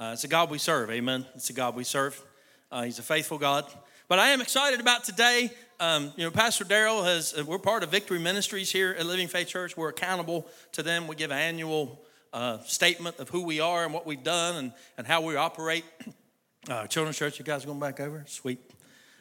Uh, 0.00 0.12
it's 0.14 0.24
a 0.24 0.28
God 0.28 0.48
we 0.48 0.56
serve, 0.56 0.90
amen. 0.90 1.26
It's 1.34 1.50
a 1.50 1.52
God 1.52 1.76
we 1.76 1.84
serve. 1.84 2.18
Uh, 2.72 2.84
he's 2.84 2.98
a 2.98 3.02
faithful 3.02 3.36
God. 3.36 3.70
But 4.08 4.18
I 4.18 4.30
am 4.30 4.40
excited 4.40 4.80
about 4.80 5.04
today. 5.04 5.50
Um, 5.78 6.14
you 6.16 6.24
know, 6.24 6.30
Pastor 6.30 6.64
Darrell 6.64 7.02
has, 7.02 7.34
uh, 7.38 7.44
we're 7.44 7.58
part 7.58 7.82
of 7.82 7.90
Victory 7.90 8.18
Ministries 8.18 8.72
here 8.72 8.96
at 8.98 9.04
Living 9.04 9.28
Faith 9.28 9.48
Church. 9.48 9.76
We're 9.76 9.90
accountable 9.90 10.46
to 10.72 10.82
them. 10.82 11.06
We 11.06 11.16
give 11.16 11.30
an 11.30 11.36
annual 11.36 12.00
uh, 12.32 12.60
statement 12.60 13.18
of 13.18 13.28
who 13.28 13.42
we 13.42 13.60
are 13.60 13.84
and 13.84 13.92
what 13.92 14.06
we've 14.06 14.22
done 14.22 14.56
and, 14.56 14.72
and 14.96 15.06
how 15.06 15.20
we 15.20 15.36
operate. 15.36 15.84
Uh, 16.66 16.86
Children's 16.86 17.18
Church, 17.18 17.38
you 17.38 17.44
guys 17.44 17.66
going 17.66 17.78
back 17.78 18.00
over? 18.00 18.24
Sweet. 18.26 18.58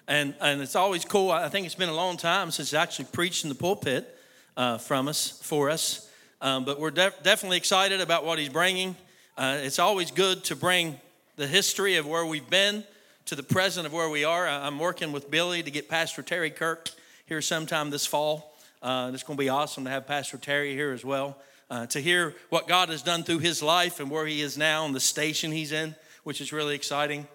And, 0.07 0.33
and 0.39 0.61
it's 0.61 0.77
always 0.77 1.03
cool. 1.03 1.29
I 1.29 1.49
think 1.49 1.65
it's 1.65 1.75
been 1.75 1.89
a 1.89 1.93
long 1.93 2.15
time 2.15 2.51
since 2.51 2.71
he 2.71 2.77
actually 2.77 3.09
preached 3.11 3.43
in 3.43 3.49
the 3.49 3.55
pulpit 3.55 4.17
uh, 4.55 4.77
from 4.77 5.09
us, 5.09 5.41
for 5.43 5.69
us. 5.69 6.09
Um, 6.39 6.63
but 6.63 6.79
we're 6.79 6.91
def- 6.91 7.21
definitely 7.21 7.57
excited 7.57 7.99
about 7.99 8.23
what 8.23 8.39
he's 8.39 8.47
bringing. 8.47 8.95
Uh, 9.39 9.57
it's 9.61 9.79
always 9.79 10.11
good 10.11 10.43
to 10.43 10.53
bring 10.53 10.99
the 11.37 11.47
history 11.47 11.95
of 11.95 12.05
where 12.05 12.25
we've 12.25 12.49
been 12.49 12.83
to 13.23 13.35
the 13.35 13.41
present 13.41 13.85
of 13.85 13.93
where 13.93 14.09
we 14.09 14.25
are. 14.25 14.45
I'm 14.45 14.77
working 14.77 15.13
with 15.13 15.31
Billy 15.31 15.63
to 15.63 15.71
get 15.71 15.87
Pastor 15.87 16.21
Terry 16.21 16.49
Kirk 16.49 16.89
here 17.25 17.41
sometime 17.41 17.89
this 17.89 18.05
fall. 18.05 18.53
Uh, 18.81 19.11
it's 19.13 19.23
going 19.23 19.37
to 19.37 19.41
be 19.41 19.47
awesome 19.47 19.85
to 19.85 19.89
have 19.89 20.05
Pastor 20.05 20.37
Terry 20.37 20.73
here 20.73 20.91
as 20.91 21.05
well. 21.05 21.37
Uh, 21.69 21.85
to 21.85 22.01
hear 22.01 22.35
what 22.49 22.67
God 22.67 22.89
has 22.89 23.01
done 23.01 23.23
through 23.23 23.39
his 23.39 23.63
life 23.63 24.01
and 24.01 24.11
where 24.11 24.25
he 24.25 24.41
is 24.41 24.57
now 24.57 24.85
and 24.85 24.93
the 24.93 24.99
station 24.99 25.53
he's 25.53 25.71
in, 25.71 25.95
which 26.25 26.41
is 26.41 26.51
really 26.51 26.75
exciting. 26.75 27.25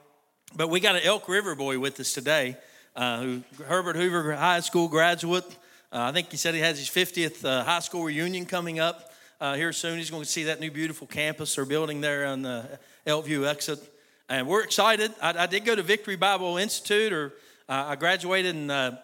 But 0.55 0.69
we 0.69 0.81
got 0.81 0.97
an 0.97 1.03
Elk 1.05 1.27
River 1.27 1.55
boy 1.55 1.79
with 1.79 1.99
us 2.01 2.13
today, 2.13 2.59
uh, 2.95 3.23
who 3.23 3.43
Herbert 3.65 3.97
Hoover 3.97 4.35
High 4.35 4.61
School 4.61 4.89
graduate. 4.89 5.47
Uh, 5.91 6.03
I 6.03 6.13
think 6.13 6.31
he 6.31 6.37
said 6.37 6.53
he 6.53 6.61
has 6.61 6.79
his 6.79 6.91
50th 6.91 7.43
uh, 7.47 7.65
high 7.65 7.81
school 7.81 8.05
reunion 8.05 8.45
coming 8.45 8.79
up 8.79 9.14
uh, 9.45 9.55
here 9.57 9.75
soon. 9.75 9.99
He's 9.99 10.11
going 10.11 10.23
to 10.23 10.29
see 10.29 10.45
that 10.45 10.59
new 10.59 10.71
beautiful 10.71 11.07
campus 11.07 11.57
they're 11.57 11.67
building 11.67 12.01
there 12.01 12.25
on 12.25 12.41
the 12.41 12.67
Elkview 13.07 13.47
exit. 13.47 13.79
And 14.27 14.49
we're 14.49 14.63
excited. 14.63 15.13
I, 15.21 15.35
I 15.41 15.47
did 15.47 15.67
go 15.67 15.75
to 15.75 15.83
Victory 15.83 16.17
Bible 16.17 16.57
Institute, 16.57 17.13
or 17.13 17.35
uh, 17.69 17.85
I 17.89 17.97
graduated 17.97 18.57
in 18.57 18.71
uh, 18.71 18.97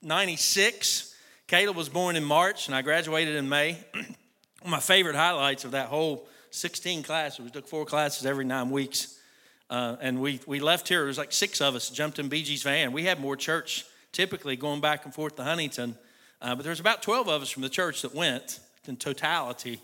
96. 0.00 1.14
Caleb 1.46 1.76
was 1.76 1.90
born 1.90 2.16
in 2.16 2.24
March, 2.24 2.68
and 2.68 2.74
I 2.74 2.80
graduated 2.80 3.36
in 3.36 3.50
May. 3.50 3.76
One 3.92 4.06
of 4.64 4.70
my 4.70 4.80
favorite 4.80 5.14
highlights 5.14 5.66
of 5.66 5.72
that 5.72 5.88
whole 5.88 6.26
16 6.52 7.02
classes, 7.02 7.44
we 7.44 7.50
took 7.50 7.68
four 7.68 7.84
classes 7.84 8.24
every 8.24 8.46
nine 8.46 8.70
weeks. 8.70 9.18
Uh, 9.68 9.96
and 10.00 10.22
we, 10.22 10.40
we 10.46 10.58
left 10.58 10.88
here, 10.88 11.00
there 11.00 11.06
was 11.06 11.18
like 11.18 11.32
six 11.32 11.60
of 11.60 11.74
us 11.74 11.90
jumped 11.90 12.18
in 12.18 12.30
BG's 12.30 12.62
van. 12.62 12.92
We 12.92 13.04
had 13.04 13.20
more 13.20 13.36
church 13.36 13.84
typically 14.12 14.56
going 14.56 14.80
back 14.80 15.04
and 15.04 15.12
forth 15.12 15.36
to 15.36 15.44
Huntington. 15.44 15.96
Uh, 16.40 16.54
but 16.54 16.62
there 16.62 16.70
was 16.70 16.80
about 16.80 17.02
12 17.02 17.28
of 17.28 17.42
us 17.42 17.50
from 17.50 17.62
the 17.62 17.68
church 17.68 18.00
that 18.00 18.14
went 18.14 18.58
in 18.88 18.96
totality. 18.96 19.80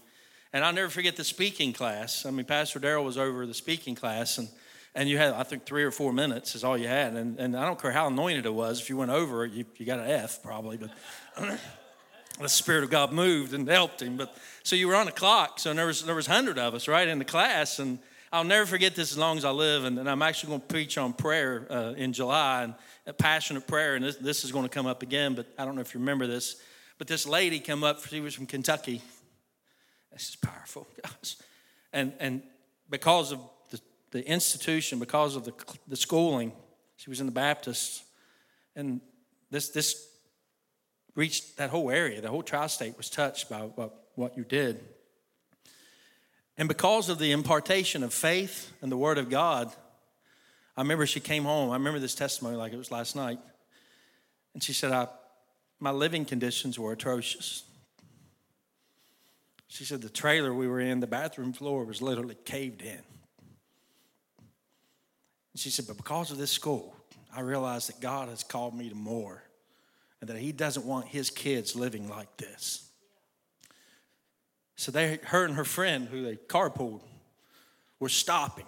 And 0.53 0.65
I'll 0.65 0.73
never 0.73 0.89
forget 0.89 1.17
the 1.17 1.25
speaking 1.25 1.73
class. 1.73 2.25
I 2.25 2.31
mean, 2.31 2.47
Pastor 2.47 2.79
Darrell 2.79 3.05
was 3.05 3.19
over 3.19 3.47
the 3.47 3.55
speaking 3.55 3.95
class, 3.95 4.39
and, 4.39 4.49
and 4.95 5.09
you 5.09 5.19
had, 5.19 5.35
I 5.35 5.43
think, 5.43 5.67
three 5.67 5.85
or 5.85 5.91
four 5.91 6.13
minutes 6.13 6.55
is 6.55 6.65
all 6.65 6.79
you 6.79 6.89
had. 6.89 7.15
And, 7.15 7.39
and 7.39 7.57
I 7.57 7.67
don't 7.67 7.81
care 7.81 7.93
how 7.93 8.07
anointed 8.07 8.47
it 8.47 8.55
was. 8.55 8.81
If 8.81 8.89
you 8.89 8.97
went 8.97 9.11
over 9.11 9.45
it, 9.45 9.53
you, 9.53 9.65
you 9.77 9.85
got 9.85 9.99
an 9.99 10.11
F 10.11 10.43
probably. 10.43 10.79
But 10.79 10.91
the 12.41 12.49
Spirit 12.49 12.85
of 12.85 12.91
God 12.91 13.13
moved 13.13 13.53
and 13.53 13.69
helped 13.69 14.01
him. 14.01 14.17
But 14.17 14.35
so 14.63 14.77
you 14.77 14.89
were 14.89 14.97
on 14.97 15.07
the 15.07 15.13
clock. 15.13 15.59
So 15.59 15.75
there 15.75 15.87
was, 15.87 16.05
there 16.05 16.15
was 16.15 16.29
100 16.29 16.59
of 16.59 16.75
us, 16.75 16.89
right, 16.89 17.07
in 17.07 17.19
the 17.19 17.25
class. 17.25 17.79
And 17.79 17.99
I'll 18.33 18.45
never 18.45 18.67
forget 18.67 18.95
this 18.95 19.13
as 19.13 19.19
long 19.19 19.37
as 19.37 19.45
I 19.45 19.51
live. 19.51 19.85
And, 19.85 19.99
and 19.99 20.09
I'm 20.09 20.23
actually 20.23 20.51
going 20.51 20.61
to 20.63 20.67
preach 20.67 20.97
on 20.97 21.13
prayer 21.13 21.67
uh, 21.69 21.93
in 21.97 22.13
July 22.13 22.65
and 22.65 22.75
a 23.07 23.13
passionate 23.13 23.67
prayer. 23.67 23.97
And 23.97 24.05
this, 24.05 24.17
this 24.17 24.45
is 24.45 24.53
going 24.53 24.65
to 24.65 24.71
come 24.71 24.87
up 24.87 25.03
again, 25.03 25.35
but 25.35 25.47
I 25.59 25.65
don't 25.65 25.75
know 25.75 25.83
if 25.83 25.93
you 25.93 26.01
remember 26.01 26.27
this. 26.27 26.57
But 26.99 27.07
this 27.07 27.27
lady 27.27 27.61
came 27.61 27.85
up, 27.85 28.05
she 28.05 28.21
was 28.21 28.35
from 28.35 28.47
Kentucky. 28.47 29.03
This 30.13 30.31
is 30.31 30.37
powerful, 30.37 30.87
guys. 31.03 31.37
And, 31.93 32.13
and 32.19 32.43
because 32.89 33.33
of 33.33 33.41
the, 33.71 33.81
the 34.13 34.27
institution, 34.29 34.99
because 34.99 35.37
of 35.37 35.45
the, 35.45 35.53
the 35.89 35.97
schooling, 35.97 36.53
she 36.97 37.11
was 37.11 37.21
in 37.21 37.27
the 37.27 37.33
Baptist. 37.33 38.05
And 38.75 39.01
this, 39.51 39.69
this 39.71 40.09
reached 41.15 41.57
that 41.59 41.71
whole 41.71 41.91
area. 41.91 42.21
The 42.21 42.29
whole 42.29 42.43
tri 42.43 42.67
state 42.67 42.97
was 42.97 43.11
touched 43.11 43.49
by 43.49 43.61
what, 43.61 44.07
what 44.15 44.37
you 44.37 44.45
did. 44.45 44.81
And 46.59 46.69
because 46.69 47.09
of 47.09 47.19
the 47.19 47.33
impartation 47.33 48.03
of 48.03 48.15
faith 48.15 48.73
and 48.81 48.91
the 48.91 48.97
Word 48.97 49.19
of 49.19 49.29
God, 49.29 49.71
I 50.77 50.83
remember 50.83 51.07
she 51.07 51.21
came 51.21 51.45
home. 51.45 51.71
I 51.71 51.75
remember 51.75 51.99
this 51.99 52.15
testimony 52.15 52.57
like 52.57 52.73
it 52.73 52.79
was 52.79 52.91
last 52.91 53.17
night. 53.17 53.39
And 54.55 54.63
she 54.63 54.73
said, 54.73 54.93
I, 54.93 55.09
My 55.79 55.91
living 55.91 56.25
conditions 56.25 56.79
were 56.79 56.93
atrocious. 56.93 57.65
She 59.69 59.85
said, 59.85 60.01
The 60.01 60.09
trailer 60.09 60.55
we 60.55 60.69
were 60.69 60.81
in, 60.81 61.01
the 61.01 61.07
bathroom 61.07 61.53
floor 61.53 61.85
was 61.85 62.01
literally 62.01 62.37
caved 62.45 62.83
in. 62.83 63.03
And 64.39 65.57
she 65.57 65.71
said, 65.71 65.87
But 65.87 65.99
because 65.99 66.31
of 66.31 66.39
this 66.39 66.51
school, 66.51 66.97
I 67.35 67.41
realized 67.41 67.89
that 67.89 68.01
God 68.01 68.29
has 68.29 68.43
called 68.43 68.75
me 68.75 68.89
to 68.89 68.95
more 68.95 69.43
and 70.21 70.31
that 70.31 70.39
He 70.39 70.53
doesn't 70.53 70.87
want 70.87 71.09
His 71.09 71.29
kids 71.29 71.77
living 71.77 72.09
like 72.09 72.35
this. 72.39 72.91
So 74.77 74.91
they, 74.93 75.19
her 75.25 75.45
and 75.45 75.55
her 75.55 75.65
friend, 75.65 76.09
who 76.09 76.23
they 76.23 76.37
carpooled, 76.37 77.03
were 77.99 78.09
stopping. 78.09 78.67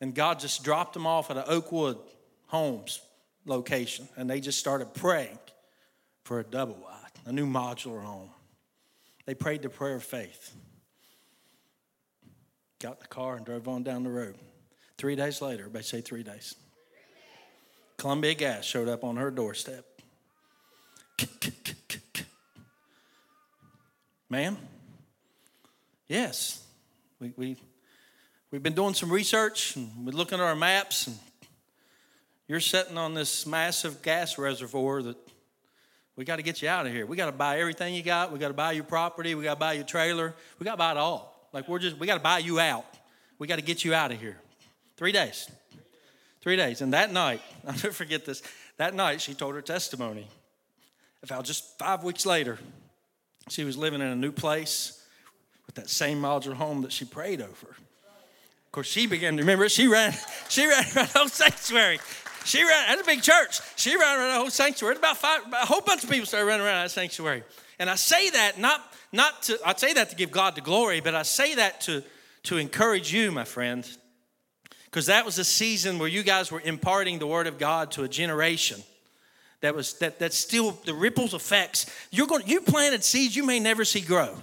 And 0.00 0.14
God 0.14 0.38
just 0.38 0.62
dropped 0.62 0.92
them 0.92 1.06
off 1.06 1.30
at 1.30 1.36
an 1.36 1.44
Oakwood 1.46 1.98
Homes 2.46 3.00
location, 3.44 4.08
and 4.16 4.28
they 4.28 4.40
just 4.40 4.58
started 4.58 4.92
praying 4.94 5.38
for 6.26 6.40
a 6.40 6.44
double 6.44 6.74
wide, 6.74 7.12
a 7.24 7.30
new 7.32 7.46
modular 7.46 8.02
home. 8.02 8.30
They 9.26 9.34
prayed 9.34 9.62
the 9.62 9.68
prayer 9.68 9.94
of 9.94 10.02
faith. 10.02 10.56
Got 12.80 12.98
the 12.98 13.06
car 13.06 13.36
and 13.36 13.46
drove 13.46 13.68
on 13.68 13.84
down 13.84 14.02
the 14.02 14.10
road. 14.10 14.34
Three 14.98 15.14
days 15.14 15.40
later, 15.40 15.60
everybody 15.60 15.84
say 15.84 16.00
three 16.00 16.24
days. 16.24 16.56
Columbia 17.96 18.34
Gas 18.34 18.64
showed 18.64 18.88
up 18.88 19.04
on 19.04 19.16
her 19.16 19.30
doorstep. 19.30 19.84
Ma'am? 24.28 24.58
Yes. 26.08 26.60
We, 27.20 27.32
we, 27.36 27.56
we've 28.50 28.64
been 28.64 28.74
doing 28.74 28.94
some 28.94 29.12
research 29.12 29.76
and 29.76 30.04
we're 30.04 30.10
looking 30.10 30.40
at 30.40 30.44
our 30.44 30.56
maps, 30.56 31.06
and 31.06 31.16
you're 32.48 32.58
sitting 32.58 32.98
on 32.98 33.14
this 33.14 33.46
massive 33.46 34.02
gas 34.02 34.38
reservoir 34.38 35.02
that 35.02 35.16
we 36.16 36.24
got 36.24 36.36
to 36.36 36.42
get 36.42 36.62
you 36.62 36.68
out 36.68 36.86
of 36.86 36.92
here. 36.92 37.04
We 37.04 37.16
got 37.16 37.26
to 37.26 37.32
buy 37.32 37.60
everything 37.60 37.94
you 37.94 38.02
got. 38.02 38.32
We 38.32 38.38
got 38.38 38.48
to 38.48 38.54
buy 38.54 38.72
your 38.72 38.84
property. 38.84 39.34
We 39.34 39.44
got 39.44 39.54
to 39.54 39.60
buy 39.60 39.74
your 39.74 39.84
trailer. 39.84 40.34
We 40.58 40.64
got 40.64 40.72
to 40.72 40.78
buy 40.78 40.92
it 40.92 40.96
all. 40.96 41.48
Like 41.52 41.68
we're 41.68 41.78
just, 41.78 41.98
we 41.98 42.06
got 42.06 42.14
to 42.14 42.22
buy 42.22 42.38
you 42.38 42.58
out. 42.58 42.86
We 43.38 43.46
got 43.46 43.56
to 43.56 43.62
get 43.62 43.84
you 43.84 43.92
out 43.92 44.12
of 44.12 44.20
here. 44.20 44.38
Three 44.96 45.12
days. 45.12 45.50
Three 46.40 46.56
days. 46.56 46.80
And 46.80 46.92
that 46.94 47.12
night, 47.12 47.42
I'll 47.66 47.74
never 47.74 47.92
forget 47.92 48.24
this. 48.24 48.42
That 48.78 48.94
night, 48.94 49.20
she 49.20 49.34
told 49.34 49.54
her 49.54 49.62
testimony. 49.62 50.26
About 51.22 51.44
just 51.44 51.78
five 51.78 52.04
weeks 52.04 52.24
later, 52.24 52.58
she 53.48 53.64
was 53.64 53.76
living 53.76 54.00
in 54.00 54.06
a 54.06 54.16
new 54.16 54.32
place 54.32 55.02
with 55.66 55.74
that 55.74 55.90
same 55.90 56.20
modular 56.20 56.54
home 56.54 56.82
that 56.82 56.92
she 56.92 57.04
prayed 57.04 57.40
over. 57.40 57.68
Of 57.68 58.72
course, 58.72 58.86
she 58.86 59.06
began 59.06 59.36
to 59.36 59.42
remember. 59.42 59.64
It. 59.64 59.72
She 59.72 59.88
ran, 59.88 60.14
she 60.48 60.66
ran 60.66 60.84
around 60.94 61.08
the 61.12 61.28
sanctuary. 61.28 61.98
She 62.46 62.62
ran. 62.62 62.88
That's 62.88 63.02
a 63.02 63.04
big 63.04 63.22
church. 63.22 63.60
She 63.76 63.96
ran 63.96 64.18
around 64.18 64.28
the 64.28 64.38
whole 64.38 64.50
sanctuary. 64.50 64.96
About 64.96 65.16
five, 65.16 65.40
a 65.52 65.66
whole 65.66 65.80
bunch 65.80 66.04
of 66.04 66.10
people 66.10 66.26
started 66.26 66.46
running 66.46 66.64
around 66.64 66.84
that 66.84 66.90
sanctuary. 66.90 67.42
And 67.78 67.90
I 67.90 67.96
say 67.96 68.30
that 68.30 68.58
not 68.58 68.80
not 69.12 69.42
to. 69.44 69.58
I 69.64 69.74
say 69.74 69.92
that 69.94 70.10
to 70.10 70.16
give 70.16 70.30
God 70.30 70.54
the 70.54 70.60
glory, 70.60 71.00
but 71.00 71.14
I 71.14 71.22
say 71.22 71.56
that 71.56 71.80
to 71.82 72.02
to 72.44 72.56
encourage 72.56 73.12
you, 73.12 73.32
my 73.32 73.44
friend, 73.44 73.88
because 74.84 75.06
that 75.06 75.24
was 75.24 75.38
a 75.38 75.44
season 75.44 75.98
where 75.98 76.08
you 76.08 76.22
guys 76.22 76.52
were 76.52 76.62
imparting 76.64 77.18
the 77.18 77.26
word 77.26 77.48
of 77.48 77.58
God 77.58 77.90
to 77.92 78.04
a 78.04 78.08
generation 78.08 78.82
that 79.60 79.74
was 79.74 79.94
that 79.94 80.18
that's 80.18 80.36
still 80.36 80.72
the 80.84 80.94
ripples 80.94 81.34
effects. 81.34 81.86
You're 82.10 82.28
going 82.28 82.44
you 82.46 82.60
planted 82.60 83.02
seeds 83.02 83.34
you 83.34 83.44
may 83.44 83.58
never 83.58 83.84
see 83.84 84.00
grow. 84.00 84.36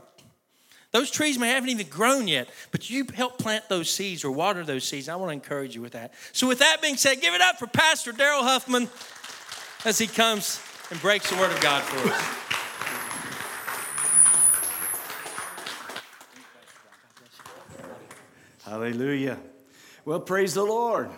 Those 0.94 1.10
trees 1.10 1.40
may 1.40 1.50
haven't 1.50 1.70
even 1.70 1.88
grown 1.88 2.28
yet, 2.28 2.48
but 2.72 2.88
you 2.88 3.08
help 3.16 3.40
plant 3.40 3.68
those 3.68 3.90
seeds 3.90 4.24
or 4.24 4.32
water 4.32 4.64
those 4.64 4.84
seeds. 4.84 5.10
I 5.10 5.16
want 5.16 5.30
to 5.30 5.34
encourage 5.34 5.74
you 5.74 5.82
with 5.82 5.94
that. 5.94 6.14
So, 6.34 6.48
with 6.48 6.60
that 6.60 6.84
being 6.84 6.98
said, 6.98 7.20
give 7.20 7.34
it 7.34 7.42
up 7.42 7.58
for 7.58 7.66
Pastor 7.66 8.12
Darrell 8.12 8.44
Huffman 8.44 8.88
as 9.86 9.98
he 9.98 10.06
comes 10.06 10.62
and 10.92 11.02
breaks 11.02 11.32
the 11.32 11.36
word 11.38 11.52
of 11.52 11.60
God 11.62 11.82
for 11.82 12.10
us. 12.10 12.44
Hallelujah. 18.64 19.40
Well, 20.06 20.20
praise 20.20 20.54
the 20.54 20.64
Lord. 20.64 21.10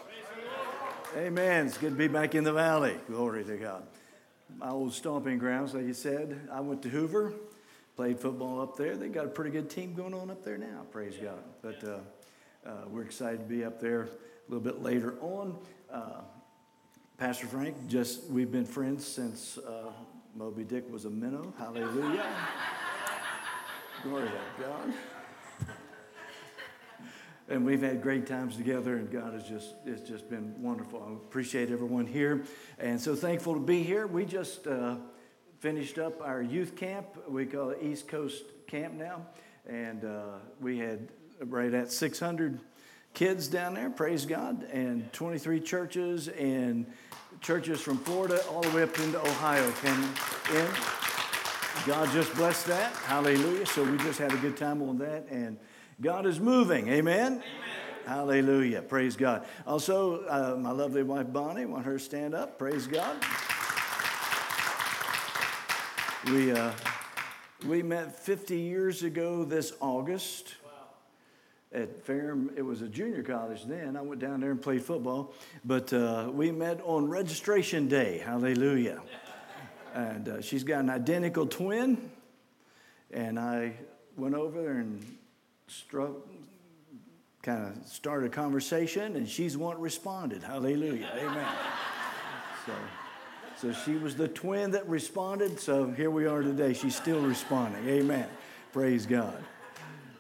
Amen. 1.18 1.68
It's 1.68 1.78
good 1.78 1.92
to 1.92 1.96
be 1.96 2.08
back 2.08 2.34
in 2.34 2.46
the 2.46 2.54
valley. 2.54 2.96
Glory 3.08 3.44
to 3.44 3.58
God. 3.58 3.84
My 4.58 4.70
old 4.70 4.94
stomping 4.94 5.38
grounds, 5.38 5.74
like 5.74 5.86
you 5.86 5.94
said. 5.94 6.48
I 6.52 6.62
went 6.62 6.82
to 6.84 6.90
Hoover, 6.90 7.34
played 7.96 8.20
football 8.20 8.62
up 8.62 8.76
there. 8.76 8.98
They 8.98 9.08
got 9.08 9.26
a 9.26 9.30
pretty 9.30 9.52
good 9.52 9.70
team 9.70 9.94
going 9.94 10.14
on 10.14 10.30
up 10.30 10.44
there 10.44 10.58
now, 10.58 10.82
praise 10.92 11.16
God. 11.22 11.44
But 11.62 11.84
uh, 11.84 12.70
uh, 12.70 12.72
we're 12.90 13.04
excited 13.04 13.40
to 13.40 13.46
be 13.46 13.64
up 13.64 13.80
there 13.80 14.04
a 14.04 14.08
little 14.50 14.64
bit 14.64 14.82
later 14.82 15.16
on. 15.22 15.58
Uh, 15.90 16.22
Pastor 17.18 17.48
Frank, 17.48 17.88
just 17.88 18.26
we've 18.30 18.52
been 18.52 18.66
friends 18.66 19.06
since 19.06 19.58
uh, 19.58 19.92
Moby 20.36 20.66
Dick 20.66 20.92
was 20.92 21.06
a 21.06 21.10
minnow. 21.10 21.54
Hallelujah. 21.58 22.26
Glory 24.04 24.28
to 24.28 24.64
God. 24.64 24.94
and 27.48 27.66
we've 27.66 27.82
had 27.82 28.02
great 28.02 28.28
times 28.28 28.58
together, 28.58 28.98
and 28.98 29.10
God 29.10 29.34
has 29.34 29.48
just 29.48 29.74
it's 29.86 30.08
just 30.08 30.30
been 30.30 30.62
wonderful. 30.62 31.02
I 31.08 31.14
appreciate 31.14 31.72
everyone 31.72 32.06
here, 32.06 32.44
and 32.78 33.00
so 33.00 33.16
thankful 33.16 33.54
to 33.54 33.62
be 33.62 33.84
here. 33.84 34.06
We 34.06 34.26
just 34.26 34.68
uh, 34.68 34.98
finished 35.60 35.98
up 35.98 36.22
our 36.22 36.42
youth 36.42 36.76
camp. 36.76 37.08
We 37.28 37.46
call 37.46 37.70
it 37.70 37.80
East 37.82 38.08
Coast 38.08 38.44
Camp 38.68 38.94
now, 38.94 39.26
and 39.68 40.04
uh, 40.04 40.38
we 40.60 40.78
had 40.78 41.08
right 41.40 41.74
at 41.74 41.92
600 41.92 42.60
kids 43.14 43.48
down 43.48 43.74
there. 43.74 43.90
Praise 43.90 44.26
God, 44.26 44.64
and 44.72 45.12
23 45.14 45.60
churches 45.60 46.28
and 46.28 46.86
churches 47.42 47.82
from 47.82 47.98
Florida 47.98 48.42
all 48.50 48.62
the 48.62 48.70
way 48.70 48.84
up 48.84 48.98
into 49.00 49.20
Ohio 49.20 49.72
came 49.82 50.04
in. 50.54 50.68
God 51.86 52.10
just 52.14 52.34
blessed 52.36 52.68
that. 52.68 52.94
Hallelujah. 52.94 53.66
So 53.66 53.84
we 53.84 53.98
just 53.98 54.20
had 54.20 54.34
a 54.34 54.38
good 54.38 54.58
time 54.58 54.82
on 54.82 54.98
that, 55.00 55.28
and 55.30 55.58
God 56.02 56.26
is 56.26 56.40
moving. 56.40 56.88
Amen. 56.90 57.34
Amen. 57.34 57.44
Hallelujah. 58.06 58.82
Praise 58.82 59.16
God. 59.16 59.46
Also, 59.66 60.26
uh, 60.26 60.56
my 60.60 60.72
lovely 60.72 61.04
wife 61.04 61.32
Bonnie, 61.32 61.66
want 61.66 61.86
her 61.86 61.94
to 61.94 62.04
stand 62.04 62.36
up. 62.36 62.60
Praise 62.60 62.88
God. 62.88 63.18
We, 66.32 66.52
uh, 66.52 66.72
we 67.68 67.84
met 67.84 68.20
50 68.20 68.58
years 68.58 69.04
ago 69.04 69.44
this 69.44 69.74
August 69.80 70.56
at 71.72 72.04
Ferrum. 72.04 72.50
It 72.56 72.64
was 72.64 72.82
a 72.82 72.88
junior 72.88 73.22
college 73.22 73.66
then. 73.66 73.96
I 73.96 74.02
went 74.02 74.22
down 74.22 74.40
there 74.40 74.50
and 74.50 74.60
played 74.60 74.84
football. 74.84 75.36
But 75.64 75.94
uh, 75.94 76.32
we 76.34 76.52
met 76.52 76.82
on 76.84 77.08
registration 77.08 77.88
day. 77.88 78.18
Hallelujah. 78.18 79.02
and 79.94 80.28
uh, 80.28 80.42
she's 80.42 80.64
got 80.64 80.80
an 80.80 80.90
identical 80.90 81.46
twin. 81.46 82.10
And 83.12 83.38
I 83.38 83.74
went 84.18 84.34
over 84.34 84.60
there 84.60 84.78
and 84.78 85.18
struck, 85.68 86.12
kind 87.44 87.68
of 87.68 87.88
started 87.88 88.26
a 88.26 88.30
conversation, 88.30 89.16
and 89.16 89.30
she's 89.30 89.56
one 89.56 89.80
responded. 89.80 90.42
Hallelujah. 90.42 91.08
Amen. 91.16 91.48
so, 92.66 92.74
so 93.58 93.72
she 93.72 93.96
was 93.96 94.16
the 94.16 94.28
twin 94.28 94.72
that 94.72 94.88
responded. 94.88 95.60
So 95.60 95.92
here 95.92 96.12
we 96.12 96.26
are 96.26 96.42
today. 96.42 96.74
She's 96.74 96.96
still 96.96 97.22
responding. 97.22 97.88
Amen. 97.88 98.28
Praise 98.74 99.06
God. 99.06 99.44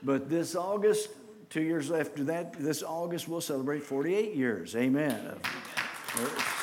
But 0.03 0.29
this 0.29 0.55
August, 0.55 1.09
two 1.49 1.61
years 1.61 1.91
after 1.91 2.23
that, 2.25 2.53
this 2.53 2.83
August, 2.83 3.27
we'll 3.27 3.41
celebrate 3.41 3.83
48 3.83 4.35
years. 4.35 4.75
Amen. 4.75 5.19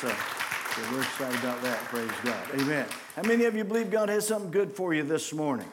So, 0.01 0.07
so 0.07 0.91
we're 0.91 1.01
excited 1.01 1.39
about 1.39 1.61
that. 1.61 1.77
Praise 1.85 2.09
God. 2.23 2.43
Amen. 2.55 2.87
How 3.15 3.21
many 3.21 3.45
of 3.45 3.55
you 3.55 3.63
believe 3.63 3.91
God 3.91 4.09
has 4.09 4.25
something 4.25 4.49
good 4.49 4.71
for 4.71 4.93
you 4.93 5.03
this 5.03 5.31
morning? 5.33 5.67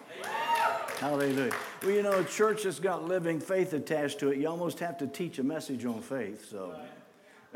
Hallelujah. 0.99 1.55
Well, 1.83 1.93
you 1.93 2.03
know, 2.03 2.19
a 2.21 2.25
church 2.25 2.65
that's 2.65 2.79
got 2.79 3.05
living 3.09 3.41
faith 3.41 3.73
attached 3.73 4.19
to 4.19 4.29
it, 4.29 4.37
you 4.37 4.47
almost 4.47 4.81
have 4.81 4.99
to 4.99 5.07
teach 5.07 5.39
a 5.39 5.43
message 5.43 5.87
on 5.87 6.03
faith. 6.03 6.51
So, 6.51 6.75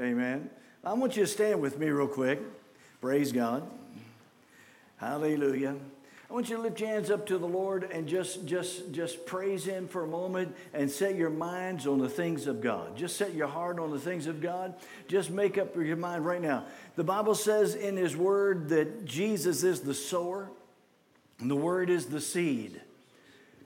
amen. 0.01 0.49
I 0.83 0.95
want 0.95 1.15
you 1.15 1.25
to 1.25 1.27
stand 1.27 1.61
with 1.61 1.79
me 1.79 1.89
real 1.89 2.09
quick. 2.09 2.41
Praise 3.05 3.33
God. 3.33 3.69
Hallelujah. 4.97 5.77
I 6.31 6.33
want 6.33 6.49
you 6.49 6.57
to 6.57 6.63
lift 6.63 6.81
your 6.81 6.89
hands 6.89 7.11
up 7.11 7.27
to 7.27 7.37
the 7.37 7.47
Lord 7.47 7.87
and 7.93 8.09
just, 8.09 8.47
just, 8.47 8.93
just 8.93 9.27
praise 9.27 9.63
Him 9.67 9.89
for 9.89 10.05
a 10.05 10.07
moment 10.07 10.57
and 10.73 10.91
set 10.91 11.15
your 11.15 11.29
minds 11.29 11.87
on 11.87 11.99
the 11.99 12.09
things 12.09 12.47
of 12.47 12.63
God. 12.63 12.97
Just 12.97 13.19
set 13.19 13.35
your 13.35 13.47
heart 13.47 13.79
on 13.79 13.91
the 13.91 13.99
things 13.99 14.27
of 14.27 14.41
God. 14.41 14.73
Just 15.07 15.31
make 15.31 15.59
up 15.59 15.77
your 15.77 15.99
mind 15.99 16.25
right 16.25 16.41
now. 16.41 16.65
The 16.97 17.05
Bible 17.05 17.35
says 17.35 17.75
in 17.75 17.99
His 17.99 18.17
Word 18.17 18.71
that 18.71 19.05
Jesus 19.05 19.65
is 19.65 19.81
the 19.81 19.93
sower, 19.93 20.49
and 21.41 21.51
the 21.51 21.57
Word 21.57 21.91
is 21.91 22.07
the 22.07 22.23
seed. 22.23 22.81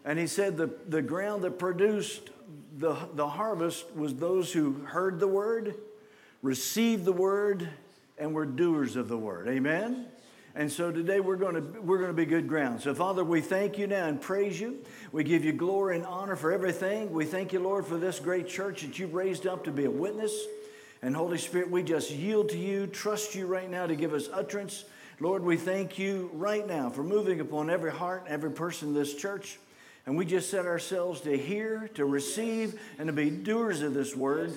And 0.04 0.18
He 0.18 0.26
said 0.26 0.56
the, 0.56 0.68
the 0.88 1.00
ground 1.00 1.44
that 1.44 1.60
produced 1.60 2.30
the, 2.76 2.96
the 3.14 3.28
harvest 3.28 3.94
was 3.94 4.16
those 4.16 4.52
who 4.52 4.72
heard 4.84 5.20
the 5.20 5.28
Word, 5.28 5.76
received 6.42 7.04
the 7.04 7.12
Word, 7.12 7.68
and 8.18 8.34
we're 8.34 8.46
doers 8.46 8.96
of 8.96 9.08
the 9.08 9.16
Word. 9.18 9.48
Amen? 9.48 10.06
And 10.54 10.72
so 10.72 10.90
today 10.90 11.20
we're 11.20 11.36
going 11.36 11.54
to 11.54 11.80
we're 11.80 11.98
going 11.98 12.10
to 12.10 12.14
be 12.14 12.26
good 12.26 12.48
ground. 12.48 12.80
So 12.80 12.94
Father, 12.94 13.22
we 13.22 13.40
thank 13.40 13.78
you 13.78 13.86
now 13.86 14.06
and 14.06 14.20
praise 14.20 14.60
you. 14.60 14.78
We 15.12 15.22
give 15.22 15.44
you 15.44 15.52
glory 15.52 15.96
and 15.96 16.04
honor 16.04 16.36
for 16.36 16.50
everything. 16.50 17.12
We 17.12 17.26
thank 17.26 17.52
you, 17.52 17.60
Lord, 17.60 17.86
for 17.86 17.96
this 17.96 18.18
great 18.18 18.48
church 18.48 18.82
that 18.82 18.98
you've 18.98 19.14
raised 19.14 19.46
up 19.46 19.64
to 19.64 19.70
be 19.70 19.84
a 19.84 19.90
witness. 19.90 20.36
And 21.00 21.14
Holy 21.14 21.38
Spirit, 21.38 21.70
we 21.70 21.84
just 21.84 22.10
yield 22.10 22.48
to 22.48 22.58
you, 22.58 22.88
trust 22.88 23.36
you 23.36 23.46
right 23.46 23.70
now 23.70 23.86
to 23.86 23.94
give 23.94 24.12
us 24.12 24.28
utterance. 24.32 24.84
Lord, 25.20 25.44
we 25.44 25.56
thank 25.56 25.98
you 25.98 26.30
right 26.34 26.66
now 26.66 26.90
for 26.90 27.04
moving 27.04 27.40
upon 27.40 27.70
every 27.70 27.92
heart, 27.92 28.24
every 28.28 28.50
person 28.50 28.88
in 28.88 28.94
this 28.94 29.14
church. 29.14 29.58
And 30.06 30.16
we 30.16 30.24
just 30.24 30.50
set 30.50 30.66
ourselves 30.66 31.20
to 31.20 31.36
hear, 31.36 31.88
to 31.94 32.04
receive, 32.04 32.80
and 32.98 33.06
to 33.06 33.12
be 33.12 33.30
doers 33.30 33.82
of 33.82 33.94
this 33.94 34.16
word. 34.16 34.52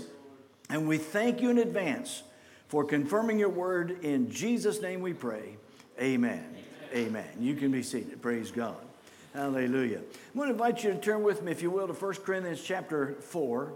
And 0.69 0.87
we 0.87 0.97
thank 0.97 1.41
you 1.41 1.49
in 1.49 1.57
advance 1.57 2.23
for 2.71 2.85
confirming 2.85 3.37
your 3.37 3.49
word. 3.49 3.97
In 4.01 4.31
Jesus' 4.31 4.81
name 4.81 5.01
we 5.01 5.11
pray. 5.11 5.57
Amen. 5.99 6.55
Amen. 6.93 7.07
Amen. 7.07 7.27
You 7.37 7.53
can 7.55 7.69
be 7.69 7.83
seated. 7.83 8.21
Praise 8.21 8.49
God. 8.49 8.77
Hallelujah. 9.33 9.97
I'm 9.97 10.37
going 10.37 10.47
to 10.47 10.53
invite 10.53 10.81
you 10.81 10.93
to 10.93 10.97
turn 10.97 11.21
with 11.21 11.43
me, 11.43 11.51
if 11.51 11.61
you 11.61 11.69
will, 11.69 11.85
to 11.87 11.93
1 11.93 12.13
Corinthians 12.23 12.63
chapter 12.63 13.15
4. 13.19 13.73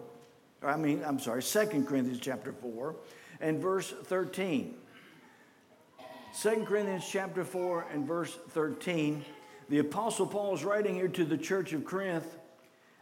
Or 0.62 0.70
I 0.70 0.78
mean, 0.78 1.04
I'm 1.06 1.20
sorry, 1.20 1.44
2 1.44 1.84
Corinthians 1.84 2.22
chapter 2.22 2.54
4 2.54 2.96
and 3.42 3.62
verse 3.62 3.94
13. 4.06 4.76
2 6.42 6.64
Corinthians 6.66 7.06
chapter 7.06 7.44
4 7.44 7.88
and 7.92 8.08
verse 8.08 8.34
13. 8.52 9.26
The 9.68 9.80
Apostle 9.80 10.28
Paul 10.28 10.56
is 10.56 10.64
writing 10.64 10.96
here 10.96 11.10
to 11.10 11.26
the 11.26 11.38
church 11.38 11.74
of 11.74 11.84
Corinth, 11.84 12.38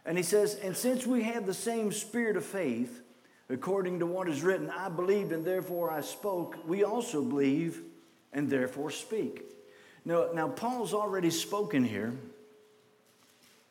and 0.04 0.16
he 0.16 0.24
says, 0.24 0.56
And 0.56 0.76
since 0.76 1.06
we 1.06 1.22
have 1.22 1.46
the 1.46 1.54
same 1.54 1.92
spirit 1.92 2.36
of 2.36 2.44
faith, 2.44 3.03
according 3.48 3.98
to 4.00 4.06
what 4.06 4.28
is 4.28 4.42
written, 4.42 4.70
I 4.70 4.88
believed 4.88 5.32
and 5.32 5.44
therefore 5.44 5.90
I 5.90 6.00
spoke, 6.00 6.58
we 6.66 6.84
also 6.84 7.22
believe 7.22 7.82
and 8.32 8.50
therefore 8.50 8.90
speak. 8.90 9.42
Now, 10.04 10.28
now 10.34 10.48
Paul's 10.48 10.92
already 10.92 11.30
spoken 11.30 11.84
here. 11.84 12.12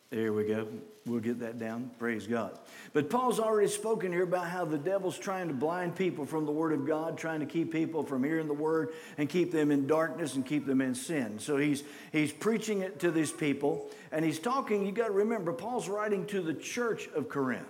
There 0.09 0.31
we 0.31 0.45
go. 0.45 0.67
We'll 1.05 1.19
get 1.19 1.39
that 1.39 1.59
down. 1.59 1.91
Praise 1.99 2.27
God. 2.27 2.57
But 2.93 3.09
Paul's 3.09 3.39
already 3.39 3.67
spoken 3.67 4.11
here 4.11 4.23
about 4.23 4.47
how 4.47 4.63
the 4.63 4.77
devil's 4.77 5.17
trying 5.17 5.49
to 5.49 5.53
blind 5.53 5.95
people 5.95 6.25
from 6.25 6.45
the 6.45 6.51
Word 6.51 6.71
of 6.71 6.87
God, 6.87 7.17
trying 7.17 7.41
to 7.41 7.45
keep 7.45 7.71
people 7.71 8.03
from 8.03 8.23
hearing 8.23 8.47
the 8.47 8.53
Word 8.53 8.93
and 9.17 9.27
keep 9.27 9.51
them 9.51 9.71
in 9.71 9.85
darkness 9.85 10.35
and 10.35 10.45
keep 10.45 10.65
them 10.65 10.81
in 10.81 10.95
sin. 10.95 11.39
So 11.39 11.57
he's, 11.57 11.83
he's 12.11 12.31
preaching 12.31 12.81
it 12.81 12.99
to 12.99 13.11
these 13.11 13.31
people, 13.31 13.89
and 14.11 14.23
he's 14.23 14.39
talking, 14.39 14.85
you 14.85 14.91
got 14.91 15.07
to 15.07 15.13
remember, 15.13 15.51
Paul's 15.51 15.89
writing 15.89 16.25
to 16.27 16.41
the 16.41 16.53
church 16.53 17.09
of 17.15 17.27
Corinth. 17.27 17.65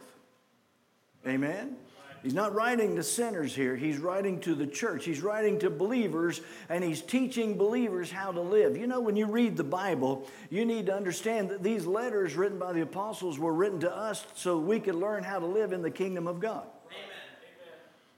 Amen? 1.25 1.75
He's 2.23 2.33
not 2.33 2.55
writing 2.55 2.95
to 2.95 3.03
sinners 3.03 3.53
here. 3.53 3.75
He's 3.75 3.97
writing 3.97 4.39
to 4.41 4.55
the 4.55 4.65
church. 4.65 5.03
He's 5.03 5.21
writing 5.21 5.59
to 5.59 5.69
believers 5.69 6.39
and 6.69 6.81
he's 6.81 7.01
teaching 7.01 7.57
believers 7.57 8.09
how 8.09 8.31
to 8.31 8.39
live. 8.39 8.77
You 8.77 8.87
know, 8.87 9.01
when 9.01 9.17
you 9.17 9.25
read 9.25 9.57
the 9.57 9.65
Bible, 9.65 10.25
you 10.49 10.65
need 10.65 10.85
to 10.85 10.95
understand 10.95 11.49
that 11.49 11.61
these 11.61 11.85
letters 11.85 12.35
written 12.35 12.57
by 12.57 12.71
the 12.71 12.81
apostles 12.81 13.37
were 13.37 13.53
written 13.53 13.81
to 13.81 13.93
us 13.93 14.25
so 14.35 14.57
we 14.57 14.79
could 14.79 14.95
learn 14.95 15.23
how 15.23 15.39
to 15.39 15.45
live 15.45 15.73
in 15.73 15.81
the 15.81 15.91
kingdom 15.91 16.25
of 16.25 16.39
God. 16.39 16.65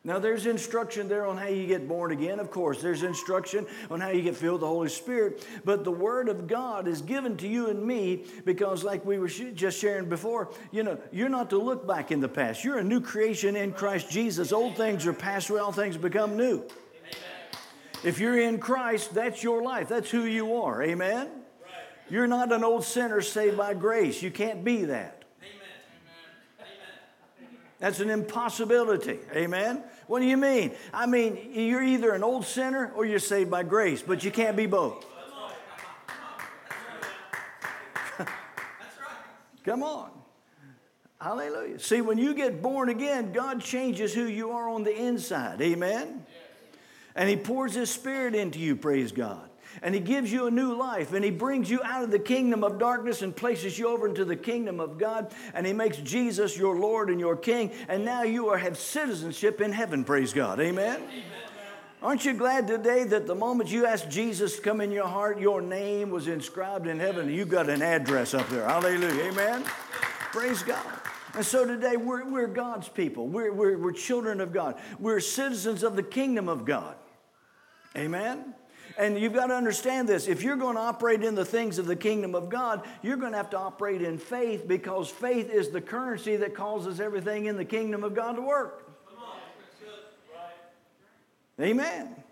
Now, 0.05 0.19
there's 0.19 0.45
instruction 0.45 1.07
there 1.07 1.25
on 1.25 1.35
how 1.35 1.47
you 1.47 1.65
get 1.65 1.87
born 1.87 2.11
again, 2.11 2.39
of 2.39 2.51
course. 2.51 2.79
There's 2.79 3.01
instruction 3.01 3.65
on 3.89 3.99
how 3.99 4.09
you 4.09 4.21
get 4.21 4.35
filled 4.35 4.53
with 4.53 4.61
the 4.61 4.67
Holy 4.67 4.89
Spirit. 4.89 5.43
But 5.65 5.83
the 5.83 5.91
Word 5.91 6.29
of 6.29 6.45
God 6.45 6.87
is 6.87 7.01
given 7.01 7.35
to 7.37 7.47
you 7.47 7.69
and 7.69 7.83
me 7.83 8.23
because, 8.45 8.83
like 8.83 9.03
we 9.03 9.17
were 9.17 9.27
just 9.27 9.79
sharing 9.79 10.07
before, 10.07 10.51
you 10.71 10.83
know, 10.83 10.99
you're 11.11 11.27
not 11.27 11.49
to 11.49 11.57
look 11.57 11.87
back 11.87 12.11
in 12.11 12.19
the 12.19 12.29
past. 12.29 12.63
You're 12.63 12.77
a 12.77 12.83
new 12.83 13.01
creation 13.01 13.55
in 13.55 13.73
Christ 13.73 14.11
Jesus. 14.11 14.53
Old 14.53 14.77
things 14.77 15.07
are 15.07 15.13
passed 15.13 15.49
away, 15.49 15.59
all 15.59 15.71
things 15.71 15.97
become 15.97 16.37
new. 16.37 16.57
Amen. 16.57 16.69
If 18.03 18.19
you're 18.19 18.39
in 18.39 18.59
Christ, 18.59 19.11
that's 19.11 19.41
your 19.41 19.63
life. 19.63 19.89
That's 19.89 20.11
who 20.11 20.25
you 20.25 20.57
are. 20.57 20.83
Amen? 20.83 21.29
Right. 21.29 21.73
You're 22.11 22.27
not 22.27 22.51
an 22.51 22.63
old 22.63 22.83
sinner 22.83 23.21
saved 23.21 23.57
by 23.57 23.73
grace. 23.73 24.21
You 24.21 24.29
can't 24.29 24.63
be 24.63 24.85
that. 24.85 25.23
That's 27.79 27.99
an 27.99 28.09
impossibility. 28.09 29.19
Amen? 29.35 29.83
What 30.07 30.19
do 30.19 30.25
you 30.25 30.37
mean? 30.37 30.71
I 30.93 31.05
mean, 31.05 31.51
you're 31.53 31.83
either 31.83 32.13
an 32.13 32.23
old 32.23 32.45
sinner 32.45 32.91
or 32.95 33.05
you're 33.05 33.19
saved 33.19 33.49
by 33.49 33.63
grace, 33.63 34.01
but 34.01 34.23
you 34.23 34.31
can't 34.31 34.55
be 34.55 34.65
both. 34.65 35.05
Come 39.63 39.81
on. 39.81 40.11
Hallelujah. 41.19 41.79
See, 41.79 42.01
when 42.01 42.19
you 42.19 42.35
get 42.35 42.61
born 42.61 42.89
again, 42.89 43.31
God 43.31 43.61
changes 43.61 44.13
who 44.13 44.25
you 44.25 44.51
are 44.51 44.69
on 44.69 44.83
the 44.83 44.95
inside. 44.95 45.59
Amen? 45.61 46.25
And 47.15 47.27
He 47.27 47.35
pours 47.35 47.73
His 47.73 47.89
Spirit 47.89 48.35
into 48.35 48.59
you, 48.59 48.75
praise 48.75 49.11
God 49.11 49.49
and 49.81 49.93
He 49.93 50.01
gives 50.01 50.31
you 50.31 50.47
a 50.47 50.51
new 50.51 50.75
life, 50.75 51.13
and 51.13 51.23
He 51.23 51.31
brings 51.31 51.69
you 51.69 51.81
out 51.83 52.03
of 52.03 52.11
the 52.11 52.19
kingdom 52.19 52.63
of 52.63 52.79
darkness 52.79 53.21
and 53.21 53.35
places 53.35 53.77
you 53.77 53.87
over 53.87 54.07
into 54.07 54.25
the 54.25 54.35
kingdom 54.35 54.79
of 54.79 54.97
God, 54.97 55.33
and 55.53 55.65
He 55.65 55.73
makes 55.73 55.97
Jesus 55.97 56.57
your 56.57 56.77
Lord 56.77 57.09
and 57.09 57.19
your 57.19 57.35
King, 57.35 57.71
and 57.87 58.05
now 58.05 58.23
you 58.23 58.49
are, 58.49 58.57
have 58.57 58.77
citizenship 58.77 59.61
in 59.61 59.71
heaven, 59.71 60.03
praise 60.03 60.33
God. 60.33 60.59
Amen? 60.59 61.01
Amen. 61.01 61.23
Aren't 62.05 62.23
you 62.23 62.33
glad 62.33 62.67
today 62.67 63.03
that 63.05 63.25
the 63.25 63.33
moment 63.33 63.71
you 63.71 63.87
asked 63.87 64.11
Jesus 64.11 64.57
to 64.57 64.61
come 64.61 64.79
in 64.79 64.91
your 64.91 65.07
heart, 65.07 65.39
your 65.39 65.59
name 65.59 66.11
was 66.11 66.27
inscribed 66.27 66.85
in 66.85 66.99
heaven 66.99 67.27
and 67.27 67.35
you 67.35 67.45
got 67.45 67.67
an 67.67 67.81
address 67.81 68.35
up 68.35 68.47
there? 68.49 68.63
Hallelujah. 68.63 69.23
Amen. 69.23 69.63
Praise 70.31 70.61
God. 70.61 70.85
And 71.33 71.43
so 71.43 71.65
today 71.65 71.97
we're, 71.97 72.23
we're 72.23 72.47
God's 72.47 72.87
people. 72.87 73.27
We're, 73.27 73.51
we're, 73.51 73.77
we're 73.77 73.91
children 73.91 74.39
of 74.39 74.53
God. 74.53 74.79
We're 74.99 75.19
citizens 75.19 75.81
of 75.81 75.95
the 75.95 76.03
kingdom 76.03 76.47
of 76.47 76.63
God. 76.63 76.95
Amen? 77.97 78.53
And 78.97 79.19
you've 79.19 79.33
got 79.33 79.47
to 79.47 79.55
understand 79.55 80.07
this. 80.07 80.27
If 80.27 80.41
you're 80.41 80.55
going 80.55 80.75
to 80.75 80.81
operate 80.81 81.23
in 81.23 81.35
the 81.35 81.45
things 81.45 81.77
of 81.77 81.85
the 81.85 81.95
kingdom 81.95 82.33
of 82.33 82.49
God, 82.49 82.87
you're 83.01 83.17
going 83.17 83.31
to 83.31 83.37
have 83.37 83.49
to 83.51 83.57
operate 83.57 84.01
in 84.01 84.17
faith 84.17 84.67
because 84.67 85.09
faith 85.09 85.49
is 85.49 85.69
the 85.69 85.81
currency 85.81 86.37
that 86.37 86.55
causes 86.55 86.99
everything 86.99 87.45
in 87.45 87.57
the 87.57 87.65
kingdom 87.65 88.03
of 88.03 88.15
God 88.15 88.37
to 88.37 88.41
work. 88.41 88.89
Amen. 91.59 92.24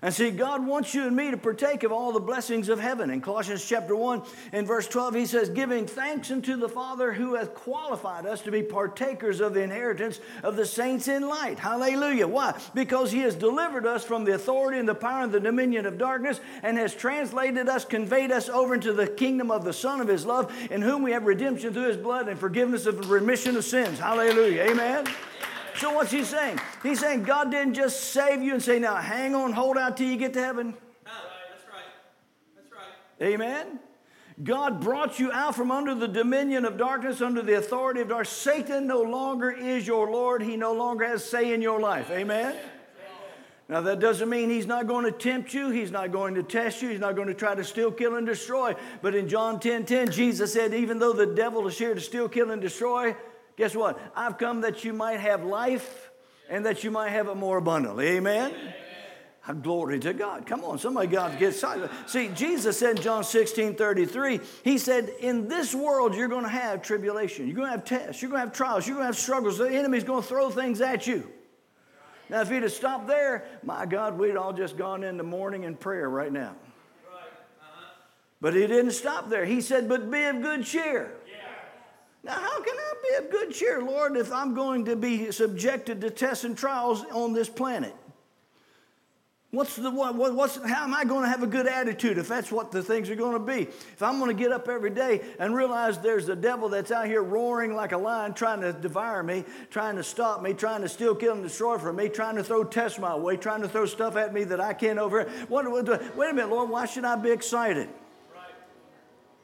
And 0.00 0.14
see, 0.14 0.30
God 0.30 0.64
wants 0.64 0.94
you 0.94 1.06
and 1.06 1.16
me 1.16 1.30
to 1.32 1.36
partake 1.36 1.82
of 1.82 1.90
all 1.90 2.12
the 2.12 2.20
blessings 2.20 2.68
of 2.68 2.78
heaven. 2.78 3.10
In 3.10 3.20
Colossians 3.20 3.64
chapter 3.64 3.96
1 3.96 4.22
and 4.52 4.66
verse 4.66 4.86
12, 4.86 5.14
he 5.14 5.26
says, 5.26 5.48
Giving 5.48 5.86
thanks 5.86 6.30
unto 6.30 6.56
the 6.56 6.68
Father 6.68 7.12
who 7.12 7.34
hath 7.34 7.54
qualified 7.54 8.24
us 8.24 8.40
to 8.42 8.52
be 8.52 8.62
partakers 8.62 9.40
of 9.40 9.54
the 9.54 9.62
inheritance 9.62 10.20
of 10.44 10.54
the 10.54 10.66
saints 10.66 11.08
in 11.08 11.26
light. 11.26 11.58
Hallelujah. 11.58 12.28
Why? 12.28 12.56
Because 12.74 13.10
he 13.10 13.20
has 13.20 13.34
delivered 13.34 13.86
us 13.86 14.04
from 14.04 14.24
the 14.24 14.34
authority 14.34 14.78
and 14.78 14.88
the 14.88 14.94
power 14.94 15.24
and 15.24 15.32
the 15.32 15.40
dominion 15.40 15.84
of 15.84 15.98
darkness 15.98 16.40
and 16.62 16.78
has 16.78 16.94
translated 16.94 17.68
us, 17.68 17.84
conveyed 17.84 18.30
us 18.30 18.48
over 18.48 18.74
into 18.74 18.92
the 18.92 19.08
kingdom 19.08 19.50
of 19.50 19.64
the 19.64 19.72
Son 19.72 20.00
of 20.00 20.06
his 20.06 20.24
love, 20.24 20.54
in 20.70 20.80
whom 20.80 21.02
we 21.02 21.10
have 21.10 21.24
redemption 21.24 21.72
through 21.72 21.88
his 21.88 21.96
blood 21.96 22.28
and 22.28 22.38
forgiveness 22.38 22.86
of 22.86 23.10
remission 23.10 23.56
of 23.56 23.64
sins. 23.64 23.98
Hallelujah. 23.98 24.62
Amen. 24.62 25.06
So 25.78 25.92
what's 25.92 26.10
he 26.10 26.24
saying? 26.24 26.58
He's 26.82 27.00
saying 27.00 27.22
God 27.22 27.50
didn't 27.50 27.74
just 27.74 28.12
save 28.12 28.42
you 28.42 28.52
and 28.52 28.62
say, 28.62 28.78
now 28.78 28.96
hang 28.96 29.34
on, 29.34 29.52
hold 29.52 29.78
out 29.78 29.96
till 29.96 30.08
you 30.08 30.16
get 30.16 30.32
to 30.34 30.42
heaven. 30.42 30.74
That's 31.04 31.66
right. 31.72 31.84
That's 32.56 32.72
right. 32.72 33.26
Amen. 33.28 33.78
God 34.42 34.80
brought 34.80 35.18
you 35.18 35.32
out 35.32 35.54
from 35.54 35.70
under 35.70 35.94
the 35.94 36.08
dominion 36.08 36.64
of 36.64 36.76
darkness, 36.76 37.20
under 37.20 37.42
the 37.42 37.56
authority 37.56 38.00
of 38.00 38.08
darkness. 38.08 38.30
Satan 38.30 38.86
no 38.86 39.02
longer 39.02 39.50
is 39.50 39.86
your 39.86 40.10
Lord. 40.10 40.42
He 40.42 40.56
no 40.56 40.72
longer 40.72 41.06
has 41.06 41.24
say 41.24 41.52
in 41.52 41.62
your 41.62 41.80
life. 41.80 42.10
Amen. 42.10 42.56
Now, 43.70 43.82
that 43.82 44.00
doesn't 44.00 44.30
mean 44.30 44.48
he's 44.48 44.66
not 44.66 44.86
going 44.86 45.04
to 45.04 45.12
tempt 45.12 45.52
you. 45.52 45.68
He's 45.68 45.90
not 45.90 46.10
going 46.10 46.34
to 46.36 46.42
test 46.42 46.80
you. 46.80 46.88
He's 46.88 47.00
not 47.00 47.16
going 47.16 47.28
to 47.28 47.34
try 47.34 47.54
to 47.54 47.62
steal, 47.62 47.92
kill, 47.92 48.14
and 48.14 48.26
destroy. 48.26 48.74
But 49.02 49.14
in 49.14 49.28
John 49.28 49.60
10 49.60 49.84
10, 49.84 50.10
Jesus 50.10 50.54
said, 50.54 50.72
even 50.72 50.98
though 50.98 51.12
the 51.12 51.26
devil 51.26 51.66
is 51.68 51.76
here 51.76 51.94
to 51.94 52.00
steal, 52.00 52.30
kill, 52.30 52.50
and 52.50 52.62
destroy, 52.62 53.14
Guess 53.58 53.74
what? 53.74 54.00
I've 54.14 54.38
come 54.38 54.60
that 54.60 54.84
you 54.84 54.92
might 54.92 55.18
have 55.18 55.44
life 55.44 56.10
and 56.48 56.64
that 56.64 56.84
you 56.84 56.92
might 56.92 57.10
have 57.10 57.26
it 57.26 57.34
more 57.34 57.58
abundantly. 57.58 58.06
Amen? 58.06 58.52
Amen. 58.52 58.74
Ah, 59.48 59.52
glory 59.52 59.98
to 59.98 60.12
God. 60.12 60.46
Come 60.46 60.62
on, 60.62 60.78
somebody 60.78 61.08
got 61.08 61.32
to 61.32 61.38
get 61.38 61.50
excited. 61.50 61.90
See, 62.06 62.28
Jesus 62.28 62.78
said 62.78 62.96
in 62.96 63.02
John 63.02 63.24
16 63.24 63.74
33, 63.74 64.40
He 64.62 64.78
said, 64.78 65.10
In 65.20 65.48
this 65.48 65.74
world, 65.74 66.14
you're 66.14 66.28
going 66.28 66.44
to 66.44 66.50
have 66.50 66.82
tribulation. 66.82 67.46
You're 67.46 67.56
going 67.56 67.66
to 67.66 67.72
have 67.72 67.84
tests. 67.84 68.22
You're 68.22 68.30
going 68.30 68.42
to 68.42 68.46
have 68.46 68.54
trials. 68.54 68.86
You're 68.86 68.94
going 68.94 69.04
to 69.04 69.12
have 69.12 69.18
struggles. 69.18 69.58
The 69.58 69.68
enemy's 69.68 70.04
going 70.04 70.22
to 70.22 70.28
throw 70.28 70.50
things 70.50 70.80
at 70.80 71.06
you. 71.06 71.28
Now, 72.30 72.42
if 72.42 72.50
he'd 72.50 72.62
have 72.62 72.72
stopped 72.72 73.08
there, 73.08 73.44
my 73.64 73.86
God, 73.86 74.18
we'd 74.18 74.36
all 74.36 74.52
just 74.52 74.76
gone 74.76 75.02
into 75.02 75.24
mourning 75.24 75.64
and 75.64 75.80
prayer 75.80 76.08
right 76.08 76.30
now. 76.30 76.54
Uh-huh. 77.10 77.94
But 78.40 78.54
he 78.54 78.66
didn't 78.66 78.92
stop 78.92 79.30
there. 79.30 79.46
He 79.46 79.62
said, 79.62 79.88
But 79.88 80.10
be 80.10 80.22
of 80.24 80.42
good 80.42 80.64
cheer. 80.64 81.17
Now, 82.24 82.32
how 82.32 82.62
can 82.62 82.74
I 82.76 82.92
be 83.02 83.24
of 83.24 83.30
good 83.30 83.52
cheer, 83.52 83.80
Lord, 83.80 84.16
if 84.16 84.32
I'm 84.32 84.54
going 84.54 84.84
to 84.86 84.96
be 84.96 85.30
subjected 85.30 86.00
to 86.00 86.10
tests 86.10 86.44
and 86.44 86.56
trials 86.56 87.04
on 87.12 87.32
this 87.32 87.48
planet? 87.48 87.94
What's 89.50 89.76
the 89.76 89.90
what, 89.90 90.14
what's 90.14 90.56
how 90.56 90.84
am 90.84 90.92
I 90.92 91.04
going 91.04 91.22
to 91.22 91.28
have 91.28 91.42
a 91.42 91.46
good 91.46 91.66
attitude 91.66 92.18
if 92.18 92.28
that's 92.28 92.52
what 92.52 92.70
the 92.70 92.82
things 92.82 93.08
are 93.08 93.14
going 93.14 93.32
to 93.32 93.38
be? 93.38 93.62
If 93.62 94.02
I'm 94.02 94.18
going 94.18 94.36
to 94.36 94.42
get 94.42 94.52
up 94.52 94.68
every 94.68 94.90
day 94.90 95.22
and 95.38 95.54
realize 95.54 95.98
there's 95.98 96.28
a 96.28 96.36
devil 96.36 96.68
that's 96.68 96.90
out 96.90 97.06
here 97.06 97.22
roaring 97.22 97.74
like 97.74 97.92
a 97.92 97.96
lion 97.96 98.34
trying 98.34 98.60
to 98.60 98.74
devour 98.74 99.22
me, 99.22 99.46
trying 99.70 99.96
to 99.96 100.04
stop 100.04 100.42
me, 100.42 100.52
trying 100.52 100.82
to 100.82 100.88
steal, 100.88 101.14
kill, 101.14 101.32
and 101.32 101.42
destroy 101.42 101.78
from 101.78 101.96
me, 101.96 102.10
trying 102.10 102.36
to 102.36 102.44
throw 102.44 102.62
tests 102.62 102.98
my 102.98 103.16
way, 103.16 103.38
trying 103.38 103.62
to 103.62 103.68
throw 103.70 103.86
stuff 103.86 104.16
at 104.16 104.34
me 104.34 104.44
that 104.44 104.60
I 104.60 104.74
can't 104.74 104.98
over. 104.98 105.24
What, 105.48 105.70
what, 105.70 106.14
wait 106.14 106.30
a 106.30 106.34
minute, 106.34 106.50
Lord, 106.50 106.68
why 106.68 106.84
should 106.84 107.06
I 107.06 107.16
be 107.16 107.30
excited? 107.30 107.88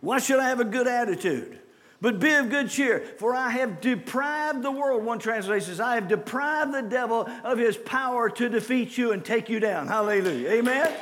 Why 0.03 0.19
should 0.19 0.39
I 0.39 0.51
have 0.51 0.61
a 0.61 0.67
good 0.67 0.87
attitude? 0.87 1.61
But 2.05 2.21
be 2.21 2.35
of 2.35 2.51
good 2.51 2.69
cheer, 2.69 3.01
for 3.17 3.35
I 3.35 3.49
have 3.49 3.81
deprived 3.81 4.63
the 4.63 4.71
world, 4.71 5.03
one 5.03 5.19
translation 5.19 5.69
says, 5.69 5.81
I 5.81 5.95
have 5.95 6.07
deprived 6.07 6.75
the 6.75 6.83
devil 6.83 7.27
of 7.43 7.57
his 7.57 7.79
power 7.79 8.29
to 8.29 8.51
defeat 8.51 8.99
you 8.99 9.13
and 9.13 9.25
take 9.25 9.49
you 9.49 9.59
down. 9.59 9.87
Hallelujah. 9.87 10.51
Amen? 10.51 10.93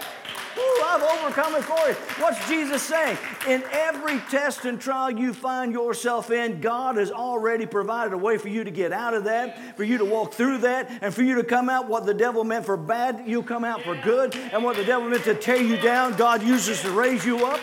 Ooh, 0.57 0.83
I've 0.85 1.03
overcome 1.03 1.57
it 1.57 1.65
for 1.65 1.89
you. 1.89 1.95
What's 2.23 2.47
Jesus 2.47 2.85
saying? 2.85 3.19
In 3.49 3.65
every 3.73 4.21
test 4.31 4.65
and 4.65 4.81
trial 4.81 5.11
you 5.11 5.35
find 5.35 5.73
yourself 5.73 6.31
in, 6.31 6.61
God 6.61 6.97
has 6.99 7.11
already 7.11 7.67
provided 7.67 8.13
a 8.13 8.19
way 8.19 8.39
for 8.39 8.47
you 8.47 8.63
to 8.63 8.71
get 8.71 8.93
out 8.93 9.13
of 9.13 9.25
that, 9.25 9.77
for 9.77 9.83
you 9.83 9.99
to 9.99 10.05
walk 10.05 10.35
through 10.35 10.59
that, 10.59 10.89
and 11.03 11.13
for 11.13 11.25
you 11.25 11.35
to 11.35 11.43
come 11.43 11.69
out 11.69 11.89
what 11.89 12.07
the 12.07 12.15
devil 12.15 12.45
meant 12.45 12.65
for 12.65 12.77
bad, 12.77 13.25
you'll 13.27 13.43
come 13.43 13.65
out 13.65 13.83
for 13.83 13.97
good, 13.97 14.37
and 14.37 14.63
what 14.63 14.77
the 14.77 14.85
devil 14.85 15.09
meant 15.09 15.25
to 15.25 15.35
tear 15.35 15.61
you 15.61 15.79
down, 15.79 16.15
God 16.15 16.45
uses 16.45 16.81
to 16.83 16.93
raise 16.93 17.25
you 17.25 17.45
up. 17.45 17.59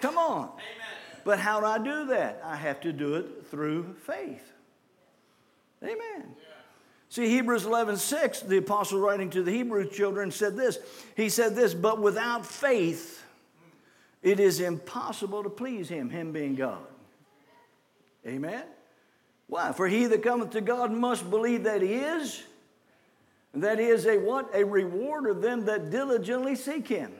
Come 0.00 0.18
on. 0.18 0.52
But 1.26 1.40
how 1.40 1.58
do 1.58 1.66
I 1.66 1.78
do 1.78 2.06
that? 2.06 2.40
I 2.44 2.54
have 2.54 2.80
to 2.82 2.92
do 2.92 3.16
it 3.16 3.48
through 3.50 3.96
faith. 4.04 4.52
Amen. 5.82 6.36
See, 7.08 7.28
Hebrews 7.28 7.64
11 7.64 7.96
6, 7.96 8.42
the 8.42 8.58
apostle 8.58 9.00
writing 9.00 9.30
to 9.30 9.42
the 9.42 9.50
Hebrew 9.50 9.90
children 9.90 10.30
said 10.30 10.56
this. 10.56 10.78
He 11.16 11.28
said 11.28 11.56
this, 11.56 11.74
but 11.74 12.00
without 12.00 12.46
faith, 12.46 13.24
it 14.22 14.38
is 14.38 14.60
impossible 14.60 15.42
to 15.42 15.50
please 15.50 15.88
him, 15.88 16.10
him 16.10 16.30
being 16.30 16.54
God. 16.54 16.86
Amen. 18.24 18.62
Why? 19.48 19.72
For 19.72 19.88
he 19.88 20.06
that 20.06 20.22
cometh 20.22 20.50
to 20.50 20.60
God 20.60 20.92
must 20.92 21.28
believe 21.28 21.64
that 21.64 21.82
he 21.82 21.94
is, 21.94 22.44
that 23.52 23.80
he 23.80 23.86
is 23.86 24.06
a 24.06 24.16
what? 24.18 24.54
A 24.54 24.64
reward 24.64 25.26
of 25.26 25.42
them 25.42 25.64
that 25.64 25.90
diligently 25.90 26.54
seek 26.54 26.86
him. 26.86 27.10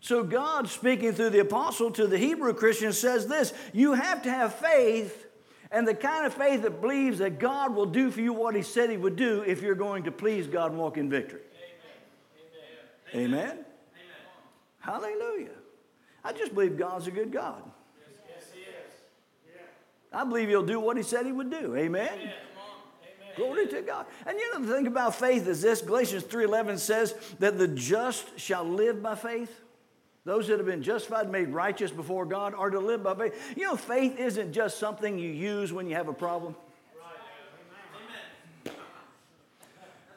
So, 0.00 0.24
God, 0.24 0.68
speaking 0.68 1.12
through 1.12 1.30
the 1.30 1.40
apostle 1.40 1.90
to 1.92 2.06
the 2.06 2.16
Hebrew 2.16 2.54
Christians, 2.54 2.98
says 2.98 3.26
this 3.26 3.52
You 3.72 3.92
have 3.92 4.22
to 4.22 4.30
have 4.30 4.54
faith, 4.54 5.26
and 5.70 5.86
the 5.86 5.94
kind 5.94 6.26
of 6.26 6.32
faith 6.32 6.62
that 6.62 6.80
believes 6.80 7.18
that 7.18 7.38
God 7.38 7.74
will 7.74 7.86
do 7.86 8.10
for 8.10 8.22
you 8.22 8.32
what 8.32 8.54
He 8.54 8.62
said 8.62 8.88
He 8.88 8.96
would 8.96 9.16
do 9.16 9.42
if 9.46 9.60
you're 9.60 9.74
going 9.74 10.04
to 10.04 10.12
please 10.12 10.46
God 10.46 10.70
and 10.70 10.80
walk 10.80 10.96
in 10.96 11.10
victory. 11.10 11.42
Amen. 13.14 13.26
Amen. 13.26 13.50
Amen. 13.50 13.64
Hallelujah. 14.78 15.50
I 16.24 16.32
just 16.32 16.54
believe 16.54 16.78
God's 16.78 17.06
a 17.06 17.10
good 17.10 17.30
God. 17.30 17.62
Yes, 18.26 18.44
He 18.54 18.60
is. 18.60 18.66
Yeah. 19.46 20.18
I 20.18 20.24
believe 20.24 20.48
He'll 20.48 20.62
do 20.62 20.80
what 20.80 20.96
He 20.96 21.02
said 21.02 21.26
He 21.26 21.32
would 21.32 21.50
do. 21.50 21.76
Amen. 21.76 22.08
Amen. 22.10 22.32
Glory 23.36 23.66
to 23.68 23.82
God. 23.82 24.06
And 24.26 24.38
you 24.38 24.52
know 24.52 24.66
the 24.66 24.74
thing 24.74 24.86
about 24.86 25.14
faith 25.14 25.46
is 25.46 25.62
this 25.62 25.82
Galatians 25.82 26.24
3:11 26.24 26.78
says 26.78 27.14
that 27.38 27.58
the 27.58 27.68
just 27.68 28.38
shall 28.38 28.64
live 28.64 29.02
by 29.02 29.14
faith. 29.14 29.60
Those 30.24 30.48
that 30.48 30.58
have 30.58 30.66
been 30.66 30.82
justified, 30.82 31.30
made 31.30 31.48
righteous 31.48 31.90
before 31.90 32.26
God, 32.26 32.54
are 32.54 32.70
to 32.70 32.78
live 32.78 33.02
by 33.02 33.14
faith. 33.14 33.54
You 33.56 33.64
know, 33.64 33.76
faith 33.76 34.18
isn't 34.18 34.52
just 34.52 34.78
something 34.78 35.18
you 35.18 35.30
use 35.30 35.72
when 35.72 35.88
you 35.88 35.94
have 35.94 36.08
a 36.08 36.12
problem. 36.12 36.54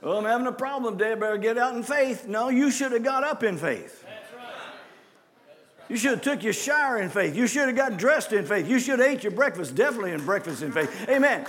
Oh, 0.05 0.17
I'm 0.17 0.25
having 0.25 0.47
a 0.47 0.51
problem, 0.51 0.97
Dad. 0.97 1.21
Better 1.21 1.37
get 1.37 1.57
out 1.57 1.75
in 1.75 1.83
faith. 1.83 2.27
No, 2.27 2.49
you 2.49 2.69
should 2.69 2.91
have 2.91 3.03
got 3.03 3.23
up 3.23 3.43
in 3.43 3.57
faith. 3.57 4.05
You 5.87 5.95
should 5.95 6.11
have 6.11 6.21
took 6.21 6.43
your 6.43 6.53
shower 6.53 6.97
in 6.97 7.09
faith. 7.09 7.35
You 7.35 7.47
should 7.47 7.67
have 7.67 7.75
got 7.75 7.97
dressed 7.97 8.33
in 8.33 8.45
faith. 8.45 8.67
You 8.67 8.79
should 8.79 8.99
have 8.99 9.07
ate 9.07 9.23
your 9.23 9.31
breakfast, 9.31 9.75
definitely 9.75 10.11
in 10.11 10.25
breakfast 10.25 10.61
in 10.61 10.71
faith. 10.71 11.07
Amen. 11.07 11.45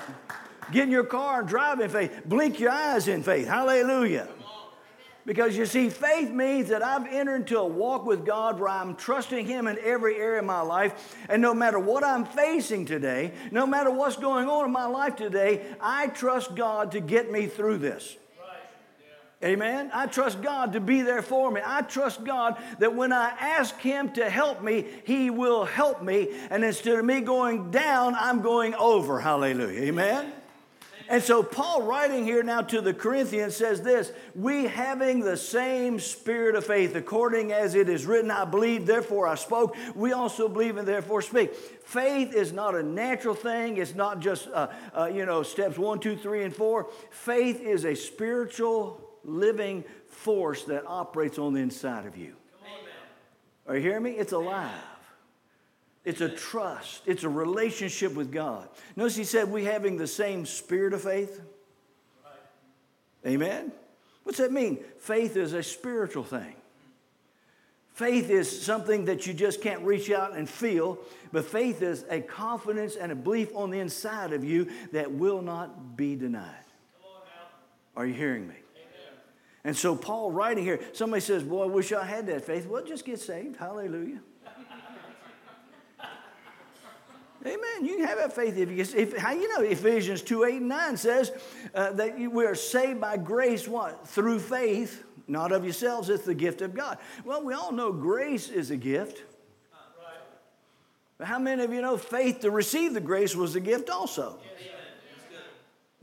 Get 0.71 0.85
in 0.85 0.91
your 0.91 1.05
car 1.05 1.41
and 1.41 1.49
drive 1.49 1.81
in 1.81 1.91
faith. 1.91 2.23
Blink 2.25 2.61
your 2.61 2.71
eyes 2.71 3.09
in 3.09 3.23
faith. 3.23 3.47
Hallelujah. 3.47 4.29
Because 5.27 5.57
you 5.57 5.65
see, 5.65 5.89
faith 5.89 6.31
means 6.31 6.69
that 6.69 6.83
I've 6.83 7.07
entered 7.07 7.37
into 7.37 7.59
a 7.59 7.67
walk 7.67 8.05
with 8.05 8.27
God 8.27 8.61
where 8.61 8.69
I'm 8.69 8.95
trusting 8.95 9.47
Him 9.47 9.67
in 9.67 9.79
every 9.83 10.17
area 10.17 10.41
of 10.41 10.45
my 10.45 10.61
life. 10.61 11.17
And 11.31 11.41
no 11.41 11.55
matter 11.55 11.79
what 11.79 12.05
I'm 12.05 12.27
facing 12.27 12.85
today, 12.85 13.33
no 13.51 13.67
matter 13.67 13.91
what's 13.91 14.17
going 14.17 14.49
on 14.49 14.67
in 14.67 14.71
my 14.71 14.85
life 14.85 15.17
today, 15.17 15.65
I 15.81 16.09
trust 16.09 16.55
God 16.55 16.93
to 16.93 17.01
get 17.01 17.33
me 17.33 17.47
through 17.47 17.79
this. 17.79 18.17
Amen. 19.43 19.91
I 19.93 20.07
trust 20.07 20.41
God 20.41 20.73
to 20.73 20.81
be 20.81 21.03
there 21.03 21.21
for 21.21 21.51
me. 21.51 21.61
I 21.63 21.83
trust 21.83 22.25
God 22.25 22.57
that 22.79 22.95
when 22.95 23.13
I 23.13 23.29
ask 23.29 23.79
Him 23.79 24.11
to 24.13 24.29
help 24.29 24.63
me, 24.63 24.87
He 25.05 25.29
will 25.29 25.65
help 25.65 26.03
me. 26.03 26.29
And 26.51 26.65
instead 26.65 26.99
of 26.99 27.05
me 27.05 27.21
going 27.21 27.71
down, 27.71 28.15
I'm 28.15 28.41
going 28.41 28.75
over. 28.75 29.21
Hallelujah. 29.21 29.83
Amen. 29.83 30.33
And 31.09 31.23
so, 31.23 31.43
Paul, 31.43 31.83
writing 31.83 32.25
here 32.25 32.43
now 32.43 32.63
to 32.63 32.81
the 32.81 32.95
Corinthians, 32.95 33.57
says 33.57 33.83
this 33.83 34.13
We 34.35 34.65
having 34.65 35.21
the 35.21 35.37
same 35.37 36.01
spirit 36.01 36.55
of 36.55 36.65
faith, 36.65 36.95
according 36.95 37.53
as 37.53 37.75
it 37.75 37.89
is 37.89 38.07
written, 38.07 38.31
I 38.31 38.45
believe, 38.45 38.87
therefore 38.87 39.27
I 39.27 39.35
spoke. 39.35 39.77
We 39.95 40.13
also 40.13 40.49
believe 40.49 40.77
and 40.77 40.89
therefore 40.89 41.23
speak. 41.23 41.55
Faith 41.55 42.33
is 42.33 42.53
not 42.53 42.75
a 42.75 42.83
natural 42.83 43.35
thing, 43.35 43.77
it's 43.77 43.95
not 43.95 44.21
just, 44.21 44.49
uh, 44.49 44.69
uh, 44.97 45.07
you 45.07 45.27
know, 45.27 45.43
steps 45.43 45.77
one, 45.77 45.99
two, 45.99 46.17
three, 46.17 46.43
and 46.45 46.55
four. 46.55 46.89
Faith 47.11 47.61
is 47.61 47.85
a 47.85 47.95
spiritual, 47.95 49.01
living 49.25 49.85
force 50.09 50.65
that 50.65 50.85
operates 50.87 51.39
on 51.39 51.53
the 51.53 51.61
inside 51.61 52.07
of 52.07 52.17
you. 52.17 52.35
Amen. 52.63 52.93
Are 53.67 53.77
you 53.77 53.83
hearing 53.83 54.03
me? 54.03 54.13
It's 54.13 54.33
alive. 54.33 54.71
It's 56.05 56.21
a 56.21 56.29
trust. 56.29 57.03
It's 57.07 57.25
a 57.25 57.29
relationship 57.29 58.15
with 58.15 58.31
God. 58.31 58.69
Notice 58.95 59.17
he 59.17 59.25
said 59.25 59.51
we 59.51 59.65
having 59.65 59.97
the 59.97 60.07
same 60.07 60.45
spirit 60.45 60.93
of 60.93 61.03
faith. 61.03 61.41
Amen. 63.27 63.73
What's 64.23 64.39
that 64.39 64.53
mean? 64.53 64.79
Faith 64.99 65.37
is 65.37 65.55
a 65.55 65.63
spiritual 65.63 66.25
thing. 66.25 66.55
Faith 67.95 68.29
is 68.29 68.65
something 68.65 69.05
that 69.05 69.27
you 69.27 69.33
just 69.33 69.63
can't 69.63 69.81
reach 69.83 70.11
out 70.11 70.37
and 70.37 70.49
feel, 70.49 70.99
but 71.31 71.45
faith 71.45 71.81
is 71.81 72.05
a 72.11 72.21
confidence 72.21 72.97
and 72.97 73.13
a 73.13 73.15
belief 73.15 73.55
on 73.55 73.71
the 73.71 73.79
inside 73.79 74.33
of 74.33 74.43
you 74.43 74.69
that 74.93 75.13
will 75.13 75.41
not 75.41 75.97
be 75.97 76.17
denied. 76.17 76.51
Are 77.97 78.05
you 78.05 78.15
hearing 78.15 78.49
me? 78.49 78.57
And 79.63 79.75
so, 79.75 79.97
Paul 79.97 80.33
writing 80.33 80.65
here, 80.65 80.81
somebody 80.93 81.21
says, 81.21 81.43
Boy, 81.43 81.63
I 81.63 81.67
wish 81.67 81.93
I 81.93 82.05
had 82.05 82.27
that 82.27 82.45
faith. 82.45 82.67
Well, 82.67 82.85
just 82.85 83.05
get 83.05 83.21
saved. 83.21 83.57
Hallelujah. 83.57 84.21
Amen. 87.47 87.85
You 87.85 87.97
can 87.97 88.07
have 88.07 88.19
that 88.19 88.35
faith 88.35 88.57
if 88.57 88.71
you 88.71 89.01
if 89.01 89.17
how 89.19 89.33
you 89.33 89.49
know 89.55 89.65
Ephesians 89.65 90.23
2, 90.23 90.45
8, 90.45 90.55
and 90.57 90.69
9 90.69 90.97
says 90.97 91.31
uh, 91.75 91.93
that 91.93 92.19
you, 92.19 92.31
we 92.31 92.47
are 92.47 92.55
saved 92.55 93.01
by 93.01 93.19
grace, 93.19 93.69
what? 93.69 94.09
Through 94.09 94.39
faith, 94.39 95.05
not 95.29 95.53
of 95.53 95.63
yourselves, 95.65 96.09
it's 96.09 96.25
the 96.25 96.35
gift 96.35 96.63
of 96.63 96.75
God. 96.75 96.99
Well, 97.25 97.45
we 97.45 97.53
all 97.53 97.71
know 97.71 97.93
grace 97.93 98.49
is 98.49 98.71
a 98.71 98.77
gift. 98.77 99.23
But 101.19 101.29
how 101.29 101.39
many 101.39 101.63
of 101.63 101.73
you 101.73 101.83
know 101.83 101.97
faith 101.97 102.41
to 102.41 102.51
receive 102.51 102.95
the 102.95 103.01
grace 103.01 103.37
was 103.37 103.55
a 103.55 103.61
gift 103.61 103.91
also? 103.91 104.39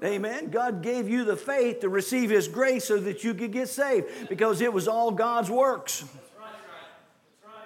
Amen. 0.03 0.49
God 0.49 0.81
gave 0.81 1.07
you 1.07 1.25
the 1.25 1.35
faith 1.35 1.81
to 1.81 1.89
receive 1.89 2.29
His 2.29 2.47
grace 2.47 2.85
so 2.85 2.97
that 2.97 3.23
you 3.23 3.33
could 3.33 3.51
get 3.51 3.69
saved 3.69 4.29
because 4.29 4.61
it 4.61 4.73
was 4.73 4.87
all 4.87 5.11
God's 5.11 5.49
works. 5.49 6.05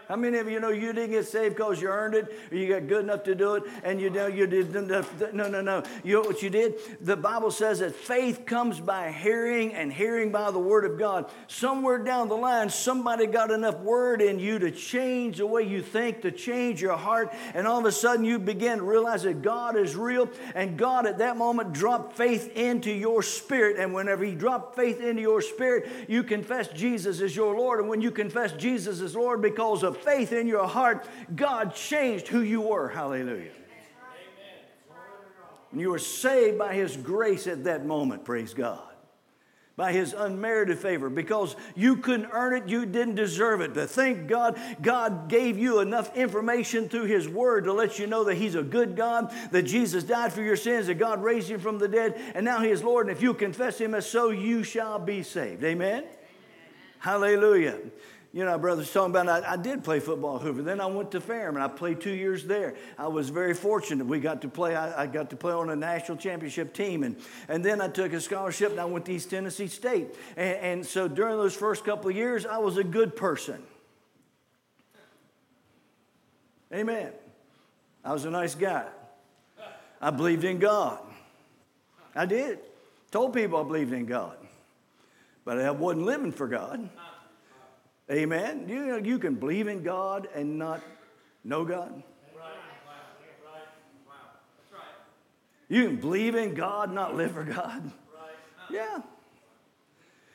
How 0.07 0.15
many 0.15 0.37
of 0.37 0.49
you 0.49 0.59
know 0.59 0.69
you 0.69 0.93
didn't 0.93 1.11
get 1.11 1.27
saved 1.27 1.55
because 1.55 1.81
you 1.81 1.87
earned 1.87 2.15
it 2.15 2.33
or 2.51 2.57
you 2.57 2.67
got 2.67 2.87
good 2.87 3.03
enough 3.03 3.23
to 3.23 3.35
do 3.35 3.55
it 3.55 3.63
and 3.83 3.99
you 3.99 4.09
know 4.09 4.27
you 4.27 4.47
did? 4.47 4.73
No, 4.73 5.47
no, 5.47 5.61
no. 5.61 5.83
You 6.03 6.15
know 6.15 6.21
what 6.21 6.43
you 6.43 6.49
did? 6.49 6.75
The 7.01 7.17
Bible 7.17 7.51
says 7.51 7.79
that 7.79 7.95
faith 7.95 8.45
comes 8.45 8.79
by 8.79 9.11
hearing 9.11 9.73
and 9.73 9.91
hearing 9.91 10.31
by 10.31 10.51
the 10.51 10.59
word 10.59 10.85
of 10.85 10.99
God. 10.99 11.31
Somewhere 11.47 11.99
down 11.99 12.29
the 12.29 12.35
line, 12.35 12.69
somebody 12.69 13.25
got 13.25 13.51
enough 13.51 13.79
word 13.79 14.21
in 14.21 14.39
you 14.39 14.59
to 14.59 14.71
change 14.71 15.37
the 15.37 15.47
way 15.47 15.63
you 15.63 15.81
think, 15.81 16.21
to 16.21 16.31
change 16.31 16.81
your 16.81 16.97
heart, 16.97 17.33
and 17.53 17.67
all 17.67 17.79
of 17.79 17.85
a 17.85 17.91
sudden 17.91 18.25
you 18.25 18.39
begin 18.39 18.79
to 18.79 18.83
realize 18.83 19.23
that 19.23 19.41
God 19.41 19.75
is 19.75 19.95
real 19.95 20.29
and 20.53 20.77
God 20.77 21.05
at 21.05 21.17
that 21.19 21.37
moment 21.37 21.73
dropped 21.73 22.15
faith 22.15 22.55
into 22.55 22.91
your 22.91 23.23
spirit. 23.23 23.77
And 23.77 23.93
whenever 23.93 24.23
He 24.23 24.35
dropped 24.35 24.75
faith 24.75 25.01
into 25.01 25.21
your 25.21 25.41
spirit, 25.41 25.89
you 26.07 26.23
confess 26.23 26.67
Jesus 26.69 27.21
as 27.21 27.35
your 27.35 27.55
Lord. 27.55 27.79
And 27.79 27.89
when 27.89 28.01
you 28.01 28.11
confess 28.11 28.51
Jesus 28.53 29.01
as 29.01 29.15
Lord 29.15 29.41
because 29.41 29.83
of 29.83 29.94
faith 29.95 30.31
in 30.31 30.47
your 30.47 30.67
heart, 30.67 31.07
God 31.35 31.73
changed 31.73 32.27
who 32.27 32.41
you 32.41 32.61
were. 32.61 32.89
Hallelujah. 32.89 33.51
And 35.71 35.81
you 35.81 35.89
were 35.89 35.99
saved 35.99 36.57
by 36.57 36.73
His 36.73 36.95
grace 36.95 37.47
at 37.47 37.65
that 37.65 37.85
moment, 37.85 38.23
praise 38.23 38.53
God. 38.53 38.79
By 39.77 39.91
his 39.91 40.13
unmerited 40.13 40.79
favor, 40.79 41.09
because 41.09 41.57
you 41.75 41.97
couldn't 41.97 42.29
earn 42.31 42.55
it, 42.55 42.69
you 42.69 42.85
didn't 42.85 43.15
deserve 43.15 43.59
it. 43.59 43.73
But 43.73 43.89
thank 43.89 44.25
God, 44.29 44.57
God 44.81 45.27
gave 45.27 45.57
you 45.57 45.81
enough 45.81 46.15
information 46.15 46.87
through 46.87 47.07
his 47.07 47.27
word 47.27 47.65
to 47.65 47.73
let 47.73 47.99
you 47.99 48.07
know 48.07 48.23
that 48.23 48.35
he's 48.35 48.55
a 48.55 48.63
good 48.63 48.95
God, 48.95 49.33
that 49.51 49.63
Jesus 49.63 50.05
died 50.05 50.31
for 50.31 50.41
your 50.41 50.55
sins, 50.55 50.87
that 50.87 50.95
God 50.95 51.21
raised 51.21 51.51
him 51.51 51.59
from 51.59 51.77
the 51.77 51.89
dead, 51.89 52.17
and 52.35 52.45
now 52.45 52.61
he 52.61 52.69
is 52.69 52.85
Lord. 52.85 53.09
And 53.09 53.17
if 53.17 53.21
you 53.21 53.33
confess 53.33 53.77
him 53.77 53.93
as 53.93 54.09
so, 54.09 54.29
you 54.29 54.63
shall 54.63 54.97
be 54.97 55.23
saved. 55.23 55.61
Amen? 55.65 56.03
Amen. 56.03 56.09
Hallelujah 56.99 57.77
you 58.35 58.43
know, 58.43 58.57
brother's 58.57 58.91
talking 58.91 59.11
about, 59.11 59.29
I, 59.29 59.53
I, 59.53 59.55
did 59.55 59.81
play 59.81 60.01
football 60.01 60.35
at 60.35 60.41
Hoover. 60.41 60.61
Then 60.61 60.81
I 60.81 60.87
went 60.87 61.11
to 61.11 61.21
Ferrum 61.21 61.55
and 61.55 61.63
I 61.63 61.69
played 61.69 62.01
two 62.01 62.11
years 62.11 62.43
there. 62.43 62.75
I 62.97 63.07
was 63.07 63.29
very 63.29 63.53
fortunate. 63.53 64.07
We 64.07 64.19
got 64.19 64.41
to 64.41 64.49
play, 64.49 64.75
I, 64.75 65.03
I, 65.03 65.07
got 65.07 65.29
to 65.29 65.37
play 65.37 65.53
on 65.53 65.69
a 65.69 65.75
national 65.75 66.17
championship 66.17 66.73
team. 66.73 67.03
And, 67.03 67.15
and 67.47 67.63
then 67.63 67.79
I 67.79 67.87
took 67.87 68.11
a 68.11 68.19
scholarship 68.19 68.71
and 68.71 68.79
I 68.81 68.83
went 68.83 69.05
to 69.05 69.13
East 69.13 69.29
Tennessee 69.29 69.67
State. 69.67 70.07
And, 70.35 70.57
and 70.57 70.85
so 70.85 71.07
during 71.07 71.37
those 71.37 71.55
first 71.55 71.85
couple 71.85 72.09
of 72.09 72.15
years, 72.17 72.45
I 72.45 72.57
was 72.57 72.75
a 72.75 72.83
good 72.83 73.15
person. 73.15 73.63
Amen. 76.73 77.13
I 78.03 78.11
was 78.11 78.25
a 78.25 78.31
nice 78.31 78.53
guy. 78.53 78.85
I 80.01 80.09
believed 80.09 80.43
in 80.43 80.59
God. 80.59 80.99
I 82.13 82.25
did. 82.25 82.59
Told 83.11 83.33
people 83.33 83.61
I 83.61 83.63
believed 83.63 83.93
in 83.93 84.05
God. 84.05 84.35
But 85.45 85.61
I 85.61 85.71
wasn't 85.71 86.05
living 86.05 86.33
for 86.33 86.49
God. 86.49 86.89
Amen. 88.11 88.67
You 88.69 88.85
know, 88.85 88.97
you 88.97 89.17
can 89.17 89.35
believe 89.35 89.67
in 89.67 89.81
God 89.81 90.27
and 90.35 90.59
not 90.59 90.81
know 91.43 91.65
God. 91.65 92.03
You 95.67 95.87
can 95.87 95.95
believe 95.95 96.35
in 96.35 96.53
God, 96.53 96.93
not 96.93 97.15
live 97.15 97.31
for 97.31 97.43
God. 97.43 97.91
Yeah. 98.69 99.01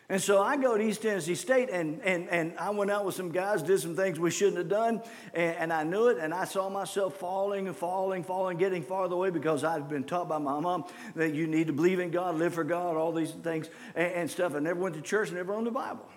And 0.09 0.21
so 0.21 0.43
I 0.43 0.57
go 0.57 0.77
to 0.77 0.83
East 0.83 1.03
Tennessee 1.03 1.37
State, 1.37 1.71
and, 1.71 2.01
and, 2.03 2.29
and 2.31 2.59
I 2.59 2.71
went 2.71 2.91
out 2.91 3.05
with 3.05 3.15
some 3.15 3.31
guys, 3.31 3.63
did 3.63 3.79
some 3.79 3.95
things 3.95 4.19
we 4.19 4.33
shouldn't 4.33 4.57
have 4.57 4.69
done, 4.69 5.03
and, 5.33 5.57
and 5.57 5.73
I 5.73 5.85
knew 5.85 6.09
it, 6.09 6.19
and 6.19 6.35
I 6.35 6.47
saw 6.47 6.69
myself 6.69 7.15
falling 7.19 7.69
and 7.69 7.77
falling, 7.77 8.25
falling, 8.25 8.59
getting 8.59 8.83
farther 8.83 9.15
away 9.15 9.31
because 9.31 9.63
I'd 9.63 9.89
been 9.89 10.03
taught 10.03 10.29
by 10.29 10.39
my 10.39 10.59
mom 10.59 10.85
that 11.15 11.33
you 11.33 11.47
need 11.47 11.69
to 11.69 11.73
believe 11.73 12.01
in 12.01 12.11
God, 12.11 12.35
live 12.35 12.55
for 12.55 12.65
God, 12.65 12.97
all 12.97 13.13
these 13.13 13.31
things 13.31 13.71
and, 13.95 14.13
and 14.13 14.31
stuff. 14.31 14.57
I 14.57 14.59
never 14.59 14.81
went 14.81 14.97
to 14.97 15.01
church, 15.01 15.31
never 15.31 15.53
owned 15.53 15.69
the 15.69 15.71
Bible. 15.71 16.09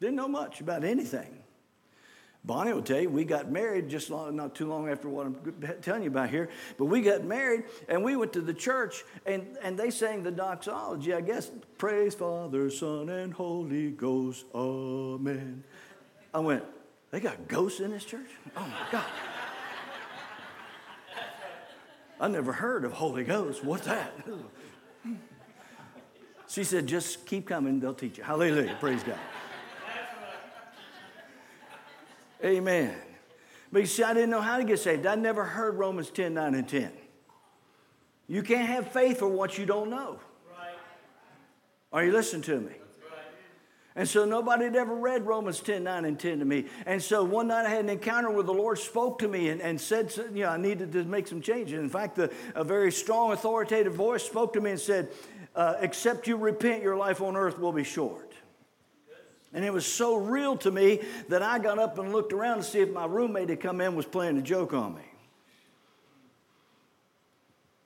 Didn't 0.00 0.16
know 0.16 0.28
much 0.28 0.60
about 0.60 0.84
anything. 0.84 1.42
Bonnie 2.46 2.72
will 2.72 2.82
tell 2.82 3.00
you, 3.00 3.10
we 3.10 3.24
got 3.24 3.50
married 3.50 3.88
just 3.88 4.08
long, 4.08 4.36
not 4.36 4.54
too 4.54 4.68
long 4.68 4.88
after 4.88 5.08
what 5.08 5.26
I'm 5.26 5.36
telling 5.82 6.04
you 6.04 6.10
about 6.10 6.30
here, 6.30 6.48
but 6.78 6.84
we 6.84 7.02
got 7.02 7.24
married 7.24 7.64
and 7.88 8.04
we 8.04 8.14
went 8.14 8.32
to 8.34 8.40
the 8.40 8.54
church 8.54 9.04
and, 9.26 9.58
and 9.62 9.76
they 9.76 9.90
sang 9.90 10.22
the 10.22 10.30
doxology, 10.30 11.12
I 11.12 11.22
guess, 11.22 11.50
praise 11.76 12.14
Father, 12.14 12.70
Son, 12.70 13.08
and 13.08 13.34
Holy 13.34 13.90
Ghost, 13.90 14.44
Amen. 14.54 15.64
I 16.32 16.38
went, 16.38 16.62
they 17.10 17.18
got 17.18 17.48
ghosts 17.48 17.80
in 17.80 17.90
this 17.90 18.04
church? 18.04 18.28
Oh 18.56 18.60
my 18.60 18.92
God. 18.92 19.04
I 22.20 22.28
never 22.28 22.52
heard 22.52 22.84
of 22.84 22.92
Holy 22.92 23.24
Ghost. 23.24 23.64
What's 23.64 23.86
that? 23.86 24.12
She 26.48 26.62
said, 26.62 26.86
just 26.86 27.26
keep 27.26 27.48
coming, 27.48 27.80
they'll 27.80 27.92
teach 27.92 28.18
you. 28.18 28.24
Hallelujah. 28.24 28.76
Praise 28.78 29.02
God. 29.02 29.18
Amen. 32.46 32.94
But 33.72 33.80
you 33.80 33.86
see, 33.86 34.02
I 34.02 34.14
didn't 34.14 34.30
know 34.30 34.40
how 34.40 34.58
to 34.58 34.64
get 34.64 34.78
saved. 34.78 35.04
I 35.04 35.16
never 35.16 35.44
heard 35.44 35.74
Romans 35.74 36.10
10, 36.10 36.34
9, 36.34 36.54
and 36.54 36.68
10. 36.68 36.92
You 38.28 38.42
can't 38.42 38.68
have 38.68 38.92
faith 38.92 39.18
for 39.18 39.28
what 39.28 39.58
you 39.58 39.66
don't 39.66 39.90
know. 39.90 40.20
Right. 40.56 40.70
Are 41.92 42.04
you 42.04 42.12
listening 42.12 42.42
to 42.42 42.60
me? 42.60 42.72
And 43.96 44.06
so 44.06 44.26
nobody 44.26 44.64
had 44.64 44.76
ever 44.76 44.94
read 44.94 45.26
Romans 45.26 45.58
10, 45.60 45.84
9, 45.84 46.04
and 46.04 46.20
10 46.20 46.40
to 46.40 46.44
me. 46.44 46.66
And 46.84 47.02
so 47.02 47.24
one 47.24 47.48
night 47.48 47.64
I 47.64 47.70
had 47.70 47.80
an 47.80 47.88
encounter 47.88 48.30
where 48.30 48.42
the 48.42 48.52
Lord 48.52 48.78
spoke 48.78 49.18
to 49.20 49.28
me 49.28 49.48
and, 49.48 49.62
and 49.62 49.80
said, 49.80 50.12
you 50.34 50.42
know, 50.42 50.50
I 50.50 50.58
needed 50.58 50.92
to 50.92 51.04
make 51.04 51.26
some 51.26 51.40
changes. 51.40 51.78
In 51.78 51.88
fact, 51.88 52.16
the, 52.16 52.30
a 52.54 52.62
very 52.62 52.92
strong, 52.92 53.32
authoritative 53.32 53.94
voice 53.94 54.22
spoke 54.22 54.52
to 54.52 54.60
me 54.60 54.72
and 54.72 54.80
said, 54.80 55.08
uh, 55.54 55.76
Except 55.80 56.26
you 56.26 56.36
repent, 56.36 56.82
your 56.82 56.96
life 56.96 57.22
on 57.22 57.36
earth 57.36 57.58
will 57.58 57.72
be 57.72 57.84
short. 57.84 58.25
And 59.56 59.64
it 59.64 59.72
was 59.72 59.86
so 59.86 60.16
real 60.16 60.58
to 60.58 60.70
me 60.70 61.00
that 61.30 61.42
I 61.42 61.58
got 61.58 61.78
up 61.78 61.98
and 61.98 62.12
looked 62.12 62.34
around 62.34 62.58
to 62.58 62.62
see 62.62 62.80
if 62.80 62.92
my 62.92 63.06
roommate 63.06 63.48
had 63.48 63.58
come 63.58 63.80
in 63.80 63.96
was 63.96 64.04
playing 64.04 64.36
a 64.36 64.42
joke 64.42 64.74
on 64.74 64.94
me. 64.94 65.00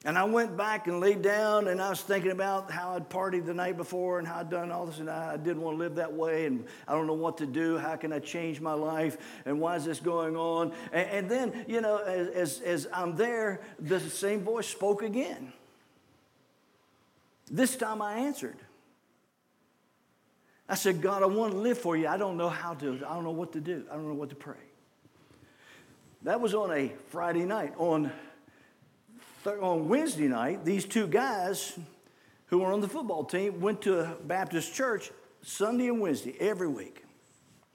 And 0.05 0.19
I 0.19 0.25
went 0.25 0.57
back 0.57 0.89
and 0.89 0.99
laid 0.99 1.23
down, 1.23 1.69
and 1.69 1.81
I 1.81 1.91
was 1.91 2.01
thinking 2.01 2.33
about 2.33 2.73
how 2.73 2.97
I'd 2.97 3.09
partied 3.09 3.47
the 3.47 3.55
night 3.55 3.77
before 3.77 4.19
and 4.19 4.27
how 4.27 4.41
I'd 4.41 4.51
done 4.51 4.73
all 4.73 4.85
this, 4.85 4.99
and 4.99 5.09
I 5.09 5.37
didn't 5.37 5.63
want 5.63 5.77
to 5.77 5.79
live 5.79 5.95
that 5.95 6.13
way, 6.13 6.47
and 6.47 6.65
I 6.89 6.95
don't 6.95 7.07
know 7.07 7.15
what 7.15 7.39
to 7.39 7.47
do. 7.47 7.79
How 7.79 7.95
can 7.95 8.13
I 8.13 8.19
change 8.19 8.61
my 8.61 8.73
life? 8.73 9.17
And 9.45 9.61
why 9.61 9.77
is 9.77 9.85
this 9.85 10.01
going 10.01 10.37
on? 10.37 10.73
And, 10.93 11.09
and 11.11 11.31
then, 11.31 11.67
you 11.69 11.81
know, 11.81 11.99
as, 11.99 12.29
as, 12.31 12.61
as 12.63 12.89
I'm 12.93 13.15
there, 13.15 13.61
the 13.79 14.01
same 14.01 14.41
voice 14.41 14.67
spoke 14.67 15.03
again. 15.03 15.53
This 17.49 17.77
time 17.77 18.03
I 18.03 18.15
answered. 18.15 18.57
I 20.71 20.77
said, 20.77 21.03
God, 21.03 21.25
I 21.25 21.27
want 21.27 21.53
to 21.53 21.59
live 21.59 21.79
for 21.79 21.97
you. 21.97 22.07
I 22.07 22.17
don't 22.17 22.37
know 22.37 22.49
how 22.49 22.75
to, 22.75 22.95
I 23.05 23.15
don't 23.15 23.25
know 23.25 23.33
what 23.33 23.53
to 23.55 23.61
do. 23.61 23.85
I 23.91 23.97
don't 23.97 24.07
know 24.07 24.15
what 24.15 24.29
to 24.31 24.37
pray. 24.37 24.55
That 26.23 26.41
was 26.41 26.55
on 26.55 26.71
a 26.71 26.93
Friday 27.09 27.45
night. 27.45 27.75
On, 27.77 28.13
on 29.45 29.89
Wednesday 29.89 30.29
night, 30.29 30.65
these 30.65 30.85
two 30.85 31.09
guys 31.09 31.77
who 32.47 32.59
were 32.59 32.73
on 32.73 32.81
the 32.81 32.87
football 32.89 33.25
team 33.25 33.61
went 33.61 33.83
to 33.83 33.99
a 33.99 34.15
Baptist 34.23 34.73
church 34.73 35.11
Sunday 35.43 35.89
and 35.89 36.01
Wednesday 36.01 36.37
every 36.39 36.69
week. 36.69 37.03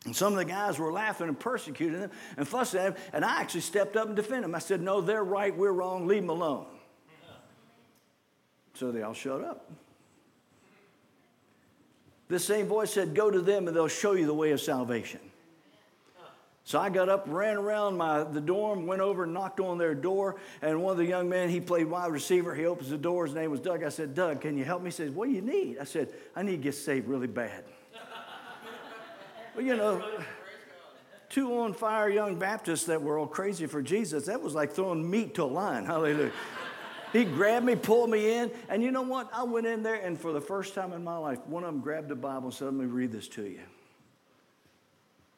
And 0.05 0.15
some 0.15 0.31
of 0.31 0.39
the 0.39 0.45
guys 0.45 0.79
were 0.79 0.93
laughing 0.93 1.27
and 1.27 1.37
persecuting 1.37 1.99
them 1.99 2.11
and 2.37 2.47
fussing 2.47 2.79
at 2.79 2.95
them. 2.95 3.03
And 3.11 3.25
I 3.25 3.41
actually 3.41 3.61
stepped 3.61 3.97
up 3.97 4.07
and 4.07 4.15
defended 4.15 4.45
them. 4.45 4.55
I 4.55 4.59
said, 4.59 4.81
No, 4.81 5.01
they're 5.01 5.23
right, 5.23 5.53
we're 5.53 5.73
wrong, 5.73 6.07
leave 6.07 6.21
them 6.21 6.29
alone. 6.29 6.67
So 8.73 8.91
they 8.93 9.01
all 9.01 9.13
shut 9.13 9.43
up. 9.43 9.69
This 12.27 12.45
same 12.45 12.67
voice 12.67 12.91
said, 12.91 13.13
Go 13.13 13.29
to 13.29 13.41
them 13.41 13.67
and 13.67 13.75
they'll 13.75 13.87
show 13.87 14.13
you 14.13 14.25
the 14.25 14.33
way 14.33 14.51
of 14.51 14.61
salvation. 14.61 15.19
So 16.67 16.79
I 16.79 16.89
got 16.89 17.09
up, 17.09 17.25
ran 17.27 17.57
around 17.57 17.95
my, 17.95 18.23
the 18.23 18.41
dorm, 18.41 18.87
went 18.87 18.99
over 18.99 19.27
knocked 19.27 19.59
on 19.59 19.77
their 19.77 19.93
door. 19.93 20.37
And 20.63 20.81
one 20.81 20.93
of 20.93 20.97
the 20.97 21.05
young 21.05 21.29
men, 21.29 21.47
he 21.49 21.61
played 21.61 21.85
wide 21.85 22.11
receiver. 22.11 22.55
He 22.55 22.65
opens 22.65 22.89
the 22.89 22.97
door. 22.97 23.27
His 23.27 23.35
name 23.35 23.51
was 23.51 23.59
Doug. 23.59 23.83
I 23.83 23.89
said, 23.89 24.15
Doug, 24.15 24.41
can 24.41 24.57
you 24.57 24.63
help 24.63 24.81
me? 24.81 24.87
He 24.87 24.91
says, 24.91 25.11
What 25.11 25.27
do 25.27 25.35
you 25.35 25.43
need? 25.43 25.77
I 25.79 25.83
said, 25.83 26.09
I 26.35 26.41
need 26.41 26.57
to 26.57 26.63
get 26.63 26.73
saved 26.73 27.07
really 27.07 27.27
bad. 27.27 27.63
well, 29.55 29.63
you 29.63 29.77
know, 29.77 30.03
two 31.29 31.55
on 31.59 31.73
fire 31.75 32.09
young 32.09 32.39
Baptists 32.39 32.85
that 32.85 32.99
were 32.99 33.19
all 33.19 33.27
crazy 33.27 33.67
for 33.67 33.83
Jesus, 33.83 34.25
that 34.25 34.41
was 34.41 34.55
like 34.55 34.71
throwing 34.71 35.07
meat 35.07 35.35
to 35.35 35.43
a 35.43 35.45
lion. 35.45 35.85
Hallelujah. 35.85 36.31
He 37.15 37.23
grabbed 37.23 37.65
me, 37.65 37.75
pulled 37.75 38.09
me 38.09 38.33
in. 38.33 38.51
And 38.67 38.83
you 38.83 38.91
know 38.91 39.01
what? 39.01 39.29
I 39.33 39.43
went 39.43 39.67
in 39.67 39.83
there, 39.83 39.95
and 39.95 40.19
for 40.19 40.33
the 40.33 40.41
first 40.41 40.73
time 40.73 40.91
in 40.91 41.03
my 41.03 41.17
life, 41.17 41.39
one 41.47 41.63
of 41.63 41.71
them 41.71 41.81
grabbed 41.81 42.11
a 42.11 42.15
Bible 42.15 42.45
and 42.45 42.53
said, 42.53 42.65
Let 42.65 42.73
me 42.73 42.85
read 42.85 43.11
this 43.11 43.27
to 43.29 43.43
you. 43.43 43.61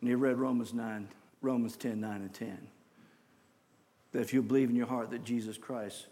And 0.01 0.09
he 0.09 0.15
read 0.15 0.37
Romans 0.37 0.73
9, 0.73 1.07
Romans 1.41 1.75
10, 1.75 1.99
9 1.99 2.15
and 2.15 2.33
10. 2.33 2.67
That 4.11 4.21
if 4.21 4.33
you 4.33 4.41
believe 4.41 4.69
in 4.69 4.75
your 4.75 4.87
heart 4.87 5.11
that 5.11 5.23
Jesus 5.23 5.57
Christ 5.57 6.07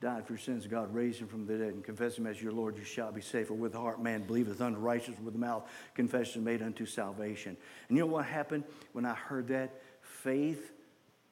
died 0.00 0.26
for 0.26 0.34
your 0.34 0.40
sins, 0.40 0.66
God 0.66 0.94
raised 0.94 1.20
him 1.20 1.28
from 1.28 1.46
the 1.46 1.56
dead, 1.56 1.74
and 1.74 1.84
confess 1.84 2.18
him 2.18 2.26
as 2.26 2.42
your 2.42 2.52
Lord, 2.52 2.76
you 2.76 2.84
shall 2.84 3.12
be 3.12 3.20
saved. 3.20 3.48
For 3.48 3.54
with 3.54 3.72
the 3.72 3.80
heart 3.80 4.02
man 4.02 4.24
believeth 4.24 4.60
unto 4.60 4.78
righteousness, 4.78 5.20
with 5.24 5.34
the 5.34 5.40
mouth 5.40 5.68
confession 5.94 6.42
is 6.42 6.44
made 6.44 6.62
unto 6.62 6.86
salvation. 6.86 7.56
And 7.88 7.96
you 7.96 8.04
know 8.04 8.10
what 8.10 8.24
happened 8.24 8.64
when 8.92 9.04
I 9.04 9.14
heard 9.14 9.48
that? 9.48 9.80
Faith 10.02 10.72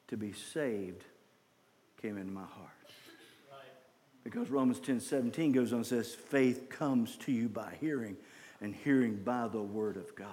to 0.08 0.16
be 0.16 0.32
saved 0.32 1.04
came 2.00 2.16
into 2.16 2.32
my 2.32 2.44
heart. 2.44 2.75
Because 4.26 4.50
Romans 4.50 4.80
10 4.80 4.98
17 4.98 5.52
goes 5.52 5.72
on 5.72 5.78
and 5.78 5.86
says, 5.86 6.12
faith 6.12 6.68
comes 6.68 7.14
to 7.18 7.30
you 7.30 7.48
by 7.48 7.74
hearing, 7.80 8.16
and 8.60 8.74
hearing 8.74 9.14
by 9.14 9.46
the 9.46 9.62
word 9.62 9.96
of 9.96 10.16
God. 10.16 10.30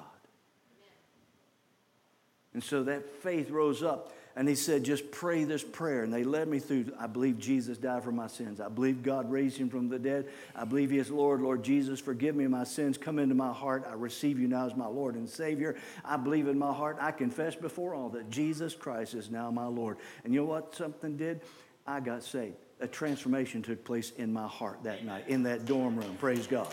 And 2.56 2.64
so 2.64 2.82
that 2.86 3.08
faith 3.22 3.52
rose 3.52 3.84
up. 3.84 4.12
And 4.36 4.50
he 4.50 4.56
said, 4.56 4.84
just 4.84 5.12
pray 5.12 5.44
this 5.44 5.64
prayer. 5.64 6.02
And 6.02 6.12
they 6.12 6.24
led 6.24 6.48
me 6.48 6.58
through, 6.58 6.92
I 7.00 7.06
believe 7.06 7.38
Jesus 7.38 7.78
died 7.78 8.04
for 8.04 8.12
my 8.12 8.26
sins. 8.26 8.60
I 8.60 8.68
believe 8.68 9.04
God 9.04 9.30
raised 9.30 9.58
him 9.58 9.70
from 9.70 9.90
the 9.90 10.00
dead. 10.00 10.28
I 10.56 10.66
believe 10.66 10.90
he 10.90 10.98
is 10.98 11.12
Lord. 11.12 11.42
Lord 11.42 11.62
Jesus, 11.62 12.00
forgive 12.00 12.36
me 12.36 12.48
my 12.48 12.64
sins. 12.64 12.98
Come 12.98 13.20
into 13.20 13.36
my 13.36 13.54
heart. 13.54 13.86
I 13.88 13.94
receive 13.94 14.40
you 14.40 14.48
now 14.48 14.66
as 14.66 14.76
my 14.76 14.88
Lord 14.88 15.14
and 15.14 15.30
Savior. 15.30 15.76
I 16.04 16.18
believe 16.18 16.48
in 16.48 16.58
my 16.58 16.74
heart. 16.74 16.98
I 17.00 17.12
confess 17.12 17.56
before 17.56 17.94
all 17.94 18.10
that 18.10 18.32
Jesus 18.32 18.74
Christ 18.74 19.14
is 19.14 19.30
now 19.30 19.52
my 19.52 19.68
Lord. 19.68 19.98
And 20.24 20.34
you 20.34 20.40
know 20.40 20.48
what 20.48 20.74
something 20.74 21.16
did? 21.16 21.42
I 21.86 22.00
got 22.00 22.24
saved. 22.24 22.56
A 22.84 22.88
transformation 22.88 23.62
took 23.62 23.84
place 23.84 24.12
in 24.18 24.32
my 24.32 24.48
heart 24.48 24.84
that 24.84 25.04
night, 25.06 25.28
in 25.28 25.44
that 25.44 25.66
dorm 25.66 25.98
room. 25.98 26.16
Praise 26.20 26.46
God. 26.46 26.72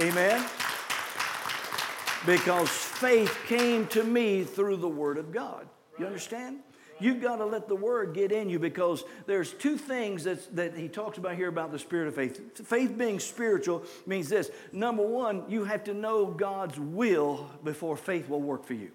Amen 0.00 0.44
because 2.26 2.68
faith 2.68 3.36
came 3.46 3.86
to 3.88 4.04
me 4.04 4.44
through 4.44 4.76
the 4.76 4.88
Word 4.88 5.18
of 5.18 5.32
God. 5.32 5.66
You 5.98 6.06
understand? 6.06 6.60
You've 7.00 7.20
got 7.20 7.36
to 7.36 7.44
let 7.44 7.68
the 7.68 7.74
Word 7.74 8.14
get 8.14 8.30
in 8.30 8.48
you 8.48 8.58
because 8.58 9.04
there's 9.26 9.52
two 9.52 9.76
things 9.76 10.24
that, 10.24 10.54
that 10.54 10.76
he 10.76 10.88
talks 10.88 11.18
about 11.18 11.34
here 11.34 11.48
about 11.48 11.72
the 11.72 11.78
spirit 11.78 12.08
of 12.08 12.14
faith. 12.14 12.66
Faith 12.66 12.96
being 12.96 13.18
spiritual 13.18 13.84
means 14.06 14.28
this 14.28 14.50
number 14.72 15.02
one, 15.02 15.44
you 15.48 15.64
have 15.64 15.84
to 15.84 15.94
know 15.94 16.26
God's 16.26 16.78
will 16.78 17.50
before 17.64 17.96
faith 17.96 18.28
will 18.28 18.40
work 18.40 18.64
for 18.64 18.74
you. 18.74 18.92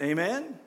Amen? 0.00 0.58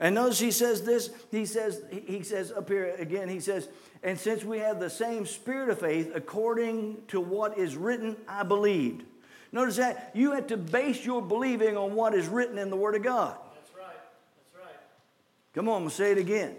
And 0.00 0.14
notice 0.14 0.38
he 0.38 0.52
says 0.52 0.82
this, 0.82 1.10
he 1.30 1.44
says, 1.44 1.82
he 1.90 2.22
says 2.22 2.52
up 2.52 2.68
here 2.68 2.94
again, 2.98 3.28
he 3.28 3.40
says, 3.40 3.68
and 4.02 4.18
since 4.18 4.44
we 4.44 4.58
have 4.58 4.78
the 4.78 4.90
same 4.90 5.26
spirit 5.26 5.70
of 5.70 5.80
faith, 5.80 6.12
according 6.14 7.02
to 7.08 7.20
what 7.20 7.58
is 7.58 7.76
written, 7.76 8.16
I 8.28 8.44
believed. 8.44 9.02
Notice 9.50 9.76
that 9.76 10.12
you 10.14 10.32
have 10.32 10.46
to 10.48 10.56
base 10.56 11.04
your 11.04 11.20
believing 11.20 11.76
on 11.76 11.94
what 11.94 12.14
is 12.14 12.28
written 12.28 12.58
in 12.58 12.70
the 12.70 12.76
Word 12.76 12.94
of 12.94 13.02
God. 13.02 13.36
That's 13.54 13.76
right. 13.76 13.86
That's 14.52 14.64
right. 14.64 14.76
Come 15.54 15.68
on, 15.68 15.82
I'm 15.82 15.88
to 15.88 15.94
say 15.94 16.12
it 16.12 16.18
again. 16.18 16.54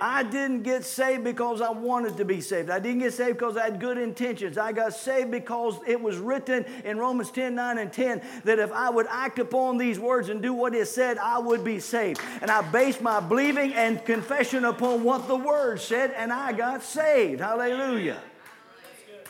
I 0.00 0.22
didn't 0.22 0.62
get 0.62 0.84
saved 0.84 1.24
because 1.24 1.60
I 1.60 1.70
wanted 1.70 2.16
to 2.18 2.24
be 2.24 2.40
saved. 2.40 2.70
I 2.70 2.78
didn't 2.78 3.00
get 3.00 3.14
saved 3.14 3.38
because 3.38 3.56
I 3.56 3.64
had 3.64 3.80
good 3.80 3.98
intentions. 3.98 4.56
I 4.58 4.72
got 4.72 4.94
saved 4.94 5.30
because 5.30 5.78
it 5.86 6.00
was 6.00 6.16
written 6.18 6.64
in 6.84 6.98
Romans 6.98 7.30
10 7.30 7.54
9 7.54 7.78
and 7.78 7.92
10 7.92 8.22
that 8.44 8.58
if 8.58 8.72
I 8.72 8.90
would 8.90 9.06
act 9.10 9.38
upon 9.38 9.78
these 9.78 9.98
words 9.98 10.28
and 10.28 10.40
do 10.40 10.52
what 10.52 10.74
it 10.74 10.86
said, 10.86 11.18
I 11.18 11.38
would 11.38 11.64
be 11.64 11.80
saved. 11.80 12.20
And 12.40 12.50
I 12.50 12.62
based 12.70 13.00
my 13.00 13.20
believing 13.20 13.74
and 13.74 14.04
confession 14.04 14.64
upon 14.64 15.02
what 15.02 15.26
the 15.26 15.36
word 15.36 15.80
said, 15.80 16.12
and 16.16 16.32
I 16.32 16.52
got 16.52 16.82
saved. 16.82 17.40
Hallelujah. 17.40 18.20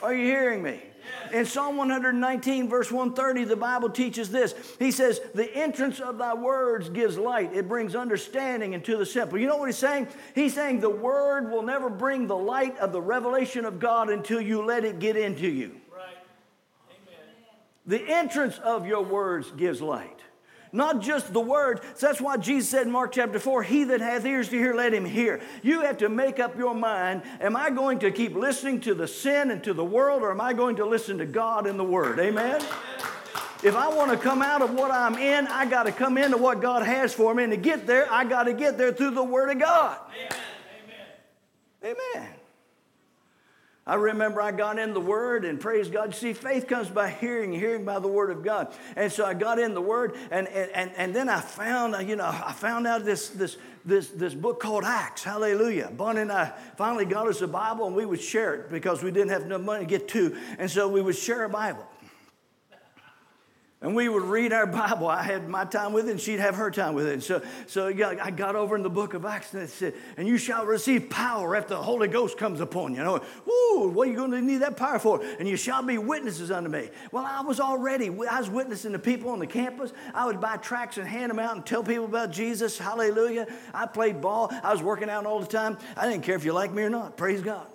Are 0.02 0.14
you 0.14 0.24
hearing 0.26 0.62
me? 0.62 0.80
In 1.32 1.44
Psalm 1.44 1.76
119, 1.76 2.68
verse 2.68 2.90
130, 2.90 3.44
the 3.44 3.56
Bible 3.56 3.90
teaches 3.90 4.30
this. 4.30 4.54
He 4.78 4.90
says, 4.90 5.20
The 5.34 5.54
entrance 5.54 6.00
of 6.00 6.18
thy 6.18 6.34
words 6.34 6.88
gives 6.88 7.18
light, 7.18 7.54
it 7.54 7.68
brings 7.68 7.94
understanding 7.94 8.72
into 8.72 8.96
the 8.96 9.06
simple. 9.06 9.38
You 9.38 9.46
know 9.46 9.56
what 9.56 9.68
he's 9.68 9.78
saying? 9.78 10.08
He's 10.34 10.54
saying 10.54 10.80
the 10.80 10.90
word 10.90 11.50
will 11.50 11.62
never 11.62 11.90
bring 11.90 12.26
the 12.26 12.36
light 12.36 12.78
of 12.78 12.92
the 12.92 13.02
revelation 13.02 13.64
of 13.64 13.78
God 13.78 14.10
until 14.10 14.40
you 14.40 14.64
let 14.64 14.84
it 14.84 14.98
get 14.98 15.16
into 15.16 15.48
you. 15.48 15.80
Right. 15.94 16.16
Amen. 16.90 17.26
The 17.86 18.02
entrance 18.10 18.58
of 18.58 18.86
your 18.86 19.04
words 19.04 19.50
gives 19.52 19.82
light 19.82 20.17
not 20.72 21.00
just 21.00 21.32
the 21.32 21.40
word. 21.40 21.80
So 21.94 22.06
that's 22.06 22.20
why 22.20 22.36
Jesus 22.36 22.68
said 22.70 22.86
in 22.86 22.92
Mark 22.92 23.12
chapter 23.12 23.38
4 23.38 23.62
He 23.62 23.84
that 23.84 24.00
hath 24.00 24.24
ears 24.24 24.48
to 24.50 24.56
hear, 24.56 24.74
let 24.74 24.92
him 24.92 25.04
hear. 25.04 25.40
You 25.62 25.82
have 25.82 25.98
to 25.98 26.08
make 26.08 26.38
up 26.38 26.56
your 26.56 26.74
mind 26.74 27.22
Am 27.40 27.56
I 27.56 27.70
going 27.70 28.00
to 28.00 28.10
keep 28.10 28.34
listening 28.34 28.80
to 28.82 28.94
the 28.94 29.06
sin 29.06 29.50
and 29.50 29.62
to 29.64 29.72
the 29.72 29.84
world, 29.84 30.22
or 30.22 30.30
am 30.30 30.40
I 30.40 30.52
going 30.52 30.76
to 30.76 30.84
listen 30.84 31.18
to 31.18 31.26
God 31.26 31.66
and 31.66 31.78
the 31.78 31.84
word? 31.84 32.18
Amen? 32.18 32.60
If 33.62 33.74
I 33.74 33.88
want 33.88 34.12
to 34.12 34.16
come 34.16 34.40
out 34.40 34.62
of 34.62 34.72
what 34.74 34.90
I'm 34.90 35.16
in, 35.16 35.46
I 35.48 35.66
got 35.66 35.84
to 35.84 35.92
come 35.92 36.16
into 36.16 36.36
what 36.36 36.60
God 36.60 36.84
has 36.84 37.12
for 37.12 37.34
me. 37.34 37.44
And 37.44 37.52
to 37.52 37.56
get 37.56 37.86
there, 37.86 38.10
I 38.12 38.24
got 38.24 38.44
to 38.44 38.52
get 38.52 38.78
there 38.78 38.92
through 38.92 39.10
the 39.10 39.24
Word 39.24 39.50
of 39.50 39.58
God. 39.58 39.98
Amen. 41.82 41.96
Amen. 42.14 42.37
I 43.88 43.94
remember 43.94 44.42
I 44.42 44.52
got 44.52 44.78
in 44.78 44.92
the 44.92 45.00
Word 45.00 45.46
and 45.46 45.58
praise 45.58 45.88
God. 45.88 46.14
See, 46.14 46.34
faith 46.34 46.66
comes 46.68 46.88
by 46.90 47.08
hearing, 47.08 47.52
hearing 47.52 47.86
by 47.86 47.98
the 47.98 48.06
Word 48.06 48.30
of 48.30 48.44
God. 48.44 48.74
And 48.96 49.10
so 49.10 49.24
I 49.24 49.32
got 49.32 49.58
in 49.58 49.72
the 49.72 49.80
Word, 49.80 50.14
and, 50.30 50.46
and, 50.48 50.92
and 50.94 51.16
then 51.16 51.30
I 51.30 51.40
found, 51.40 52.06
you 52.06 52.14
know, 52.14 52.26
I 52.26 52.52
found 52.52 52.86
out 52.86 53.06
this, 53.06 53.30
this, 53.30 53.56
this, 53.86 54.08
this 54.08 54.34
book 54.34 54.60
called 54.60 54.84
Acts. 54.84 55.24
Hallelujah. 55.24 55.90
Bonnie 55.96 56.20
and 56.20 56.30
I 56.30 56.52
finally 56.76 57.06
got 57.06 57.28
us 57.28 57.40
a 57.40 57.48
Bible, 57.48 57.86
and 57.86 57.96
we 57.96 58.04
would 58.04 58.20
share 58.20 58.54
it 58.56 58.70
because 58.70 59.02
we 59.02 59.10
didn't 59.10 59.30
have 59.30 59.42
enough 59.42 59.62
money 59.62 59.86
to 59.86 59.88
get 59.88 60.06
two. 60.06 60.36
And 60.58 60.70
so 60.70 60.86
we 60.86 61.00
would 61.00 61.16
share 61.16 61.44
a 61.44 61.48
Bible. 61.48 61.86
And 63.80 63.94
we 63.94 64.08
would 64.08 64.24
read 64.24 64.52
our 64.52 64.66
Bible. 64.66 65.06
I 65.06 65.22
had 65.22 65.48
my 65.48 65.64
time 65.64 65.92
with 65.92 66.08
it, 66.08 66.10
and 66.10 66.20
she'd 66.20 66.40
have 66.40 66.56
her 66.56 66.68
time 66.68 66.94
with 66.94 67.06
it. 67.06 67.22
So, 67.22 67.40
so 67.68 67.86
I 67.86 68.30
got 68.32 68.56
over 68.56 68.74
in 68.74 68.82
the 68.82 68.90
book 68.90 69.14
of 69.14 69.24
Acts, 69.24 69.54
and 69.54 69.62
it 69.62 69.70
said, 69.70 69.94
And 70.16 70.26
you 70.26 70.36
shall 70.36 70.66
receive 70.66 71.08
power 71.08 71.54
after 71.54 71.74
the 71.74 71.82
Holy 71.82 72.08
Ghost 72.08 72.36
comes 72.36 72.60
upon 72.60 72.96
you. 72.96 73.04
know, 73.04 73.20
woo, 73.46 73.88
what 73.90 74.08
are 74.08 74.10
you 74.10 74.16
going 74.16 74.32
to 74.32 74.42
need 74.42 74.62
that 74.62 74.76
power 74.76 74.98
for? 74.98 75.22
And 75.38 75.46
you 75.48 75.56
shall 75.56 75.84
be 75.84 75.96
witnesses 75.96 76.50
unto 76.50 76.68
me. 76.68 76.90
Well, 77.12 77.24
I 77.24 77.42
was 77.42 77.60
already, 77.60 78.08
I 78.08 78.40
was 78.40 78.50
witnessing 78.50 78.90
the 78.90 78.98
people 78.98 79.30
on 79.30 79.38
the 79.38 79.46
campus. 79.46 79.92
I 80.12 80.26
would 80.26 80.40
buy 80.40 80.56
tracts 80.56 80.98
and 80.98 81.06
hand 81.06 81.30
them 81.30 81.38
out 81.38 81.54
and 81.54 81.64
tell 81.64 81.84
people 81.84 82.06
about 82.06 82.32
Jesus. 82.32 82.78
Hallelujah. 82.78 83.46
I 83.72 83.86
played 83.86 84.20
ball. 84.20 84.52
I 84.64 84.72
was 84.72 84.82
working 84.82 85.08
out 85.08 85.24
all 85.24 85.38
the 85.38 85.46
time. 85.46 85.78
I 85.96 86.10
didn't 86.10 86.24
care 86.24 86.34
if 86.34 86.44
you 86.44 86.52
like 86.52 86.72
me 86.72 86.82
or 86.82 86.90
not. 86.90 87.16
Praise 87.16 87.42
God. 87.42 87.68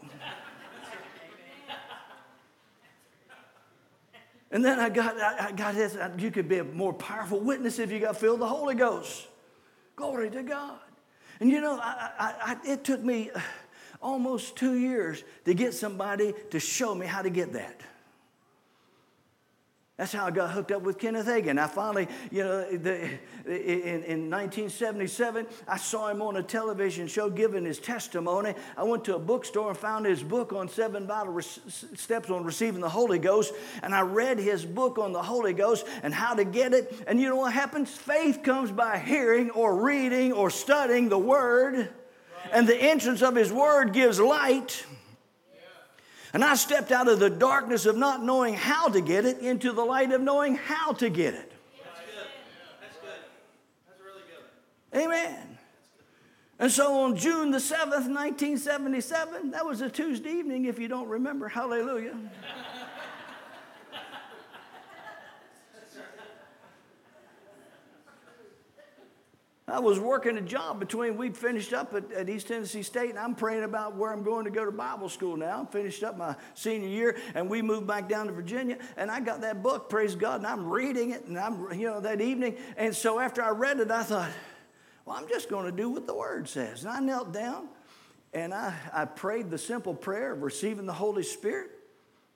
And 4.54 4.64
then 4.64 4.80
I 4.80 4.88
got, 4.90 5.20
I 5.20 5.52
got 5.52 5.74
this. 5.74 5.96
Uh, 5.96 6.12
you 6.16 6.30
could 6.30 6.48
be 6.48 6.60
a 6.60 6.64
more 6.64 6.94
powerful 6.94 7.40
witness 7.40 7.80
if 7.80 7.92
you 7.92 8.00
got 8.00 8.18
filled 8.18 8.40
the 8.40 8.48
Holy 8.48 8.76
Ghost. 8.76 9.28
Glory 9.96 10.30
to 10.30 10.44
God. 10.44 10.78
And 11.40 11.50
you 11.50 11.60
know, 11.60 11.80
I, 11.82 12.12
I, 12.20 12.58
it 12.64 12.84
took 12.84 13.02
me 13.02 13.32
uh, 13.32 13.42
almost 14.00 14.56
two 14.56 14.76
years 14.76 15.24
to 15.46 15.56
get 15.56 15.74
somebody 15.74 16.36
to 16.52 16.60
show 16.60 16.94
me 16.94 17.08
how 17.08 17.24
to 17.24 17.32
get 17.32 17.54
that. 17.54 17.82
That's 19.96 20.12
how 20.12 20.26
I 20.26 20.32
got 20.32 20.50
hooked 20.50 20.72
up 20.72 20.82
with 20.82 20.98
Kenneth 20.98 21.28
Hagin. 21.28 21.60
I 21.60 21.68
finally, 21.68 22.08
you 22.32 22.44
know, 22.44 22.78
the, 22.78 23.04
in, 23.46 24.04
in 24.04 24.30
1977, 24.32 25.46
I 25.68 25.78
saw 25.78 26.08
him 26.08 26.20
on 26.24 26.38
a 26.38 26.42
television 26.42 27.06
show 27.06 27.30
giving 27.30 27.64
his 27.64 27.78
testimony. 27.78 28.56
I 28.76 28.84
went 28.84 29.06
to 29.06 29.16
a 29.16 29.20
bookstore 29.20 29.70
and 29.70 29.78
found 29.78 30.08
his 30.08 30.24
book 30.24 30.52
on 30.52 30.68
seven 30.68 31.06
vital 31.06 31.40
steps 31.42 32.32
on 32.32 32.44
receiving 32.44 32.82
the 32.82 32.90
Holy 32.90 33.20
Ghost. 33.20 33.54
And 33.84 33.94
I 33.94 34.02
read 34.02 34.40
his 34.40 34.66
book 34.66 34.98
on 34.98 35.14
the 35.14 35.22
Holy 35.22 35.54
Ghost 35.54 35.86
and 36.02 36.12
how 36.12 36.34
to 36.34 36.44
get 36.44 36.74
it. 36.74 37.04
And 37.06 37.22
you 37.22 37.30
know 37.30 37.36
what 37.36 37.54
happens? 37.54 37.92
Faith 37.92 38.42
comes 38.42 38.72
by 38.72 38.98
hearing 38.98 39.52
or 39.52 39.76
reading 39.76 40.34
or 40.34 40.50
studying 40.50 41.10
the 41.10 41.20
Word. 41.20 41.88
And 42.52 42.68
the 42.68 42.76
entrance 42.76 43.22
of 43.22 43.36
his 43.36 43.54
Word 43.54 43.94
gives 43.94 44.20
light. 44.20 44.88
And 46.34 46.44
I 46.44 46.56
stepped 46.56 46.92
out 46.92 47.08
of 47.08 47.20
the 47.20 47.30
darkness 47.30 47.86
of 47.86 47.96
not 47.96 48.24
knowing 48.24 48.56
how 48.56 48.90
to 48.90 49.00
get 49.02 49.24
it 49.26 49.38
into 49.40 49.72
the 49.72 49.84
light 49.84 50.12
of 50.12 50.20
knowing 50.20 50.56
how 50.56 50.94
to 50.94 51.10
get 51.10 51.36
it. 51.36 51.52
That's 51.84 52.00
good. 52.00 52.28
That's 52.82 52.98
good. 52.98 53.10
That's 53.88 54.02
really 54.02 54.24
good. 54.92 55.06
Amen. 55.06 55.60
And 56.58 56.72
so 56.72 57.04
on 57.04 57.16
June 57.18 57.52
the 57.52 57.60
7th, 57.60 58.10
1977, 58.10 59.52
that 59.52 59.66
was 59.66 59.82
a 59.82 59.90
Tuesday 59.90 60.32
evening, 60.32 60.66
if 60.66 60.80
you 60.80 60.88
don't 60.88 61.08
remember. 61.08 61.48
Hallelujah. 61.48 62.18
I 69.74 69.80
was 69.80 70.00
working 70.00 70.38
a 70.38 70.42
job 70.42 70.80
between, 70.80 71.18
we 71.18 71.32
finished 71.32 71.74
up 71.74 71.96
at, 71.96 72.12
at, 72.12 72.30
East 72.30 72.48
Tennessee 72.48 72.84
State, 72.84 73.10
and 73.10 73.18
I'm 73.18 73.34
praying 73.34 73.64
about 73.64 73.96
where 73.96 74.14
I'm 74.14 74.22
going 74.22 74.46
to 74.46 74.52
go 74.52 74.64
to 74.64 74.72
Bible 74.72 75.10
school 75.10 75.36
now. 75.36 75.64
I 75.68 75.72
finished 75.72 76.04
up 76.04 76.16
my 76.16 76.36
senior 76.54 76.88
year, 76.88 77.18
and 77.34 77.50
we 77.50 77.64
moved 77.64 77.88
back 77.88 78.08
down 78.08 78.28
to 78.28 78.34
Virginia, 78.34 78.78
and 78.98 79.10
I 79.10 79.20
got 79.20 79.42
that 79.42 79.64
book, 79.64 79.90
praise 79.90 80.14
God, 80.14 80.42
and 80.42 80.46
I'm 80.46 80.70
reading 80.70 81.10
it, 81.10 81.26
and 81.26 81.40
I'm, 81.40 81.74
you 81.74 81.88
know, 81.88 82.00
that 82.02 82.22
evening. 82.22 82.56
And 82.78 82.96
so 82.96 83.20
after 83.20 83.42
I 83.42 83.50
read 83.50 83.80
it, 83.80 83.90
I 83.90 84.04
thought, 84.04 84.30
well, 85.06 85.18
I'm 85.18 85.28
just 85.28 85.50
going 85.50 85.66
to 85.66 85.76
do 85.76 85.90
what 85.90 86.06
the 86.06 86.14
Word 86.14 86.48
says. 86.48 86.84
And 86.84 86.94
I 86.94 87.00
knelt 87.00 87.34
down, 87.34 87.68
and 88.32 88.54
I, 88.54 88.76
I 88.94 89.06
prayed 89.06 89.50
the 89.50 89.58
simple 89.58 89.96
prayer 89.96 90.34
of 90.34 90.44
receiving 90.44 90.86
the 90.86 90.94
Holy 90.94 91.24
Spirit, 91.24 91.72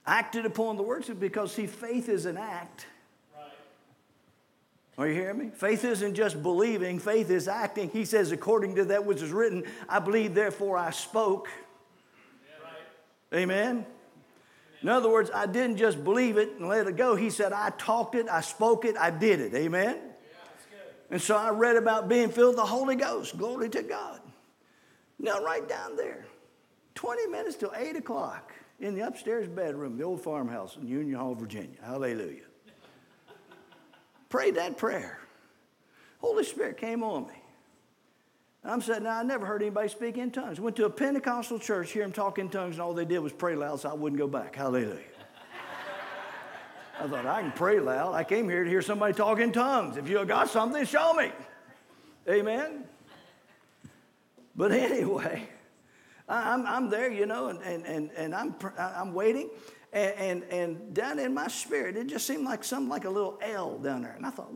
acted 0.08 0.48
upon 0.48 0.76
the 0.76 0.82
words, 0.82 1.08
because, 1.08 1.52
see, 1.52 1.68
faith 1.68 2.10
is 2.10 2.26
an 2.26 2.38
act. 2.38 2.88
Are 4.98 5.08
you 5.08 5.14
hearing 5.14 5.38
me? 5.38 5.50
Faith 5.54 5.86
isn't 5.86 6.16
just 6.16 6.42
believing, 6.42 6.98
faith 6.98 7.30
is 7.30 7.48
acting. 7.48 7.90
He 7.90 8.04
says, 8.04 8.32
according 8.32 8.76
to 8.76 8.86
that 8.86 9.06
which 9.06 9.22
is 9.22 9.32
written, 9.32 9.64
I 9.88 10.00
believe, 10.00 10.34
therefore 10.34 10.76
I 10.76 10.90
spoke. 10.90 11.50
Yeah, 12.44 12.66
right. 12.66 13.42
Amen? 13.44 13.86
In 14.82 14.90
other 14.90 15.10
words, 15.10 15.30
I 15.34 15.46
didn't 15.46 15.78
just 15.78 16.04
believe 16.04 16.38
it 16.38 16.54
and 16.58 16.68
let 16.68 16.88
it 16.88 16.98
go. 16.98 17.16
He 17.16 17.30
said, 17.30 17.54
I 17.54 17.70
talked 17.78 18.16
it, 18.16 18.28
I 18.28 18.42
spoke 18.42 18.86
it, 18.86 18.98
I 18.98 19.12
did 19.12 19.40
it. 19.40 19.54
Amen? 19.54 19.98
Yeah, 19.98 20.80
and 21.12 21.22
so 21.22 21.38
I 21.38 21.52
read 21.52 21.76
about 21.76 22.10
being 22.10 22.30
filled 22.30 22.56
with 22.56 22.58
the 22.58 22.66
Holy 22.66 22.96
Ghost. 22.96 23.38
Glory 23.38 23.70
to 23.70 23.84
God. 23.84 24.20
Now, 25.20 25.44
right 25.44 25.68
down 25.68 25.96
there, 25.96 26.26
20 26.96 27.28
minutes 27.28 27.56
till 27.56 27.72
8 27.76 27.98
o'clock 27.98 28.52
in 28.80 28.96
the 28.96 29.02
upstairs 29.02 29.48
bedroom, 29.48 29.98
the 29.98 30.04
old 30.04 30.22
farmhouse 30.22 30.76
in 30.76 30.88
Union 30.88 31.20
Hall, 31.20 31.36
Virginia. 31.36 31.78
Hallelujah 31.84 32.47
prayed 34.30 34.56
that 34.56 34.78
prayer. 34.78 35.20
Holy 36.20 36.44
Spirit 36.44 36.78
came 36.78 37.04
on 37.04 37.28
me. 37.28 37.34
I'm 38.64 38.82
saying, 38.82 39.04
now 39.04 39.20
I 39.20 39.24
never 39.24 39.46
heard 39.46 39.62
anybody 39.62 39.88
speak 39.88 40.18
in 40.18 40.32
tongues. 40.32 40.60
Went 40.60 40.76
to 40.76 40.86
a 40.86 40.90
Pentecostal 40.90 41.60
church, 41.60 41.92
hear 41.92 42.04
them 42.04 42.12
talk 42.12 42.38
in 42.38 42.50
tongues, 42.50 42.76
and 42.76 42.82
all 42.82 42.94
they 42.94 43.06
did 43.06 43.20
was 43.20 43.32
pray 43.32 43.56
loud, 43.56 43.80
so 43.80 43.90
I 43.90 43.94
wouldn't 43.94 44.20
go 44.20 44.28
back. 44.28 44.56
Hallelujah. 44.56 45.00
I 47.00 47.08
thought, 47.08 47.28
I 47.28 47.42
can 47.42 47.52
pray 47.52 47.80
loud. 47.80 48.16
I 48.16 48.24
came 48.24 48.50
here 48.50 48.64
to 48.64 48.70
hear 48.70 48.82
somebody 48.82 49.14
talk 49.14 49.40
in 49.40 49.52
tongues. 49.52 49.98
If 49.98 50.10
you 50.10 50.24
got 50.26 50.50
something, 50.50 50.84
show 50.84 51.14
me. 51.14 51.32
Amen. 52.28 52.86
But 54.56 54.72
anyway, 54.74 55.48
I'm, 56.28 56.66
I'm 56.66 56.90
there, 56.90 57.12
you 57.12 57.28
know, 57.28 57.50
and, 57.50 57.62
and, 57.62 57.86
and, 57.86 58.12
and 58.18 58.36
I'm, 58.36 58.56
I'm 58.78 59.14
waiting. 59.14 59.50
And, 59.94 60.14
and, 60.16 60.44
and, 60.52 60.94
down 60.94 61.18
in 61.18 61.34
my 61.34 61.48
spirit, 61.48 61.96
it 61.96 62.08
just 62.08 62.28
seemed 62.28 62.44
like 62.44 62.64
something 62.64 62.90
like 62.90 63.06
a 63.06 63.10
little 63.10 63.40
L 63.42 63.78
down 63.78 64.02
there. 64.02 64.12
And 64.12 64.26
I 64.26 64.30
thought, 64.30 64.52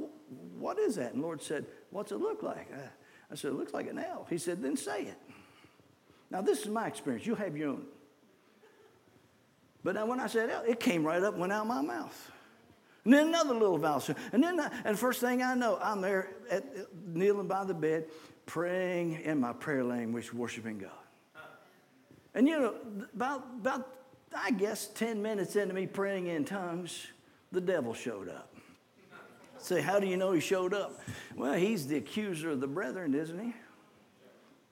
what 0.57 0.77
is 0.77 0.95
that? 0.95 1.13
And 1.13 1.21
Lord 1.21 1.41
said, 1.41 1.65
what's 1.89 2.11
it 2.11 2.17
look 2.17 2.43
like? 2.43 2.69
I, 2.73 2.89
I 3.31 3.35
said, 3.35 3.51
it 3.51 3.53
looks 3.53 3.73
like 3.73 3.87
an 3.87 3.97
L. 3.97 4.27
He 4.29 4.37
said, 4.37 4.61
then 4.61 4.75
say 4.75 5.03
it. 5.03 5.17
Now, 6.29 6.41
this 6.41 6.61
is 6.61 6.67
my 6.67 6.87
experience. 6.87 7.25
You 7.25 7.35
have 7.35 7.55
your 7.55 7.69
own. 7.69 7.85
But 9.83 9.95
now 9.95 10.05
when 10.05 10.19
I 10.19 10.27
said 10.27 10.49
L, 10.49 10.63
it 10.67 10.79
came 10.79 11.05
right 11.05 11.21
up, 11.23 11.37
went 11.37 11.51
out 11.51 11.65
my 11.65 11.81
mouth. 11.81 12.31
And 13.03 13.13
then 13.13 13.27
another 13.29 13.53
little 13.53 13.77
vowel. 13.77 14.03
And 14.31 14.43
then, 14.43 14.59
and 14.85 14.97
first 14.97 15.21
thing 15.21 15.41
I 15.41 15.55
know, 15.55 15.79
I'm 15.81 16.01
there 16.01 16.29
at, 16.51 16.63
kneeling 17.07 17.47
by 17.47 17.63
the 17.63 17.73
bed, 17.73 18.05
praying 18.45 19.21
in 19.21 19.39
my 19.39 19.53
prayer 19.53 19.83
language, 19.83 20.33
worshiping 20.33 20.77
God. 20.77 20.91
And 22.33 22.47
you 22.47 22.59
know, 22.59 22.75
about, 23.13 23.45
about 23.59 23.89
I 24.35 24.51
guess 24.51 24.87
10 24.87 25.21
minutes 25.21 25.55
into 25.55 25.73
me 25.73 25.87
praying 25.87 26.27
in 26.27 26.45
tongues, 26.45 27.07
the 27.51 27.61
devil 27.61 27.93
showed 27.93 28.29
up. 28.29 28.53
Say, 29.57 29.81
how 29.81 29.99
do 29.99 30.07
you 30.07 30.17
know 30.17 30.31
he 30.31 30.39
showed 30.39 30.73
up? 30.73 30.99
Well, 31.35 31.53
he's 31.53 31.87
the 31.87 31.97
accuser 31.97 32.51
of 32.51 32.61
the 32.61 32.67
brethren, 32.67 33.13
isn't 33.13 33.39
he? 33.39 33.53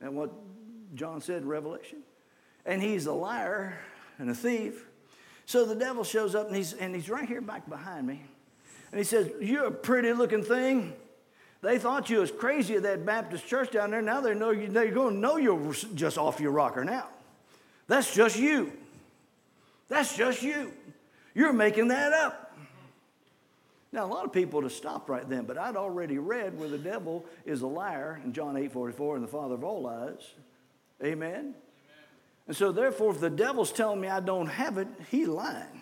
And 0.02 0.16
what 0.16 0.32
John 0.96 1.22
said 1.22 1.44
in 1.44 1.48
Revelation. 1.48 2.00
And 2.66 2.82
he's 2.82 3.06
a 3.06 3.14
liar 3.14 3.78
and 4.18 4.30
a 4.30 4.36
thief. 4.36 4.86
So 5.46 5.66
the 5.66 5.76
devil 5.76 6.04
shows 6.04 6.36
up 6.36 6.48
and 6.48 6.56
he's, 6.56 6.74
and 6.74 6.96
he's 6.96 7.10
right 7.10 7.28
here 7.28 7.42
back 7.42 7.70
behind 7.70 8.08
me. 8.08 8.22
And 8.92 8.98
he 8.98 9.04
says, 9.04 9.30
You're 9.40 9.66
a 9.66 9.72
pretty 9.72 10.14
looking 10.14 10.44
thing. 10.44 10.94
They 11.62 11.78
thought 11.78 12.10
you 12.10 12.20
was 12.20 12.32
crazy 12.32 12.76
at 12.76 12.84
that 12.84 13.06
Baptist 13.06 13.46
church 13.46 13.72
down 13.72 13.92
there. 13.92 14.02
Now 14.02 14.22
they 14.22 14.34
know 14.34 14.52
you, 14.52 14.70
they're 14.70 14.92
going 14.92 15.16
to 15.16 15.20
know 15.20 15.38
you're 15.38 15.74
just 15.94 16.18
off 16.18 16.40
your 16.40 16.52
rocker 16.52 16.86
now. 16.86 17.08
That's 17.88 18.14
just 18.14 18.40
you. 18.40 18.72
That's 19.90 20.16
just 20.16 20.42
you. 20.44 20.72
You're 21.34 21.54
making 21.54 21.90
that 21.90 22.14
up. 22.14 22.58
Now, 23.92 24.06
a 24.06 24.08
lot 24.08 24.24
of 24.24 24.32
people 24.32 24.62
to 24.62 24.70
stop 24.70 25.10
right 25.10 25.28
then, 25.28 25.46
but 25.46 25.58
I'd 25.58 25.76
already 25.76 26.20
read 26.20 26.58
where 26.60 26.70
the 26.70 26.78
devil 26.78 27.26
is 27.44 27.62
a 27.62 27.68
liar 27.68 28.22
in 28.24 28.34
John 28.34 28.56
8 28.56 28.72
44 28.72 29.16
and 29.16 29.24
the 29.24 29.28
father 29.28 29.56
of 29.56 29.64
all 29.64 29.82
lies. 29.82 30.34
Amen? 31.04 31.32
Amen. 31.32 31.56
And 32.48 32.56
so, 32.56 32.72
therefore, 32.72 33.14
if 33.14 33.20
the 33.20 33.32
devil's 33.32 33.72
telling 33.72 34.00
me 34.00 34.08
I 34.08 34.20
don't 34.20 34.48
have 34.48 34.78
it, 34.78 34.88
he's 35.10 35.28
lying. 35.28 35.82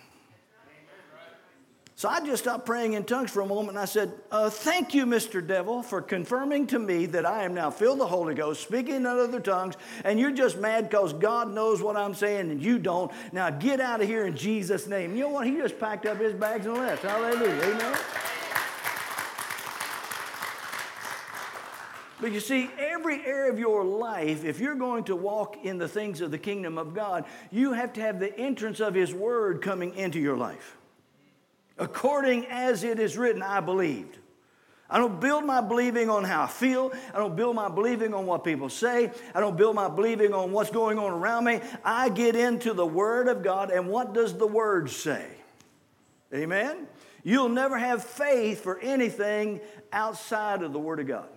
So 1.97 2.07
I 2.07 2.23
just 2.23 2.43
stopped 2.43 2.67
praying 2.67 2.93
in 2.93 3.05
tongues 3.05 3.31
for 3.31 3.41
a 3.41 3.45
moment 3.47 3.69
and 3.69 3.79
I 3.79 3.85
said, 3.85 4.13
uh, 4.29 4.51
Thank 4.51 4.93
you, 4.93 5.07
Mr. 5.07 5.45
Devil, 5.45 5.81
for 5.81 5.99
confirming 5.99 6.67
to 6.67 6.77
me 6.77 7.07
that 7.07 7.25
I 7.25 7.43
am 7.43 7.55
now 7.55 7.71
filled 7.71 7.99
the 7.99 8.05
Holy 8.05 8.35
Ghost, 8.35 8.61
speaking 8.61 8.93
in 8.93 9.05
other 9.07 9.39
tongues, 9.39 9.73
and 10.03 10.19
you're 10.19 10.29
just 10.29 10.59
mad 10.59 10.91
because 10.91 11.11
God 11.11 11.51
knows 11.51 11.81
what 11.81 11.97
I'm 11.97 12.13
saying 12.13 12.51
and 12.51 12.61
you 12.61 12.77
don't. 12.77 13.11
Now 13.31 13.49
get 13.49 13.81
out 13.81 13.99
of 13.99 14.07
here 14.07 14.27
in 14.27 14.37
Jesus' 14.37 14.85
name. 14.85 15.15
You 15.15 15.23
know 15.23 15.29
what? 15.29 15.47
He 15.47 15.57
just 15.57 15.79
packed 15.79 16.05
up 16.05 16.19
his 16.19 16.35
bags 16.35 16.67
and 16.67 16.77
left. 16.77 17.01
Hallelujah. 17.01 17.63
Amen. 17.63 17.97
But 22.21 22.31
you 22.31 22.39
see, 22.39 22.69
every 22.77 23.25
area 23.25 23.51
of 23.51 23.57
your 23.57 23.83
life, 23.83 24.45
if 24.45 24.59
you're 24.59 24.75
going 24.75 25.05
to 25.05 25.15
walk 25.15 25.65
in 25.65 25.79
the 25.79 25.87
things 25.87 26.21
of 26.21 26.29
the 26.29 26.37
kingdom 26.37 26.77
of 26.77 26.93
God, 26.93 27.25
you 27.49 27.73
have 27.73 27.91
to 27.93 28.01
have 28.01 28.19
the 28.19 28.37
entrance 28.37 28.79
of 28.79 28.93
His 28.93 29.15
Word 29.15 29.63
coming 29.63 29.95
into 29.95 30.19
your 30.19 30.37
life 30.37 30.76
according 31.77 32.45
as 32.47 32.83
it 32.83 32.99
is 32.99 33.17
written, 33.17 33.41
I 33.41 33.59
believed. 33.59 34.17
I 34.89 34.99
don't 34.99 35.19
build 35.19 35.45
my 35.45 35.59
believing 35.59 36.09
on 36.09 36.23
how 36.23 36.43
I 36.43 36.47
feel. 36.47 36.93
I 37.13 37.17
don't 37.17 37.35
build 37.35 37.55
my 37.55 37.67
believing 37.67 38.13
on 38.13 38.25
what 38.25 38.43
people 38.43 38.69
say. 38.69 39.11
I 39.35 39.39
don't 39.41 39.57
build 39.57 39.75
my 39.75 39.89
believing 39.89 40.33
on 40.33 40.53
what's 40.53 40.71
going 40.71 40.97
on 40.97 41.11
around 41.11 41.43
me. 41.43 41.59
I 41.83 42.07
get 42.09 42.35
into 42.37 42.73
the 42.73 42.85
Word 42.85 43.27
of 43.27 43.43
God, 43.43 43.69
and 43.69 43.89
what 43.89 44.13
does 44.13 44.33
the 44.37 44.47
Word 44.47 44.89
say? 44.89 45.25
Amen? 46.33 46.87
You'll 47.23 47.49
never 47.49 47.77
have 47.77 48.03
faith 48.03 48.61
for 48.61 48.79
anything 48.79 49.59
outside 49.91 50.61
of 50.61 50.71
the 50.71 50.79
Word 50.79 51.01
of 51.01 51.07
God. 51.07 51.27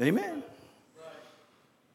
Amen. 0.00 0.44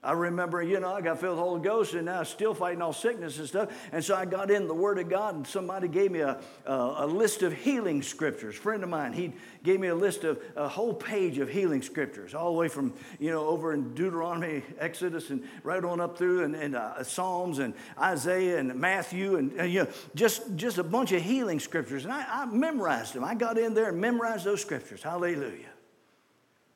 I 0.06 0.12
remember, 0.12 0.62
you 0.62 0.80
know, 0.80 0.94
I 0.94 1.02
got 1.02 1.20
filled 1.20 1.38
with 1.38 1.40
the 1.40 1.44
Holy 1.44 1.62
Ghost 1.62 1.96
and 1.96 2.06
now 2.06 2.20
I'm 2.20 2.26
still 2.26 2.54
fighting 2.54 2.82
all 2.82 2.94
sickness 2.94 3.40
and 3.40 3.48
stuff. 3.48 3.70
And 3.92 4.06
so 4.06 4.16
I 4.16 4.26
got 4.26 4.52
in 4.52 4.68
the 4.68 4.74
Word 4.74 5.00
of 5.00 5.10
God 5.10 5.34
and 5.34 5.48
somebody 5.48 5.88
gave 5.88 6.12
me 6.12 6.20
a, 6.20 6.40
a, 6.66 6.74
a 7.00 7.08
list 7.08 7.42
of 7.42 7.52
healing 7.52 8.04
scriptures. 8.04 8.56
A 8.56 8.60
friend 8.60 8.84
of 8.84 8.90
mine, 8.90 9.14
he 9.14 9.34
gave 9.64 9.80
me 9.80 9.88
a 9.88 9.96
list 9.96 10.24
of 10.24 10.40
a 10.56 10.68
whole 10.68 10.94
page 10.94 11.40
of 11.40 11.50
healing 11.50 11.82
scriptures, 11.82 12.36
all 12.36 12.54
the 12.54 12.58
way 12.60 12.68
from, 12.68 12.94
you 13.20 13.32
know, 13.32 13.48
over 13.48 13.74
in 13.74 13.96
Deuteronomy, 13.96 14.62
Exodus, 14.80 15.32
and 15.32 15.44
right 15.64 15.84
on 15.84 16.00
up 16.00 16.18
through 16.18 16.44
and, 16.44 16.56
and 16.56 16.76
uh, 16.76 17.04
Psalms 17.04 17.58
and 17.58 17.74
Isaiah 18.00 18.60
and 18.60 18.76
Matthew 18.76 19.38
and, 19.38 19.52
and, 19.54 19.74
you 19.74 19.86
know, 19.86 19.90
just, 20.14 20.56
just 20.56 20.78
a 20.78 20.84
bunch 20.84 21.14
of 21.14 21.24
healing 21.24 21.60
scriptures. 21.60 22.04
And 22.04 22.14
I, 22.14 22.44
I 22.44 22.46
memorized 22.46 23.16
them. 23.16 23.24
I 23.24 23.34
got 23.34 23.58
in 23.58 23.74
there 23.74 23.90
and 23.90 24.00
memorized 24.00 24.46
those 24.46 24.62
scriptures. 24.62 25.02
Hallelujah. 25.02 25.72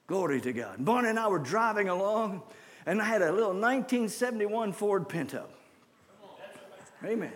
Glory 0.08 0.42
to 0.42 0.52
God. 0.52 0.84
Bonnie 0.84 1.10
and 1.10 1.20
I 1.20 1.28
were 1.28 1.38
driving 1.38 1.90
along 1.90 2.42
and 2.86 3.02
I 3.02 3.06
had 3.06 3.22
a 3.22 3.32
little 3.32 3.50
1971 3.50 4.74
Ford 4.74 5.08
Pinto. 5.08 5.46
Amen. 7.04 7.32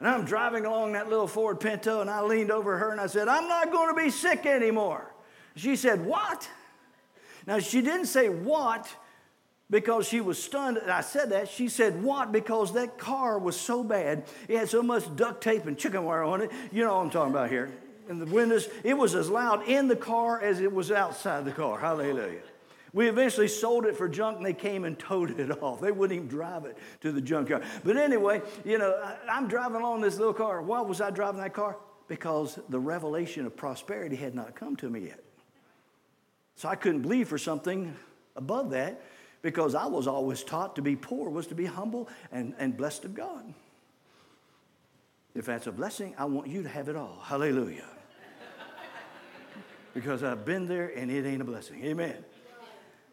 And 0.00 0.08
I'm 0.08 0.24
driving 0.24 0.66
along 0.66 0.92
that 0.92 1.08
little 1.08 1.26
Ford 1.26 1.60
Pinto, 1.60 2.00
and 2.00 2.10
I 2.10 2.20
leaned 2.20 2.50
over 2.50 2.78
her 2.78 2.90
and 2.90 3.00
I 3.00 3.06
said, 3.06 3.28
I'm 3.28 3.48
not 3.48 3.72
going 3.72 3.94
to 3.94 4.02
be 4.02 4.10
sick 4.10 4.46
anymore. 4.46 5.10
She 5.56 5.76
said, 5.76 6.04
What? 6.04 6.48
Now, 7.46 7.58
she 7.58 7.80
didn't 7.80 8.06
say 8.06 8.28
what 8.28 8.88
because 9.70 10.06
she 10.06 10.20
was 10.20 10.42
stunned. 10.42 10.76
that 10.78 10.88
I 10.88 11.00
said 11.00 11.30
that. 11.30 11.48
She 11.48 11.68
said, 11.68 12.02
What? 12.02 12.32
Because 12.32 12.72
that 12.74 12.98
car 12.98 13.38
was 13.38 13.58
so 13.58 13.84
bad. 13.84 14.24
It 14.48 14.58
had 14.58 14.68
so 14.68 14.82
much 14.82 15.04
duct 15.16 15.42
tape 15.42 15.66
and 15.66 15.78
chicken 15.78 16.04
wire 16.04 16.22
on 16.22 16.42
it. 16.42 16.50
You 16.72 16.84
know 16.84 16.94
what 16.94 17.02
I'm 17.02 17.10
talking 17.10 17.32
about 17.32 17.50
here. 17.50 17.70
And 18.08 18.20
the 18.20 18.26
windows, 18.26 18.68
it 18.82 18.94
was 18.94 19.14
as 19.14 19.30
loud 19.30 19.66
in 19.66 19.88
the 19.88 19.96
car 19.96 20.40
as 20.40 20.60
it 20.60 20.72
was 20.72 20.92
outside 20.92 21.44
the 21.44 21.52
car. 21.52 21.78
Hallelujah. 21.78 22.42
We 22.94 23.08
eventually 23.08 23.48
sold 23.48 23.86
it 23.86 23.96
for 23.96 24.08
junk 24.08 24.36
and 24.36 24.46
they 24.46 24.54
came 24.54 24.84
and 24.84 24.96
towed 24.96 25.38
it 25.38 25.50
off. 25.62 25.80
They 25.80 25.90
wouldn't 25.90 26.16
even 26.16 26.28
drive 26.28 26.64
it 26.64 26.78
to 27.00 27.10
the 27.10 27.20
junkyard. 27.20 27.64
But 27.82 27.96
anyway, 27.96 28.40
you 28.64 28.78
know, 28.78 29.16
I'm 29.28 29.48
driving 29.48 29.80
along 29.80 30.00
this 30.00 30.16
little 30.16 30.32
car. 30.32 30.62
Why 30.62 30.80
was 30.80 31.00
I 31.00 31.10
driving 31.10 31.40
that 31.40 31.52
car? 31.52 31.76
Because 32.06 32.58
the 32.68 32.78
revelation 32.78 33.46
of 33.46 33.56
prosperity 33.56 34.14
had 34.14 34.34
not 34.34 34.54
come 34.54 34.76
to 34.76 34.88
me 34.88 35.00
yet. 35.00 35.22
So 36.54 36.68
I 36.68 36.76
couldn't 36.76 37.02
believe 37.02 37.26
for 37.26 37.36
something 37.36 37.96
above 38.36 38.70
that 38.70 39.02
because 39.42 39.74
I 39.74 39.86
was 39.86 40.06
always 40.06 40.44
taught 40.44 40.76
to 40.76 40.82
be 40.82 40.94
poor 40.94 41.28
was 41.28 41.48
to 41.48 41.56
be 41.56 41.66
humble 41.66 42.08
and, 42.30 42.54
and 42.58 42.76
blessed 42.76 43.04
of 43.06 43.14
God. 43.14 43.52
If 45.34 45.46
that's 45.46 45.66
a 45.66 45.72
blessing, 45.72 46.14
I 46.16 46.26
want 46.26 46.46
you 46.46 46.62
to 46.62 46.68
have 46.68 46.88
it 46.88 46.94
all. 46.94 47.18
Hallelujah. 47.24 47.88
because 49.94 50.22
I've 50.22 50.44
been 50.44 50.68
there 50.68 50.92
and 50.96 51.10
it 51.10 51.26
ain't 51.26 51.42
a 51.42 51.44
blessing. 51.44 51.84
Amen. 51.84 52.24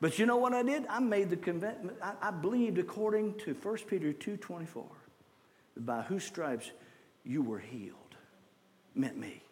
But 0.02 0.18
you 0.18 0.26
know 0.26 0.38
what 0.38 0.54
I 0.54 0.64
did? 0.64 0.86
I 0.90 1.00
made 1.00 1.30
the 1.30 1.38
convincement. 1.38 1.96
I, 2.02 2.14
I 2.22 2.32
believed 2.32 2.80
according 2.80 3.36
to 3.40 3.54
1 3.54 3.78
Peter 3.88 4.12
2.24, 4.12 4.84
by 5.78 6.02
whose 6.02 6.24
stripes 6.24 6.72
you 7.24 7.44
were 7.44 7.60
healed, 7.60 7.96
meant 8.96 9.16
me. 9.16 9.44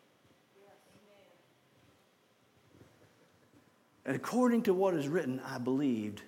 And 4.06 4.16
according 4.16 4.64
to 4.64 4.74
what 4.74 4.96
is 4.96 5.08
written, 5.08 5.40
I 5.46 5.60
believed, 5.60 6.24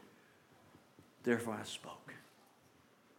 therefore 1.23 1.57
I 1.60 1.65
spoke. 1.65 2.13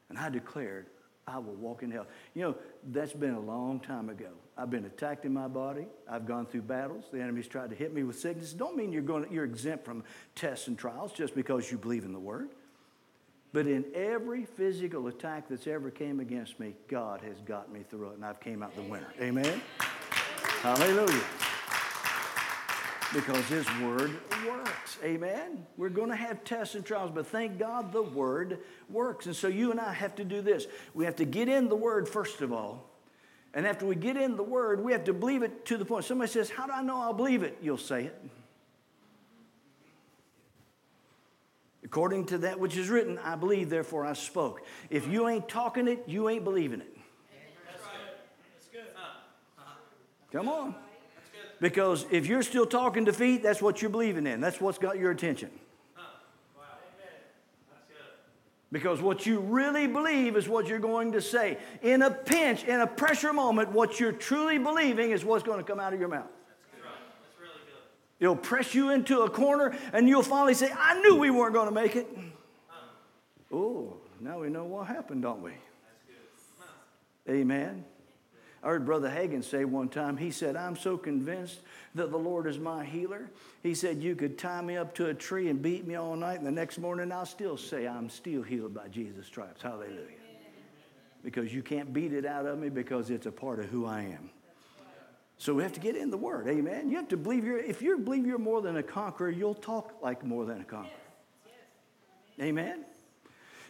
And 0.08 0.16
I 0.16 0.28
declared, 0.28 0.86
I 1.26 1.38
will 1.38 1.54
walk 1.54 1.82
in 1.82 1.90
health. 1.90 2.06
You 2.34 2.42
know, 2.42 2.56
that's 2.92 3.12
been 3.12 3.34
a 3.34 3.40
long 3.40 3.80
time 3.80 4.08
ago. 4.08 4.30
I've 4.56 4.70
been 4.70 4.84
attacked 4.84 5.24
in 5.24 5.32
my 5.32 5.48
body. 5.48 5.86
I've 6.08 6.26
gone 6.26 6.44
through 6.46 6.62
battles. 6.62 7.04
The 7.10 7.20
enemy's 7.20 7.48
tried 7.48 7.70
to 7.70 7.76
hit 7.76 7.94
me 7.94 8.02
with 8.02 8.18
sickness. 8.18 8.52
Don't 8.52 8.76
mean 8.76 8.92
you're, 8.92 9.02
going 9.02 9.24
to, 9.24 9.32
you're 9.32 9.44
exempt 9.44 9.84
from 9.84 10.04
tests 10.34 10.68
and 10.68 10.78
trials 10.78 11.12
just 11.12 11.34
because 11.34 11.70
you 11.70 11.78
believe 11.78 12.04
in 12.04 12.12
the 12.12 12.20
word. 12.20 12.50
But 13.52 13.66
in 13.66 13.84
every 13.94 14.44
physical 14.44 15.08
attack 15.08 15.48
that's 15.48 15.66
ever 15.66 15.90
came 15.90 16.20
against 16.20 16.58
me, 16.58 16.74
God 16.88 17.20
has 17.22 17.40
got 17.40 17.70
me 17.70 17.80
through 17.88 18.10
it, 18.10 18.14
and 18.14 18.24
I've 18.24 18.40
came 18.40 18.62
out 18.62 18.74
the 18.74 18.82
winner. 18.82 19.12
Amen? 19.20 19.60
Hallelujah. 20.60 21.24
Because 23.12 23.44
His 23.46 23.66
Word 23.82 24.18
works. 24.48 24.96
Amen? 25.04 25.66
We're 25.76 25.90
going 25.90 26.08
to 26.08 26.16
have 26.16 26.44
tests 26.44 26.74
and 26.74 26.84
trials, 26.84 27.10
but 27.10 27.26
thank 27.26 27.58
God 27.58 27.92
the 27.92 28.02
Word 28.02 28.60
works. 28.88 29.26
And 29.26 29.36
so 29.36 29.48
you 29.48 29.70
and 29.70 29.78
I 29.78 29.92
have 29.92 30.14
to 30.16 30.24
do 30.24 30.40
this. 30.40 30.66
We 30.94 31.04
have 31.04 31.16
to 31.16 31.26
get 31.26 31.50
in 31.50 31.68
the 31.68 31.76
Word, 31.76 32.08
first 32.08 32.40
of 32.40 32.54
all. 32.54 32.91
And 33.54 33.66
after 33.66 33.84
we 33.84 33.94
get 33.94 34.16
in 34.16 34.36
the 34.36 34.42
Word, 34.42 34.82
we 34.82 34.92
have 34.92 35.04
to 35.04 35.12
believe 35.12 35.42
it 35.42 35.66
to 35.66 35.76
the 35.76 35.84
point. 35.84 36.04
Somebody 36.04 36.30
says, 36.30 36.50
How 36.50 36.66
do 36.66 36.72
I 36.72 36.82
know 36.82 37.00
I'll 37.00 37.12
believe 37.12 37.42
it? 37.42 37.58
You'll 37.60 37.78
say 37.78 38.04
it. 38.04 38.20
According 41.84 42.26
to 42.26 42.38
that 42.38 42.58
which 42.58 42.76
is 42.76 42.88
written, 42.88 43.18
I 43.18 43.34
believe, 43.34 43.68
therefore 43.68 44.06
I 44.06 44.14
spoke. 44.14 44.62
If 44.88 45.06
you 45.06 45.28
ain't 45.28 45.48
talking 45.48 45.88
it, 45.88 46.04
you 46.06 46.28
ain't 46.30 46.44
believing 46.44 46.80
it. 46.80 46.96
That's 48.54 48.68
good. 48.68 48.86
Come 50.32 50.48
on. 50.48 50.74
Because 51.60 52.06
if 52.10 52.26
you're 52.26 52.42
still 52.42 52.66
talking 52.66 53.04
defeat, 53.04 53.42
that's 53.42 53.60
what 53.60 53.82
you're 53.82 53.90
believing 53.90 54.26
in. 54.26 54.40
That's 54.40 54.60
what's 54.60 54.78
got 54.78 54.98
your 54.98 55.10
attention. 55.10 55.50
Because 58.72 59.02
what 59.02 59.26
you 59.26 59.38
really 59.38 59.86
believe 59.86 60.34
is 60.34 60.48
what 60.48 60.66
you're 60.66 60.78
going 60.78 61.12
to 61.12 61.20
say. 61.20 61.58
In 61.82 62.00
a 62.00 62.10
pinch, 62.10 62.64
in 62.64 62.80
a 62.80 62.86
pressure 62.86 63.34
moment, 63.34 63.70
what 63.70 64.00
you're 64.00 64.12
truly 64.12 64.56
believing 64.56 65.10
is 65.10 65.26
what's 65.26 65.42
going 65.44 65.58
to 65.58 65.64
come 65.64 65.78
out 65.78 65.92
of 65.92 66.00
your 66.00 66.08
mouth. 66.08 66.30
It'll 68.18 68.34
press 68.34 68.74
you 68.74 68.90
into 68.90 69.22
a 69.22 69.30
corner, 69.30 69.76
and 69.92 70.08
you'll 70.08 70.22
finally 70.22 70.54
say, 70.54 70.72
I 70.74 71.00
knew 71.02 71.16
we 71.16 71.28
weren't 71.28 71.52
going 71.52 71.68
to 71.68 71.74
make 71.74 71.96
it. 71.96 72.08
Oh, 73.52 73.96
now 74.20 74.38
we 74.40 74.48
know 74.48 74.64
what 74.64 74.86
happened, 74.86 75.22
don't 75.22 75.42
we? 75.42 75.52
Amen. 77.28 77.84
I 78.62 78.68
heard 78.68 78.86
Brother 78.86 79.10
Hagin 79.10 79.42
say 79.42 79.64
one 79.64 79.88
time, 79.88 80.16
he 80.16 80.30
said, 80.30 80.54
I'm 80.54 80.76
so 80.76 80.96
convinced 80.96 81.60
that 81.96 82.12
the 82.12 82.18
Lord 82.18 82.46
is 82.46 82.58
my 82.58 82.84
healer. 82.84 83.28
He 83.62 83.74
said, 83.74 84.00
You 84.02 84.14
could 84.14 84.38
tie 84.38 84.60
me 84.60 84.76
up 84.76 84.94
to 84.96 85.06
a 85.06 85.14
tree 85.14 85.48
and 85.48 85.60
beat 85.60 85.84
me 85.86 85.96
all 85.96 86.14
night, 86.14 86.38
and 86.38 86.46
the 86.46 86.52
next 86.52 86.78
morning 86.78 87.10
I'll 87.10 87.26
still 87.26 87.56
say, 87.56 87.88
I'm 87.88 88.08
still 88.08 88.42
healed 88.42 88.72
by 88.72 88.86
Jesus' 88.88 89.26
stripes. 89.26 89.62
Hallelujah. 89.62 90.18
Because 91.24 91.52
you 91.52 91.62
can't 91.62 91.92
beat 91.92 92.12
it 92.12 92.24
out 92.24 92.46
of 92.46 92.58
me 92.58 92.68
because 92.68 93.10
it's 93.10 93.26
a 93.26 93.32
part 93.32 93.58
of 93.58 93.66
who 93.66 93.84
I 93.84 94.02
am. 94.02 94.30
So 95.38 95.54
we 95.54 95.64
have 95.64 95.72
to 95.72 95.80
get 95.80 95.96
in 95.96 96.10
the 96.10 96.16
Word. 96.16 96.46
Amen. 96.46 96.88
You 96.88 96.96
have 96.96 97.08
to 97.08 97.16
believe 97.16 97.44
you're, 97.44 97.58
if 97.58 97.82
you 97.82 97.98
believe 97.98 98.26
you're 98.26 98.38
more 98.38 98.62
than 98.62 98.76
a 98.76 98.82
conqueror, 98.82 99.30
you'll 99.30 99.54
talk 99.54 99.94
like 100.00 100.24
more 100.24 100.44
than 100.44 100.60
a 100.60 100.64
conqueror. 100.64 100.90
Amen. 102.40 102.84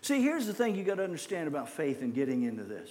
See, 0.03 0.21
here's 0.21 0.47
the 0.47 0.53
thing 0.53 0.75
you 0.75 0.85
got 0.85 0.97
to 0.97 1.05
understand 1.05 1.49
about 1.49 1.71
faith 1.71 2.03
and 2.03 2.13
getting 2.13 2.43
into 2.43 2.65
this. 2.65 2.91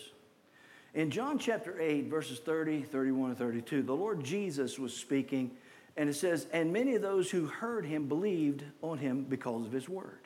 In 0.94 1.10
John 1.10 1.40
chapter 1.40 1.80
8, 1.80 2.08
verses 2.08 2.40
30, 2.40 2.84
31, 2.84 3.30
and 3.30 3.38
32, 3.40 3.84
the 3.84 3.94
Lord 3.94 4.24
Jesus 4.24 4.78
was 4.78 4.96
speaking, 4.96 5.52
and 5.96 6.10
it 6.10 6.16
says, 6.16 6.48
And 6.52 6.74
many 6.74 6.96
of 6.96 7.02
those 7.02 7.32
who 7.32 7.46
heard 7.46 7.86
him 7.86 8.08
believed 8.08 8.64
on 8.82 8.98
him 8.98 9.24
because 9.24 9.66
of 9.66 9.72
his 9.72 9.88
word. 9.88 10.20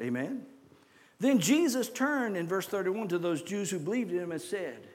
Amen. 0.00 0.44
Then 1.20 1.38
Jesus 1.38 1.88
turned 1.88 2.36
in 2.36 2.46
verse 2.46 2.66
31 2.66 3.08
to 3.08 3.18
those 3.18 3.40
Jews 3.40 3.70
who 3.70 3.78
believed 3.78 4.12
in 4.12 4.18
him 4.18 4.32
and 4.32 4.42
said, 4.42 4.88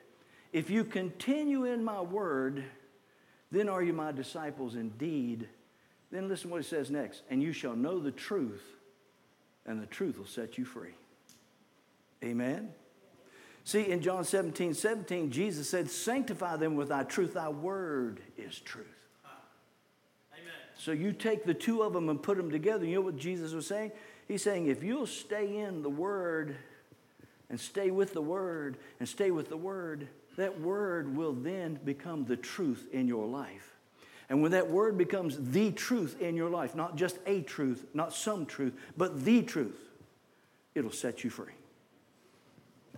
if 0.52 0.70
you 0.70 0.84
continue 0.84 1.66
in 1.66 1.84
my 1.84 2.02
word, 2.02 2.64
then 3.52 3.70
are 3.70 3.84
you 3.84 3.94
my 3.94 4.12
disciples 4.12 4.76
indeed. 4.76 5.48
Then 6.12 6.28
listen 6.28 6.50
what 6.50 6.62
it 6.62 6.66
says 6.66 6.90
next. 6.90 7.22
And 7.30 7.42
you 7.42 7.54
shall 7.54 7.76
know 7.76 8.00
the 8.00 8.12
truth, 8.12 8.64
and 9.66 9.82
the 9.82 9.86
truth 9.86 10.18
will 10.18 10.26
set 10.26 10.58
you 10.58 10.66
free. 10.66 10.96
Amen. 12.24 12.70
See, 13.70 13.92
in 13.92 14.02
John 14.02 14.24
17, 14.24 14.74
17, 14.74 15.30
Jesus 15.30 15.70
said, 15.70 15.92
Sanctify 15.92 16.56
them 16.56 16.74
with 16.76 16.90
thy 16.90 17.04
truth. 17.04 17.36
Thy 17.36 17.50
word 17.50 18.20
is 18.36 18.60
truth. 18.60 18.88
Amen. 20.34 20.52
So 20.76 20.92
you 20.92 21.14
take 21.14 21.46
the 21.46 21.54
two 21.54 21.84
of 21.84 21.94
them 21.94 22.10
and 22.10 22.20
put 22.20 22.38
them 22.38 22.50
together. 22.50 22.84
You 22.84 22.96
know 22.96 23.02
what 23.02 23.18
Jesus 23.18 23.54
was 23.54 23.68
saying? 23.68 23.92
He's 24.28 24.42
saying, 24.42 24.66
if 24.66 24.82
you'll 24.82 25.06
stay 25.06 25.58
in 25.58 25.84
the 25.84 25.90
word 25.90 26.56
and 27.52 27.60
stay 27.60 27.92
with 27.92 28.16
the 28.16 28.24
word 28.24 28.78
and 29.00 29.08
stay 29.08 29.30
with 29.30 29.50
the 29.50 29.58
word, 29.58 30.08
that 30.36 30.60
word 30.60 31.16
will 31.16 31.34
then 31.34 31.80
become 31.86 32.26
the 32.26 32.38
truth 32.38 32.88
in 32.92 33.08
your 33.08 33.28
life. 33.28 33.76
And 34.30 34.42
when 34.42 34.50
that 34.54 34.72
word 34.72 34.98
becomes 34.98 35.52
the 35.52 35.72
truth 35.74 36.20
in 36.20 36.36
your 36.36 36.50
life, 36.50 36.74
not 36.74 36.96
just 36.96 37.20
a 37.28 37.42
truth, 37.42 37.86
not 37.94 38.14
some 38.14 38.48
truth, 38.48 38.74
but 38.98 39.26
the 39.26 39.44
truth, 39.44 39.80
it'll 40.74 40.90
set 40.90 41.24
you 41.24 41.30
free. 41.30 41.54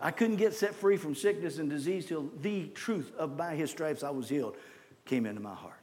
I 0.01 0.11
couldn't 0.11 0.37
get 0.37 0.53
set 0.55 0.73
free 0.73 0.97
from 0.97 1.13
sickness 1.13 1.59
and 1.59 1.69
disease 1.69 2.07
till 2.07 2.29
the 2.41 2.67
truth 2.69 3.11
of 3.17 3.37
by 3.37 3.55
his 3.55 3.69
stripes 3.69 4.01
I 4.01 4.09
was 4.09 4.27
healed 4.27 4.57
came 5.05 5.25
into 5.25 5.41
my 5.41 5.53
heart. 5.53 5.79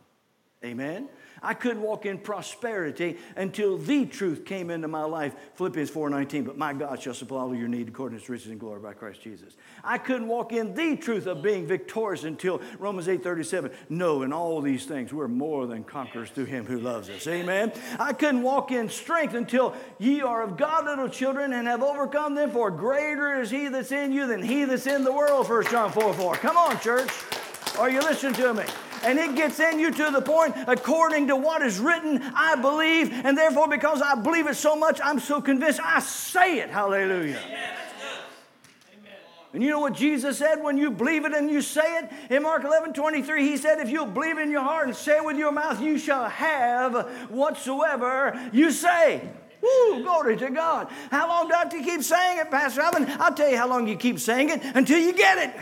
Amen. 0.65 1.09
I 1.43 1.55
couldn't 1.55 1.83
walk 1.83 2.07
in 2.07 2.19
prosperity 2.19 3.19
until 3.37 3.79
the 3.79 4.07
truth 4.07 4.45
came 4.45 4.71
into 4.71 4.89
my 4.89 5.05
life. 5.05 5.35
Philippians 5.55 5.91
4:19, 5.91 6.45
but 6.45 6.59
my 6.59 6.73
God 6.73 7.01
shall 7.01 7.15
supply 7.15 7.41
all 7.41 7.55
your 7.55 7.69
need 7.69 7.89
according 7.89 8.19
to 8.19 8.23
his 8.23 8.29
riches 8.29 8.51
and 8.51 8.61
glory 8.61 8.81
by 8.81 8.93
Christ 8.93 9.23
Jesus. 9.23 9.55
I 9.85 9.99
couldn't 9.99 10.29
walk 10.29 10.53
in 10.53 10.75
the 10.75 10.97
truth 10.97 11.27
of 11.27 11.43
being 11.43 11.67
victorious 11.67 12.25
until 12.25 12.61
Romans 12.79 13.09
8:37. 13.09 13.71
No, 13.89 14.23
in 14.23 14.33
all 14.33 14.61
these 14.61 14.87
things 14.87 15.13
we're 15.13 15.29
more 15.29 15.67
than 15.67 15.85
conquerors 15.85 16.31
through 16.31 16.47
him 16.47 16.67
who 16.67 16.79
loves 16.79 17.09
us. 17.11 17.27
Amen. 17.27 17.73
I 17.99 18.13
couldn't 18.13 18.43
walk 18.43 18.73
in 18.73 18.89
strength 18.89 19.35
until 19.35 19.75
ye 19.99 20.21
are 20.21 20.43
of 20.43 20.57
God 20.57 20.87
little 20.87 21.09
children 21.09 21.53
and 21.53 21.69
have 21.69 21.83
overcome 21.83 22.35
them, 22.35 22.51
for 22.51 22.71
greater 22.71 23.41
is 23.41 23.51
he 23.51 23.69
that's 23.69 23.93
in 23.93 24.13
you 24.13 24.27
than 24.27 24.43
he 24.43 24.65
that's 24.65 24.87
in 24.87 25.05
the 25.05 25.13
world. 25.13 25.49
1 25.49 25.65
John 25.67 25.93
4 25.93 26.15
4. 26.15 26.35
Come 26.37 26.57
on, 26.57 26.79
church. 26.81 27.11
Are 27.79 27.91
you 27.91 28.01
listening 28.01 28.35
to 28.35 28.55
me? 28.55 28.65
And 29.03 29.19
it 29.19 29.35
gets 29.37 29.61
in 29.61 29.79
you 29.79 29.91
to 29.91 30.11
the 30.11 30.21
point, 30.21 30.55
according 30.67 31.29
to 31.29 31.37
what 31.37 31.63
is 31.63 31.79
written, 31.79 32.23
I 32.35 32.57
believe, 32.57 33.13
and 33.13 33.37
therefore, 33.37 33.69
because 33.69 34.03
I 34.03 34.15
believe 34.15 34.47
it 34.47 34.57
so 34.57 34.77
much, 34.77 35.01
I'm 35.03 35.19
so 35.19 35.41
convinced, 35.41 35.81
I 35.83 36.01
say 36.01 36.59
it. 36.61 36.71
Hallelujah. 36.71 37.41
Amen. 37.47 37.79
And 39.53 39.63
you 39.63 39.71
know 39.71 39.81
what 39.81 39.95
Jesus 39.95 40.39
said 40.39 40.63
when 40.63 40.77
you 40.77 40.91
believe 40.91 41.25
it 41.25 41.33
and 41.33 41.51
you 41.51 41.63
say 41.63 41.99
it? 41.99 42.11
In 42.31 42.43
Mark 42.43 42.65
11 42.65 42.93
23, 42.93 43.45
he 43.45 43.57
said, 43.57 43.79
If 43.79 43.89
you'll 43.89 44.07
believe 44.07 44.39
in 44.39 44.51
your 44.51 44.63
heart 44.63 44.89
and 44.89 44.97
say 44.97 45.21
with 45.21 45.39
your 45.39 45.53
mouth, 45.53 45.81
you 45.81 45.99
shall 45.99 46.29
have 46.29 47.09
whatsoever 47.31 48.39
you 48.53 48.71
say. 48.71 49.27
Woo, 49.61 50.03
glory 50.03 50.37
to 50.37 50.51
God. 50.51 50.89
How 51.11 51.29
long 51.29 51.49
do 51.49 51.55
I 51.55 51.59
have 51.59 51.71
to 51.71 51.83
keep 51.83 52.03
saying 52.03 52.39
it, 52.39 52.51
Pastor 52.51 52.83
Alvin? 52.83 53.07
I'll 53.19 53.35
tell 53.35 53.49
you 53.49 53.57
how 53.57 53.69
long 53.69 53.89
you 53.89 53.97
keep 53.97 54.21
saying 54.21 54.51
it 54.51 54.63
until 54.63 54.99
you 54.99 55.13
get 55.15 55.39
it. 55.39 55.61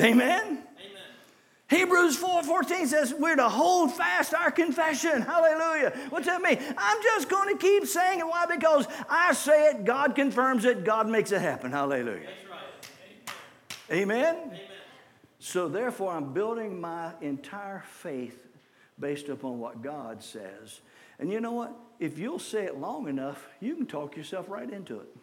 Amen? 0.00 0.42
Amen. 0.42 0.64
Hebrews 1.68 2.16
4 2.16 2.42
14 2.42 2.86
says 2.88 3.14
we're 3.16 3.36
to 3.36 3.48
hold 3.48 3.92
fast 3.92 4.34
our 4.34 4.50
confession. 4.50 5.22
Hallelujah. 5.22 5.92
What's 6.08 6.26
that 6.26 6.42
mean? 6.42 6.58
I'm 6.76 7.02
just 7.02 7.28
going 7.28 7.56
to 7.56 7.60
keep 7.60 7.86
saying 7.86 8.18
it. 8.18 8.26
Why? 8.26 8.46
Because 8.46 8.86
I 9.08 9.32
say 9.34 9.70
it, 9.70 9.84
God 9.84 10.16
confirms 10.16 10.64
it, 10.64 10.84
God 10.84 11.08
makes 11.08 11.30
it 11.30 11.40
happen. 11.40 11.70
Hallelujah. 11.70 12.26
Right. 12.50 13.30
Amen. 13.90 14.02
Amen? 14.02 14.36
Amen. 14.46 14.60
So 15.38 15.68
therefore, 15.68 16.12
I'm 16.12 16.32
building 16.32 16.80
my 16.80 17.12
entire 17.20 17.84
faith 17.86 18.48
based 18.98 19.28
upon 19.28 19.58
what 19.58 19.80
God 19.80 20.22
says. 20.22 20.80
And 21.20 21.30
you 21.30 21.40
know 21.40 21.52
what? 21.52 21.72
If 21.98 22.18
you'll 22.18 22.38
say 22.38 22.64
it 22.64 22.78
long 22.78 23.08
enough, 23.08 23.48
you 23.60 23.76
can 23.76 23.86
talk 23.86 24.16
yourself 24.16 24.48
right 24.48 24.68
into 24.68 25.00
it. 25.00 25.16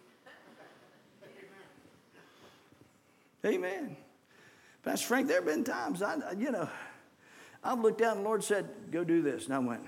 Amen. 3.46 3.98
Pastor 4.88 5.08
Frank, 5.08 5.28
there 5.28 5.38
have 5.38 5.46
been 5.46 5.66
times, 5.66 6.02
I, 6.02 6.16
you 6.38 6.50
know, 6.50 6.70
I've 7.62 7.82
looked 7.82 7.98
down 7.98 8.16
and 8.16 8.20
the 8.22 8.30
Lord 8.30 8.42
said, 8.42 8.70
go 8.90 9.04
do 9.04 9.22
this. 9.22 9.44
And 9.44 9.54
I 9.54 9.60
went, 9.60 9.82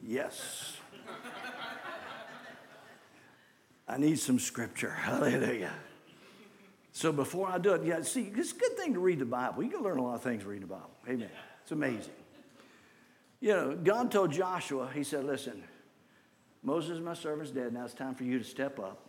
yes. 0.00 0.76
I 3.88 3.98
need 3.98 4.20
some 4.20 4.38
scripture. 4.38 4.90
Hallelujah. 4.90 5.72
So 6.92 7.10
before 7.10 7.48
I 7.48 7.58
do 7.58 7.74
it, 7.74 7.84
yeah, 7.84 8.00
see, 8.02 8.30
it's 8.32 8.52
a 8.52 8.54
good 8.54 8.76
thing 8.76 8.94
to 8.94 9.00
read 9.00 9.18
the 9.18 9.24
Bible. 9.24 9.64
You 9.64 9.70
can 9.70 9.82
learn 9.82 9.98
a 9.98 10.04
lot 10.04 10.14
of 10.14 10.22
things 10.22 10.44
reading 10.44 10.68
the 10.68 10.72
Bible. 10.72 10.92
Amen. 11.08 11.30
It's 11.64 11.72
amazing. 11.72 12.14
You 13.40 13.54
know, 13.54 13.74
God 13.74 14.12
told 14.12 14.30
Joshua, 14.30 14.88
He 14.94 15.02
said, 15.02 15.24
Listen, 15.24 15.64
Moses, 16.62 17.00
my 17.00 17.14
servant's 17.14 17.50
dead. 17.50 17.72
Now 17.72 17.86
it's 17.86 17.92
time 17.92 18.14
for 18.14 18.22
you 18.22 18.38
to 18.38 18.44
step 18.44 18.78
up. 18.78 19.04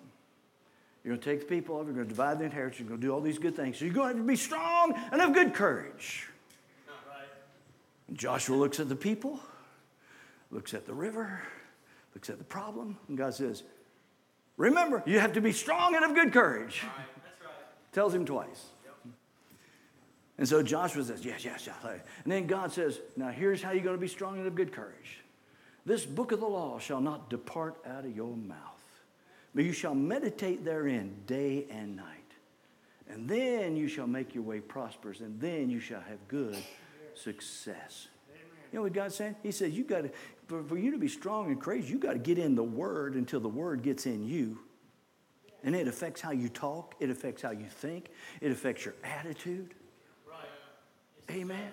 You're 1.06 1.14
going 1.14 1.22
to 1.22 1.30
take 1.30 1.48
the 1.48 1.56
people 1.56 1.76
over, 1.76 1.86
you're 1.86 1.94
going 1.94 2.08
to 2.08 2.10
divide 2.10 2.40
the 2.40 2.46
inheritance, 2.46 2.80
you're 2.80 2.88
going 2.88 3.00
to 3.00 3.06
do 3.06 3.14
all 3.14 3.22
these 3.22 3.38
good 3.38 3.56
things. 3.56 3.78
So 3.78 3.86
you're 3.86 3.94
going 3.94 4.08
to 4.08 4.18
have 4.18 4.26
to 4.26 4.28
be 4.28 4.36
strong 4.36 5.00
and 5.12 5.22
have 5.22 5.36
good 5.36 5.54
courage. 5.54 6.28
And 8.08 8.18
Joshua 8.18 8.56
looks 8.56 8.80
at 8.80 8.90
the 8.90 8.96
people, 8.96 9.40
looks 10.50 10.74
at 10.74 10.88
the 10.88 10.94
river, 10.94 11.44
looks 12.16 12.32
at 12.32 12.40
the 12.40 12.44
problem, 12.44 12.98
and 13.08 13.18
God 13.18 13.36
says, 13.36 13.62
Remember, 14.58 15.04
you 15.06 15.20
have 15.20 15.34
to 15.34 15.42
be 15.42 15.52
strong 15.52 15.96
and 15.96 16.04
have 16.04 16.16
good 16.16 16.34
courage. 16.34 16.82
Right. 16.84 16.92
Right. 17.44 17.54
Tells 17.92 18.14
him 18.14 18.26
twice. 18.26 18.70
Yep. 18.86 19.14
And 20.40 20.48
so 20.48 20.64
Joshua 20.64 21.04
says, 21.04 21.24
Yes, 21.24 21.46
yes, 21.46 21.68
yes. 21.68 21.76
And 22.24 22.32
then 22.32 22.48
God 22.48 22.72
says, 22.72 23.00
Now 23.16 23.30
here's 23.30 23.62
how 23.62 23.72
you're 23.72 23.84
going 23.84 23.98
to 23.98 24.02
be 24.02 24.08
strong 24.08 24.38
and 24.38 24.46
have 24.46 24.56
good 24.56 24.72
courage. 24.72 25.20
This 25.86 26.04
book 26.04 26.32
of 26.32 26.40
the 26.40 26.48
law 26.48 26.80
shall 26.80 27.02
not 27.02 27.30
depart 27.30 27.76
out 27.86 28.06
of 28.06 28.16
your 28.16 28.36
mouth, 28.36 28.75
but 29.56 29.64
you 29.64 29.72
shall 29.72 29.96
meditate 29.96 30.66
therein 30.66 31.16
day 31.26 31.66
and 31.72 31.96
night. 31.96 32.06
And 33.10 33.30
then 33.30 33.78
you 33.78 33.88
shall 33.88 34.08
make 34.08 34.36
your 34.36 34.44
way 34.44 34.60
prosperous, 34.60 35.22
and 35.22 35.40
then 35.40 35.70
you 35.70 35.80
shall 35.80 36.02
have 36.02 36.28
good 36.28 36.58
success. 37.14 38.10
You 38.72 38.80
know 38.80 38.84
what 38.84 38.94
God's 38.94 39.16
saying? 39.16 39.38
He 39.42 39.52
says, 39.52 39.74
You 39.74 39.86
got 39.86 40.02
to, 40.04 40.10
for, 40.48 40.62
for 40.64 40.78
you 40.78 40.92
to 40.92 40.98
be 40.98 41.08
strong 41.08 41.48
and 41.48 41.62
crazy, 41.62 41.94
you 41.94 41.98
got 41.98 42.14
to 42.14 42.20
get 42.20 42.38
in 42.38 42.56
the 42.56 42.64
Word 42.64 43.16
until 43.16 43.40
the 43.40 43.48
Word 43.48 43.82
gets 43.82 44.06
in 44.06 44.28
you. 44.28 44.60
And 45.64 45.76
it 45.76 45.88
affects 45.88 46.20
how 46.20 46.32
you 46.32 46.50
talk, 46.50 46.96
it 47.00 47.10
affects 47.10 47.42
how 47.42 47.52
you 47.52 47.66
think, 47.66 48.10
it 48.42 48.52
affects 48.52 48.84
your 48.84 48.96
attitude. 49.04 49.74
Right. 50.30 51.36
Amen. 51.36 51.72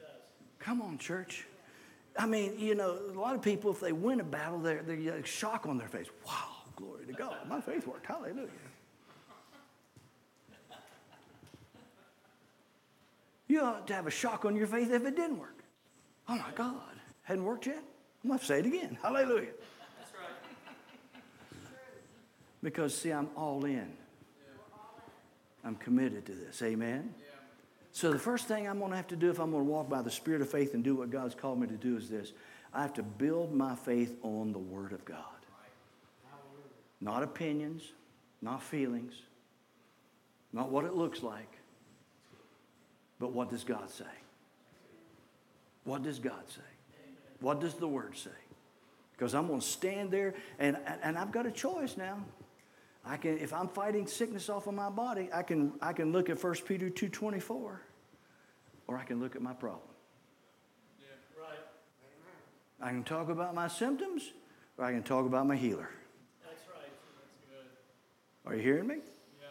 Yes, 0.00 0.08
Come 0.58 0.80
on, 0.80 0.96
church. 0.96 1.46
I 2.18 2.26
mean, 2.26 2.58
you 2.58 2.74
know, 2.74 2.98
a 3.12 3.18
lot 3.18 3.34
of 3.34 3.42
people, 3.42 3.70
if 3.70 3.80
they 3.80 3.92
win 3.92 4.20
a 4.20 4.24
battle, 4.24 4.58
they're, 4.58 4.82
they're 4.82 5.24
shock 5.24 5.66
on 5.66 5.78
their 5.78 5.88
face. 5.88 6.06
Wow, 6.26 6.48
glory 6.76 7.06
to 7.06 7.12
God. 7.12 7.36
My 7.48 7.60
faith 7.60 7.86
worked. 7.86 8.06
Hallelujah. 8.06 8.48
You 13.48 13.62
ought 13.62 13.86
to 13.88 13.94
have 13.94 14.06
a 14.06 14.10
shock 14.12 14.44
on 14.44 14.54
your 14.54 14.68
faith 14.68 14.92
if 14.92 15.04
it 15.04 15.16
didn't 15.16 15.38
work. 15.38 15.64
Oh 16.28 16.36
my 16.36 16.52
God, 16.54 16.76
hadn't 17.22 17.44
worked 17.44 17.66
yet? 17.66 17.82
I'm 18.22 18.28
going 18.28 18.38
to 18.38 18.44
say 18.44 18.60
it 18.60 18.66
again. 18.66 18.96
Hallelujah. 19.02 19.48
That's 19.98 20.12
right. 20.12 21.22
Because, 22.62 22.94
see, 22.96 23.10
I'm 23.10 23.28
all 23.36 23.64
in. 23.64 23.90
I'm 25.64 25.74
committed 25.76 26.26
to 26.26 26.32
this. 26.32 26.62
Amen. 26.62 27.12
So, 27.92 28.12
the 28.12 28.18
first 28.18 28.46
thing 28.46 28.68
I'm 28.68 28.78
going 28.78 28.90
to 28.90 28.96
have 28.96 29.08
to 29.08 29.16
do 29.16 29.30
if 29.30 29.40
I'm 29.40 29.50
going 29.50 29.64
to 29.64 29.70
walk 29.70 29.88
by 29.88 30.02
the 30.02 30.10
Spirit 30.10 30.42
of 30.42 30.50
faith 30.50 30.74
and 30.74 30.84
do 30.84 30.96
what 30.96 31.10
God's 31.10 31.34
called 31.34 31.60
me 31.60 31.66
to 31.66 31.76
do 31.76 31.96
is 31.96 32.08
this 32.08 32.32
I 32.72 32.82
have 32.82 32.94
to 32.94 33.02
build 33.02 33.52
my 33.52 33.74
faith 33.74 34.16
on 34.22 34.52
the 34.52 34.58
Word 34.58 34.92
of 34.92 35.04
God. 35.04 35.24
Not 37.00 37.22
opinions, 37.22 37.92
not 38.42 38.62
feelings, 38.62 39.14
not 40.52 40.70
what 40.70 40.84
it 40.84 40.94
looks 40.94 41.22
like, 41.22 41.50
but 43.18 43.32
what 43.32 43.50
does 43.50 43.64
God 43.64 43.90
say? 43.90 44.04
What 45.84 46.02
does 46.02 46.18
God 46.18 46.42
say? 46.48 46.60
What 47.40 47.60
does 47.60 47.74
the 47.74 47.88
Word 47.88 48.16
say? 48.16 48.30
Because 49.12 49.34
I'm 49.34 49.46
going 49.46 49.60
to 49.60 49.66
stand 49.66 50.10
there 50.10 50.34
and, 50.58 50.76
and 51.02 51.18
I've 51.18 51.32
got 51.32 51.46
a 51.46 51.50
choice 51.50 51.96
now. 51.96 52.18
I 53.04 53.16
can, 53.16 53.38
if 53.38 53.52
I'm 53.52 53.68
fighting 53.68 54.06
sickness 54.06 54.48
off 54.48 54.66
of 54.66 54.74
my 54.74 54.90
body, 54.90 55.28
I 55.32 55.42
can, 55.42 55.72
I 55.80 55.92
can 55.92 56.12
look 56.12 56.28
at 56.28 56.42
1 56.42 56.54
Peter 56.66 56.90
2.24 56.90 57.50
or 57.50 57.78
I 58.98 59.04
can 59.04 59.20
look 59.20 59.36
at 59.36 59.42
my 59.42 59.52
problem. 59.52 59.80
Yeah, 61.00 61.06
right. 61.40 61.58
I 62.80 62.90
can 62.90 63.04
talk 63.04 63.30
about 63.30 63.54
my 63.54 63.68
symptoms 63.68 64.32
or 64.76 64.84
I 64.84 64.92
can 64.92 65.02
talk 65.02 65.26
about 65.26 65.46
my 65.46 65.56
healer. 65.56 65.90
That's 66.44 66.62
right. 66.68 66.90
That's 67.16 67.62
good. 68.44 68.50
Are 68.50 68.54
you 68.54 68.62
hearing 68.62 68.86
me? 68.86 68.96
Yeah. 69.40 69.48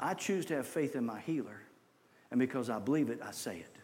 I 0.00 0.14
choose 0.14 0.46
to 0.46 0.56
have 0.56 0.66
faith 0.66 0.96
in 0.96 1.04
my 1.04 1.20
healer 1.20 1.60
and 2.30 2.40
because 2.40 2.70
I 2.70 2.78
believe 2.78 3.10
it, 3.10 3.20
I 3.22 3.30
say 3.30 3.58
it. 3.58 3.76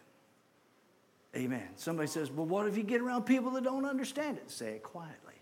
Amen. 1.37 1.69
Somebody 1.77 2.07
says, 2.07 2.29
Well, 2.29 2.45
what 2.45 2.67
if 2.67 2.75
you 2.75 2.83
get 2.83 2.99
around 2.99 3.23
people 3.23 3.51
that 3.51 3.63
don't 3.63 3.85
understand 3.85 4.37
it? 4.37 4.51
Say 4.51 4.73
it 4.73 4.83
quietly. 4.83 5.35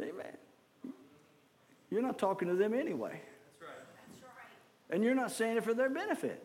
Amen. 0.00 0.36
You're 1.92 2.00
not 2.00 2.18
talking 2.18 2.48
to 2.48 2.54
them 2.54 2.72
anyway. 2.72 3.20
That's 3.20 3.60
right. 3.60 3.70
That's 4.08 4.22
right. 4.22 4.94
And 4.94 5.04
you're 5.04 5.14
not 5.14 5.30
saying 5.30 5.58
it 5.58 5.64
for 5.64 5.74
their 5.74 5.90
benefit. 5.90 6.42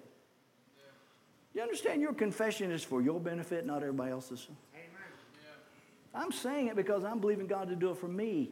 Yeah. 0.78 0.90
You 1.54 1.62
understand 1.62 2.02
your 2.02 2.14
confession 2.14 2.70
is 2.70 2.84
for 2.84 3.02
your 3.02 3.18
benefit, 3.22 3.66
not 3.66 3.82
everybody 3.82 4.12
else's? 4.12 4.48
Amen. 4.74 4.90
Yeah. 6.14 6.22
I'm 6.22 6.34
saying 6.34 6.68
it 6.68 6.76
because 6.76 7.06
I'm 7.06 7.20
believing 7.20 7.48
God 7.48 7.70
to 7.70 7.78
do 7.78 7.92
it 7.92 7.98
for 7.98 8.10
me. 8.10 8.52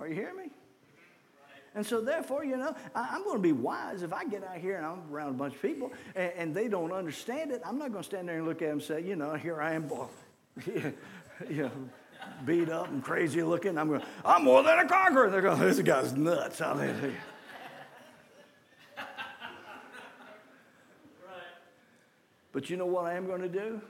Are 0.00 0.08
you 0.08 0.16
hearing 0.16 0.36
me? 0.36 0.42
Mm-hmm. 0.46 1.78
And 1.78 1.86
so, 1.86 2.00
therefore, 2.00 2.44
you 2.44 2.56
know, 2.56 2.74
I, 2.92 3.14
am 3.14 3.22
going 3.22 3.36
to 3.36 3.42
be 3.42 3.52
wise 3.52 4.02
if 4.02 4.12
I 4.12 4.24
get 4.24 4.42
out 4.42 4.56
here 4.56 4.78
and 4.78 4.84
I'm 4.84 5.02
around 5.12 5.28
a 5.28 5.34
bunch 5.34 5.54
of 5.54 5.62
people 5.62 5.92
and, 6.16 6.32
and, 6.36 6.54
they 6.56 6.66
don't 6.66 6.90
understand 6.90 7.52
it. 7.52 7.62
I'm 7.64 7.78
not 7.78 7.92
going 7.92 8.02
to 8.02 8.08
stand 8.08 8.28
there 8.28 8.38
and 8.38 8.46
look 8.46 8.62
at 8.62 8.68
them 8.68 8.78
and 8.78 8.82
say, 8.82 9.00
you 9.00 9.14
know, 9.14 9.34
here 9.34 9.60
I 9.62 9.74
am, 9.74 9.88
you 10.66 10.94
know, 11.50 11.70
beat 12.44 12.68
up 12.68 12.88
and 12.88 13.02
crazy 13.02 13.42
looking. 13.42 13.78
I'm 13.78 13.88
going, 13.88 14.02
I'm 14.24 14.44
more 14.44 14.62
than 14.62 14.78
a 14.78 14.88
conqueror. 14.88 15.30
They're 15.30 15.42
going, 15.42 15.60
this 15.60 15.80
guy's 15.80 16.12
nuts. 16.12 16.58
Hallelujah. 16.58 17.12
But 22.52 22.68
you 22.68 22.76
know 22.76 22.86
what 22.86 23.04
I 23.04 23.14
am 23.14 23.26
going 23.26 23.42
to 23.42 23.48
do? 23.48 23.80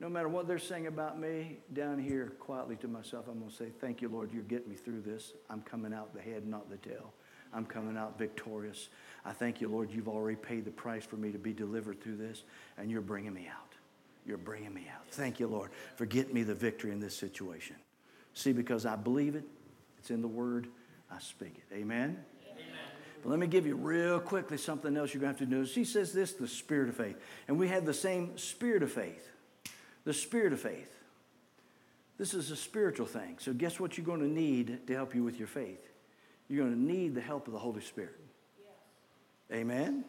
no 0.00 0.08
matter 0.08 0.28
what 0.28 0.46
they're 0.46 0.58
saying 0.58 0.86
about 0.86 1.18
me, 1.18 1.56
down 1.72 1.98
here 1.98 2.34
quietly 2.38 2.76
to 2.76 2.88
myself, 2.88 3.26
I'm 3.28 3.38
going 3.38 3.50
to 3.50 3.56
say, 3.56 3.68
Thank 3.80 4.02
you, 4.02 4.08
Lord, 4.08 4.32
you're 4.32 4.42
getting 4.42 4.68
me 4.68 4.76
through 4.76 5.02
this. 5.02 5.32
I'm 5.48 5.62
coming 5.62 5.94
out 5.94 6.14
the 6.14 6.20
head, 6.20 6.46
not 6.46 6.68
the 6.68 6.76
tail. 6.76 7.12
I'm 7.52 7.64
coming 7.64 7.96
out 7.96 8.18
victorious. 8.18 8.88
I 9.24 9.32
thank 9.32 9.60
you, 9.60 9.68
Lord, 9.68 9.90
you've 9.92 10.08
already 10.08 10.36
paid 10.36 10.64
the 10.64 10.72
price 10.72 11.04
for 11.04 11.16
me 11.16 11.30
to 11.30 11.38
be 11.38 11.52
delivered 11.52 12.02
through 12.02 12.16
this, 12.16 12.42
and 12.76 12.90
you're 12.90 13.00
bringing 13.00 13.32
me 13.32 13.48
out. 13.48 13.73
You're 14.26 14.38
bringing 14.38 14.72
me 14.72 14.86
out. 14.92 15.06
Thank 15.10 15.38
you, 15.38 15.46
Lord, 15.46 15.70
for 15.96 16.06
getting 16.06 16.34
me 16.34 16.42
the 16.42 16.54
victory 16.54 16.92
in 16.92 17.00
this 17.00 17.16
situation. 17.16 17.76
See, 18.32 18.52
because 18.52 18.86
I 18.86 18.96
believe 18.96 19.36
it, 19.36 19.44
it's 19.98 20.10
in 20.10 20.22
the 20.22 20.28
Word, 20.28 20.68
I 21.10 21.18
speak 21.18 21.56
it. 21.56 21.74
Amen? 21.74 22.16
Amen. 22.50 22.64
But 23.22 23.30
let 23.30 23.38
me 23.38 23.46
give 23.46 23.66
you 23.66 23.76
real 23.76 24.18
quickly 24.20 24.56
something 24.56 24.96
else 24.96 25.12
you're 25.12 25.20
going 25.20 25.34
to 25.34 25.40
have 25.40 25.50
to 25.50 25.56
do. 25.56 25.66
She 25.66 25.84
says 25.84 26.12
this 26.12 26.32
the 26.32 26.48
spirit 26.48 26.88
of 26.88 26.96
faith. 26.96 27.16
And 27.48 27.58
we 27.58 27.68
have 27.68 27.84
the 27.86 27.94
same 27.94 28.36
spirit 28.38 28.82
of 28.82 28.92
faith 28.92 29.30
the 30.04 30.12
spirit 30.12 30.52
of 30.52 30.60
faith. 30.60 30.90
This 32.18 32.34
is 32.34 32.50
a 32.50 32.56
spiritual 32.56 33.06
thing. 33.06 33.36
So, 33.40 33.52
guess 33.52 33.80
what 33.80 33.96
you're 33.96 34.06
going 34.06 34.20
to 34.20 34.28
need 34.28 34.86
to 34.86 34.94
help 34.94 35.14
you 35.14 35.24
with 35.24 35.38
your 35.38 35.48
faith? 35.48 35.80
You're 36.48 36.64
going 36.64 36.74
to 36.74 36.80
need 36.80 37.14
the 37.14 37.20
help 37.20 37.46
of 37.46 37.52
the 37.52 37.58
Holy 37.58 37.80
Spirit. 37.80 38.20
Yes. 38.58 39.60
Amen? 39.60 39.82
Amen? 39.82 40.04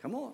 Come 0.00 0.14
on. 0.14 0.32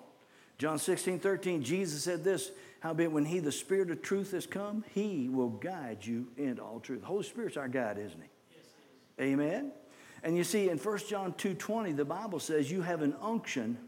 John 0.59 0.79
16, 0.79 1.21
13, 1.21 1.63
Jesus 1.63 2.03
said 2.03 2.23
this 2.23 2.51
Howbeit, 2.85 3.13
when 3.13 3.25
He, 3.25 3.39
the 3.39 3.51
Spirit 3.51 3.91
of 3.91 4.03
truth, 4.03 4.33
has 4.33 4.47
come, 4.47 4.85
He 4.93 5.31
will 5.31 5.49
guide 5.49 6.05
you 6.05 6.29
into 6.37 6.63
all 6.63 6.81
truth. 6.81 7.01
The 7.01 7.07
Holy 7.07 7.23
Spirit's 7.23 7.57
our 7.57 7.67
guide, 7.67 7.97
isn't 7.97 8.21
He? 8.21 8.29
Yes, 8.51 8.67
is. 8.67 9.25
Amen? 9.25 9.73
And 10.23 10.37
you 10.37 10.45
see, 10.45 10.69
in 10.69 10.77
1 10.77 10.99
John 11.09 11.33
2, 11.33 11.55
20, 11.55 11.93
the 11.93 12.05
Bible 12.05 12.39
says 12.39 12.71
you 12.71 12.83
have 12.83 13.01
an 13.01 13.17
unction 13.23 13.79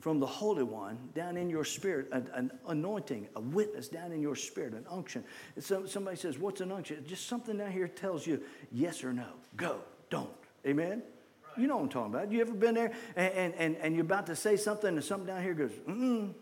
from 0.00 0.18
the 0.18 0.26
Holy 0.26 0.64
One 0.64 0.98
down 1.14 1.36
in 1.36 1.48
your 1.48 1.64
spirit, 1.64 2.08
an, 2.10 2.28
an 2.34 2.50
anointing, 2.66 3.28
a 3.36 3.40
witness 3.40 3.86
down 3.86 4.10
in 4.10 4.20
your 4.20 4.34
spirit, 4.34 4.74
an 4.74 4.86
unction. 4.90 5.22
And 5.54 5.62
so 5.62 5.86
somebody 5.86 6.16
says, 6.16 6.36
What's 6.36 6.60
an 6.60 6.72
unction? 6.72 7.04
Just 7.06 7.28
something 7.28 7.56
down 7.56 7.70
here 7.70 7.86
tells 7.86 8.26
you 8.26 8.42
yes 8.72 9.04
or 9.04 9.12
no. 9.12 9.28
Go, 9.56 9.78
don't. 10.10 10.30
Amen? 10.66 11.00
Right. 11.44 11.58
You 11.58 11.68
know 11.68 11.76
what 11.76 11.84
I'm 11.84 11.88
talking 11.90 12.12
about. 12.12 12.32
You 12.32 12.40
ever 12.40 12.54
been 12.54 12.74
there 12.74 12.92
and, 13.14 13.54
and, 13.54 13.76
and 13.76 13.94
you're 13.94 14.04
about 14.04 14.26
to 14.26 14.34
say 14.34 14.56
something 14.56 14.88
and 14.88 15.04
something 15.04 15.28
down 15.28 15.44
here 15.44 15.54
goes, 15.54 15.70
mm. 15.88 16.34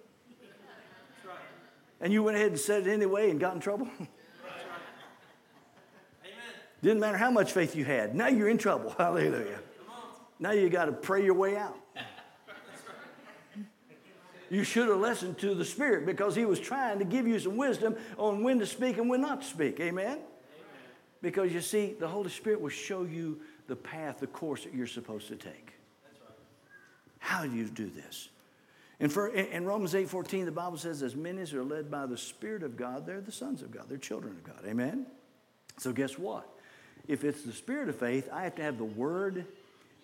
And 2.00 2.12
you 2.12 2.22
went 2.22 2.36
ahead 2.36 2.50
and 2.50 2.60
said 2.60 2.86
it 2.86 2.90
anyway 2.90 3.30
and 3.30 3.40
got 3.40 3.54
in 3.54 3.60
trouble? 3.60 3.88
Didn't 6.82 7.00
matter 7.00 7.16
how 7.16 7.30
much 7.30 7.52
faith 7.52 7.74
you 7.74 7.84
had. 7.84 8.14
Now 8.14 8.28
you're 8.28 8.48
in 8.48 8.58
trouble. 8.58 8.90
Hallelujah. 8.98 9.60
Now 10.38 10.50
you 10.50 10.68
got 10.68 10.86
to 10.86 10.92
pray 10.92 11.24
your 11.24 11.34
way 11.34 11.56
out 11.56 11.76
you 14.54 14.62
should 14.62 14.88
have 14.88 14.98
listened 14.98 15.36
to 15.38 15.54
the 15.54 15.64
Spirit 15.64 16.06
because 16.06 16.36
He 16.36 16.44
was 16.44 16.60
trying 16.60 17.00
to 17.00 17.04
give 17.04 17.26
you 17.26 17.38
some 17.38 17.56
wisdom 17.56 17.96
on 18.16 18.42
when 18.42 18.60
to 18.60 18.66
speak 18.66 18.98
and 18.98 19.08
when 19.08 19.20
not 19.20 19.42
to 19.42 19.46
speak. 19.46 19.80
Amen? 19.80 20.18
Because 21.22 21.52
you 21.52 21.60
see, 21.60 21.94
the 21.98 22.06
Holy 22.06 22.30
Spirit 22.30 22.60
will 22.60 22.68
show 22.68 23.02
you 23.02 23.40
the 23.66 23.74
path, 23.74 24.20
the 24.20 24.26
course 24.26 24.64
that 24.64 24.74
you're 24.74 24.86
supposed 24.86 25.28
to 25.28 25.36
take. 25.36 25.72
How 27.18 27.44
do 27.44 27.56
you 27.56 27.64
do 27.64 27.88
this? 27.88 28.28
And 29.00 29.12
for, 29.12 29.28
in 29.28 29.64
Romans 29.64 29.94
8 29.94 30.08
14, 30.08 30.44
the 30.44 30.52
Bible 30.52 30.76
says, 30.76 31.02
as 31.02 31.16
many 31.16 31.42
as 31.42 31.52
are 31.52 31.64
led 31.64 31.90
by 31.90 32.06
the 32.06 32.16
Spirit 32.16 32.62
of 32.62 32.76
God, 32.76 33.06
they're 33.06 33.20
the 33.20 33.32
sons 33.32 33.62
of 33.62 33.70
God, 33.70 33.86
they're 33.88 33.98
children 33.98 34.34
of 34.34 34.44
God. 34.44 34.64
Amen? 34.66 35.06
So, 35.78 35.92
guess 35.92 36.18
what? 36.18 36.48
If 37.08 37.24
it's 37.24 37.42
the 37.42 37.52
Spirit 37.52 37.88
of 37.88 37.96
faith, 37.96 38.28
I 38.32 38.44
have 38.44 38.54
to 38.56 38.62
have 38.62 38.78
the 38.78 38.84
Word 38.84 39.46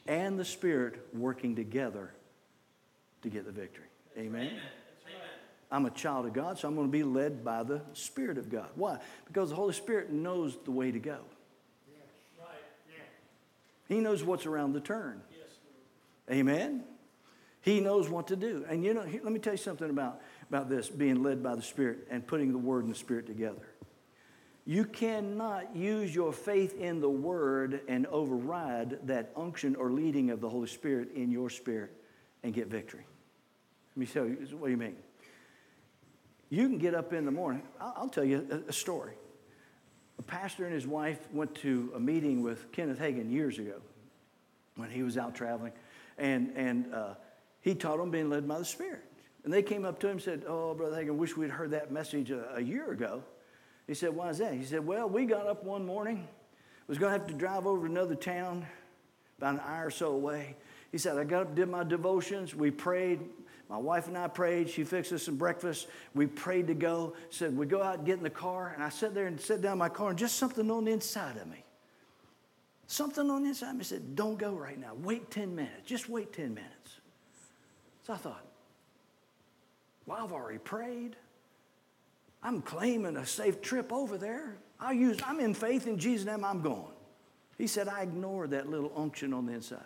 and 0.07 0.39
the 0.39 0.45
Spirit 0.45 1.07
working 1.15 1.55
together 1.55 2.11
to 3.23 3.29
get 3.29 3.47
the 3.47 3.53
victory. 3.53 3.85
Amen. 4.19 4.47
Amen. 4.47 4.61
I'm 5.73 5.87
a 5.87 5.91
child 5.91 6.27
of 6.27 6.33
God, 6.33 6.59
so 6.59 6.67
I'm 6.67 6.75
going 6.75 6.89
to 6.89 6.93
be 6.93 7.05
led 7.05 7.45
by 7.45 7.63
the 7.63 7.81
Spirit 7.93 8.39
of 8.39 8.51
God. 8.51 8.69
Why? 8.75 8.99
Because 9.27 9.51
the 9.51 9.57
Holy 9.57 9.73
Spirit 9.73 10.11
knows 10.11 10.57
the 10.65 10.73
way 10.73 10.91
to 10.91 10.99
go. 10.99 11.19
Yeah. 11.89 12.45
Right. 12.45 12.49
Yeah. 12.89 13.95
He 13.95 14.01
knows 14.01 14.25
what's 14.25 14.47
around 14.47 14.73
the 14.73 14.81
turn. 14.81 15.23
Yes. 15.31 15.49
Amen. 16.37 16.83
He 17.63 17.81
knows 17.81 18.09
what 18.09 18.29
to 18.29 18.37
do. 18.37 18.65
And 18.69 18.85
you 18.85 18.95
know, 18.95 19.03
let 19.03 19.33
me 19.33 19.39
tell 19.39 19.53
you 19.53 19.59
something 19.59 19.91
about, 19.91 20.21
about 20.49 20.69
this 20.69 20.89
being 20.89 21.23
led 21.23 21.43
by 21.43 21.55
the 21.55 21.63
Spirit 21.63 22.07
and 22.11 22.27
putting 22.27 22.53
the 22.53 22.59
Word 22.59 22.85
and 22.85 22.95
the 22.95 22.99
Spirit 22.99 23.27
together. 23.27 23.69
You 24.67 24.85
cannot 24.85 25.75
use 25.75 26.15
your 26.15 26.33
faith 26.33 26.79
in 26.79 27.01
the 27.01 27.11
Word 27.11 27.81
and 27.89 28.07
override 28.07 29.07
that 29.07 29.33
unction 29.37 29.75
or 29.77 29.91
leading 29.91 30.31
of 30.31 30.41
the 30.41 30.49
Holy 30.49 30.69
Spirit 30.69 31.11
in 31.15 31.31
your 31.31 31.51
spirit 31.51 31.93
and 32.43 32.55
get 32.55 32.69
victory. 32.69 33.05
Let 33.95 34.01
me 34.01 34.07
tell 34.07 34.27
you, 34.27 34.37
what 34.59 34.67
do 34.67 34.71
you 34.71 34.77
mean? 34.77 34.97
You 36.49 36.69
can 36.69 36.79
get 36.79 36.95
up 36.95 37.13
in 37.13 37.25
the 37.25 37.31
morning. 37.31 37.63
I'll, 37.81 38.09
tell 38.09 38.25
you 38.25 38.47
a, 38.51 38.71
a, 38.71 38.73
story. 38.73 39.15
A 40.19 40.23
pastor 40.23 40.65
and 40.65 40.75
his 40.75 40.87
wife 40.87 41.19
went 41.33 41.55
to 41.57 41.93
a 41.95 42.01
meeting 42.01 42.43
with 42.43 42.73
Kenneth 42.73 42.99
Hagin 42.99 43.31
years 43.31 43.59
ago 43.59 43.81
when 44.77 44.91
he 44.91 45.03
was 45.03 45.17
out 45.17 45.35
traveling, 45.35 45.73
and, 46.19 46.53
and 46.57 46.93
uh, 46.95 47.15
he 47.61 47.75
taught 47.75 47.99
them 47.99 48.11
being 48.11 48.31
led 48.31 48.47
by 48.49 48.59
the 48.59 48.65
Spirit. 48.65 49.05
And 49.45 49.53
they 49.53 49.63
came 49.63 49.85
up 49.85 49.99
to 50.01 50.07
him 50.07 50.13
and 50.13 50.23
said, 50.23 50.45
Oh, 50.47 50.75
Brother 50.75 50.97
Hagin, 50.97 51.17
wish 51.17 51.37
we'd 51.37 51.51
heard 51.51 51.71
that 51.71 51.91
message 51.91 52.31
a, 52.31 52.57
a 52.57 52.61
year 52.61 52.93
ago. 52.93 53.23
He 53.87 53.95
said, 53.95 54.15
Why 54.15 54.31
is 54.31 54.39
that? 54.39 54.55
He 54.55 54.65
said, 54.65 54.87
Well, 54.87 55.09
we 55.09 55.25
got 55.25 55.47
up 55.47 55.65
one 55.65 55.87
morning, 55.87 56.29
was 56.87 56.99
going 56.99 57.13
to 57.13 57.19
have 57.19 57.29
to 57.29 57.35
drive 57.35 57.67
over 57.67 57.87
to 57.87 57.93
another 57.93 58.17
town 58.17 58.67
about 59.39 59.55
an 59.55 59.61
hour 59.65 59.87
or 59.87 59.91
so 59.91 60.13
away. 60.13 60.57
He 60.93 60.99
said, 60.99 61.17
I 61.17 61.25
got 61.25 61.43
up, 61.43 61.55
did 61.55 61.69
my 61.69 61.85
devotions, 61.85 62.55
we 62.55 62.71
prayed. 62.71 63.21
My 63.69 63.79
wife 63.79 64.09
and 64.09 64.19
I 64.19 64.27
prayed. 64.27 64.69
She 64.69 64.83
fixed 64.83 65.13
us 65.13 65.23
some 65.23 65.37
breakfast. 65.37 65.87
We 66.13 66.27
prayed 66.27 66.67
to 66.67 66.75
go. 66.75 67.15
Said, 67.31 67.57
we 67.57 67.67
go 67.67 67.81
out 67.81 67.99
and 67.99 68.07
get 68.07 68.19
in 68.19 68.25
the 68.25 68.29
car. 68.29 68.73
And 68.75 68.83
I 68.83 68.89
sat 68.89 69.15
there 69.15 69.29
and 69.29 69.41
sat 69.41 69.63
down 69.63 69.75
in 69.75 69.79
my 69.79 69.89
car, 69.89 70.11
and 70.11 70.19
just 70.19 70.37
something 70.37 70.69
on 70.69 70.87
the 70.87 70.91
inside 70.91 71.37
of 71.37 71.47
me. 71.47 71.65
Something 72.89 73.31
on 73.31 73.45
the 73.45 73.51
inside 73.51 73.71
of 73.71 73.77
me 73.77 73.85
said, 73.85 74.17
Don't 74.17 74.37
go 74.37 74.53
right 74.53 74.77
now. 74.79 74.95
Wait 74.95 75.31
10 75.31 75.55
minutes. 75.55 75.87
Just 75.87 76.09
wait 76.09 76.33
10 76.33 76.53
minutes. 76.53 77.00
So 78.03 78.13
I 78.15 78.17
thought, 78.17 78.45
Well, 80.07 80.25
I've 80.25 80.33
already 80.33 80.59
prayed. 80.59 81.17
I'm 82.43 82.63
claiming 82.63 83.17
a 83.17 83.27
safe 83.27 83.61
trip 83.61 83.93
over 83.93 84.17
there. 84.17 84.57
I 84.79 84.93
use, 84.93 85.19
I'm 85.27 85.41
in 85.41 85.53
faith 85.53 85.87
in 85.87 85.99
Jesus' 85.99 86.27
name, 86.27 86.45
I'm 86.45 86.63
going. 86.63 86.95
He 87.59 87.67
said, 87.67 87.89
I 87.89 88.03
ignored 88.03 88.53
that 88.53 88.71
little 88.71 88.91
unction 88.97 89.35
on 89.35 89.45
the 89.45 89.53
inside. 89.53 89.81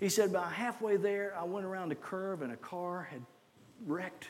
He 0.00 0.08
said, 0.08 0.30
about 0.30 0.50
halfway 0.52 0.96
there, 0.96 1.34
I 1.38 1.44
went 1.44 1.66
around 1.66 1.92
a 1.92 1.94
curve 1.94 2.40
and 2.40 2.52
a 2.52 2.56
car 2.56 3.06
had 3.10 3.20
wrecked. 3.86 4.28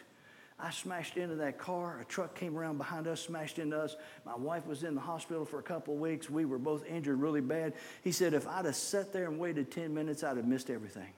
I 0.58 0.70
smashed 0.70 1.16
into 1.16 1.36
that 1.36 1.58
car. 1.58 2.00
A 2.00 2.04
truck 2.04 2.34
came 2.34 2.58
around 2.58 2.78
behind 2.78 3.06
us, 3.06 3.20
smashed 3.20 3.58
into 3.58 3.78
us. 3.78 3.96
My 4.26 4.36
wife 4.36 4.66
was 4.66 4.82
in 4.82 4.94
the 4.94 5.00
hospital 5.00 5.44
for 5.44 5.60
a 5.60 5.62
couple 5.62 5.94
of 5.94 6.00
weeks. 6.00 6.28
We 6.28 6.44
were 6.44 6.58
both 6.58 6.84
injured 6.86 7.20
really 7.20 7.40
bad. 7.40 7.74
He 8.02 8.12
said, 8.12 8.34
if 8.34 8.46
I'd 8.48 8.64
have 8.64 8.76
sat 8.76 9.12
there 9.12 9.28
and 9.28 9.38
waited 9.38 9.70
10 9.70 9.94
minutes, 9.94 10.24
I'd 10.24 10.36
have 10.36 10.46
missed 10.46 10.70
everything. 10.70 11.12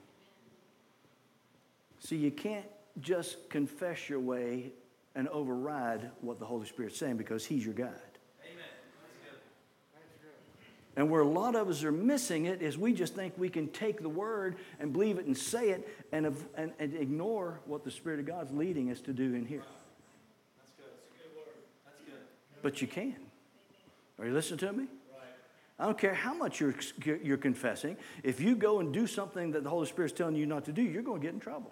See, 2.05 2.17
you 2.17 2.29
can't 2.29 2.67
just 3.01 3.49
confess 3.49 4.09
your 4.09 4.19
way 4.19 4.71
and 5.15 5.27
override 5.29 6.11
what 6.21 6.37
the 6.37 6.45
Holy 6.45 6.67
Spirit's 6.67 6.99
saying 6.99 7.17
because 7.17 7.43
He's 7.43 7.65
your 7.65 7.73
guide. 7.73 7.89
Amen. 8.43 8.63
And 10.97 11.09
where 11.09 11.21
a 11.21 11.27
lot 11.27 11.55
of 11.55 11.67
us 11.67 11.83
are 11.83 11.91
missing 11.91 12.45
it 12.45 12.61
is 12.61 12.77
we 12.77 12.93
just 12.93 13.15
think 13.15 13.33
we 13.37 13.49
can 13.49 13.69
take 13.69 14.03
the 14.03 14.09
word 14.09 14.57
and 14.79 14.93
believe 14.93 15.17
it 15.17 15.25
and 15.25 15.35
say 15.35 15.71
it 15.71 15.89
and, 16.11 16.27
and, 16.55 16.73
and 16.77 16.93
ignore 16.93 17.59
what 17.65 17.83
the 17.83 17.89
Spirit 17.89 18.19
of 18.19 18.27
God's 18.27 18.53
leading 18.53 18.91
us 18.91 19.01
to 19.01 19.11
do 19.11 19.33
in 19.33 19.43
here. 19.43 19.63
That's 20.59 20.73
good. 20.77 20.85
That's 20.85 21.25
a 21.25 21.27
good 21.27 21.37
word. 21.37 21.55
That's 21.85 22.01
good. 22.01 22.21
But 22.61 22.81
you 22.83 22.87
can. 22.87 23.15
Are 24.19 24.27
you 24.27 24.33
listening 24.33 24.59
to 24.59 24.73
me? 24.73 24.85
I 25.79 25.85
don't 25.85 25.97
care 25.97 26.13
how 26.13 26.35
much 26.35 26.59
you're, 26.59 26.75
you're 27.03 27.37
confessing. 27.37 27.97
If 28.21 28.39
you 28.39 28.55
go 28.55 28.79
and 28.79 28.93
do 28.93 29.07
something 29.07 29.51
that 29.53 29.63
the 29.63 29.71
Holy 29.71 29.87
Spirit's 29.87 30.13
telling 30.13 30.35
you 30.35 30.45
not 30.45 30.65
to 30.65 30.71
do, 30.71 30.83
you're 30.83 31.01
going 31.01 31.19
to 31.19 31.25
get 31.25 31.33
in 31.33 31.39
trouble 31.39 31.71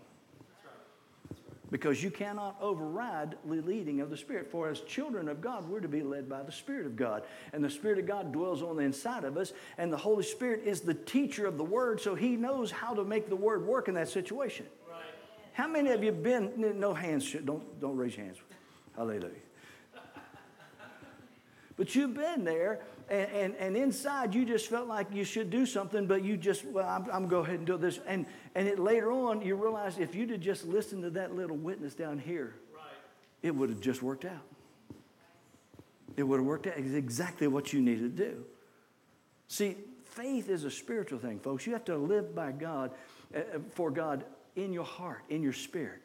because 1.73 2.03
you 2.03 2.11
cannot 2.11 2.55
override 2.61 3.35
the 3.43 3.55
leading 3.55 3.99
of 3.99 4.11
the 4.11 4.15
Spirit. 4.15 4.51
For 4.51 4.69
as 4.69 4.81
children 4.81 5.27
of 5.27 5.41
God, 5.41 5.67
we're 5.67 5.79
to 5.79 5.87
be 5.87 6.03
led 6.03 6.29
by 6.29 6.43
the 6.43 6.51
Spirit 6.51 6.85
of 6.85 6.95
God. 6.95 7.23
And 7.51 7.63
the 7.63 7.69
Spirit 7.69 7.97
of 7.97 8.05
God 8.05 8.31
dwells 8.31 8.61
on 8.61 8.77
the 8.77 8.83
inside 8.83 9.23
of 9.23 9.37
us, 9.37 9.53
and 9.79 9.91
the 9.91 9.97
Holy 9.97 10.21
Spirit 10.21 10.61
is 10.65 10.81
the 10.81 10.93
teacher 10.93 11.47
of 11.47 11.57
the 11.57 11.63
Word, 11.63 11.99
so 11.99 12.13
He 12.13 12.35
knows 12.35 12.69
how 12.69 12.93
to 12.93 13.03
make 13.03 13.27
the 13.27 13.35
Word 13.35 13.65
work 13.65 13.87
in 13.87 13.95
that 13.95 14.07
situation. 14.07 14.67
Right. 14.87 15.01
How 15.53 15.67
many 15.67 15.89
of 15.89 16.03
you 16.03 16.11
been, 16.11 16.53
no 16.79 16.93
hands, 16.93 17.35
don't, 17.43 17.81
don't 17.81 17.97
raise 17.97 18.15
your 18.17 18.27
hands. 18.27 18.37
Hallelujah. 18.95 19.31
But 21.75 21.95
you've 21.95 22.13
been 22.13 22.43
there, 22.43 22.81
and, 23.09 23.29
and, 23.31 23.55
and, 23.55 23.77
inside 23.77 24.33
you 24.35 24.45
just 24.45 24.69
felt 24.69 24.87
like 24.87 25.07
you 25.13 25.23
should 25.23 25.49
do 25.49 25.65
something, 25.65 26.07
but 26.07 26.23
you 26.23 26.37
just, 26.37 26.63
well, 26.65 26.87
I'm, 26.87 27.03
I'm 27.03 27.07
going 27.07 27.23
to 27.23 27.29
go 27.29 27.39
ahead 27.39 27.55
and 27.55 27.65
do 27.65 27.77
this. 27.77 27.99
And, 28.05 28.25
and 28.55 28.67
it, 28.67 28.79
later 28.79 29.11
on, 29.11 29.41
you 29.41 29.55
realize 29.55 29.97
if 29.97 30.15
you'd 30.15 30.29
have 30.29 30.39
just 30.39 30.65
listened 30.65 31.03
to 31.03 31.09
that 31.11 31.35
little 31.35 31.57
witness 31.57 31.95
down 31.95 32.19
here, 32.19 32.55
right. 32.73 32.83
it 33.41 33.51
would 33.55 33.69
have 33.69 33.81
just 33.81 34.01
worked 34.03 34.25
out. 34.25 34.41
It 36.15 36.23
would 36.23 36.37
have 36.37 36.45
worked 36.45 36.67
out. 36.67 36.73
It's 36.77 36.93
exactly 36.93 37.47
what 37.47 37.73
you 37.73 37.81
needed 37.81 38.15
to 38.15 38.23
do. 38.23 38.45
See, 39.47 39.75
faith 40.05 40.49
is 40.49 40.63
a 40.63 40.71
spiritual 40.71 41.19
thing, 41.19 41.39
folks. 41.39 41.65
You 41.65 41.73
have 41.73 41.85
to 41.85 41.97
live 41.97 42.35
by 42.35 42.51
God, 42.51 42.91
uh, 43.35 43.39
uh 43.39 43.59
for 43.71 43.89
God 43.89 44.23
in 44.55 44.71
your 44.71 44.85
heart, 44.85 45.23
in 45.29 45.41
your 45.41 45.53
spirit. 45.53 46.02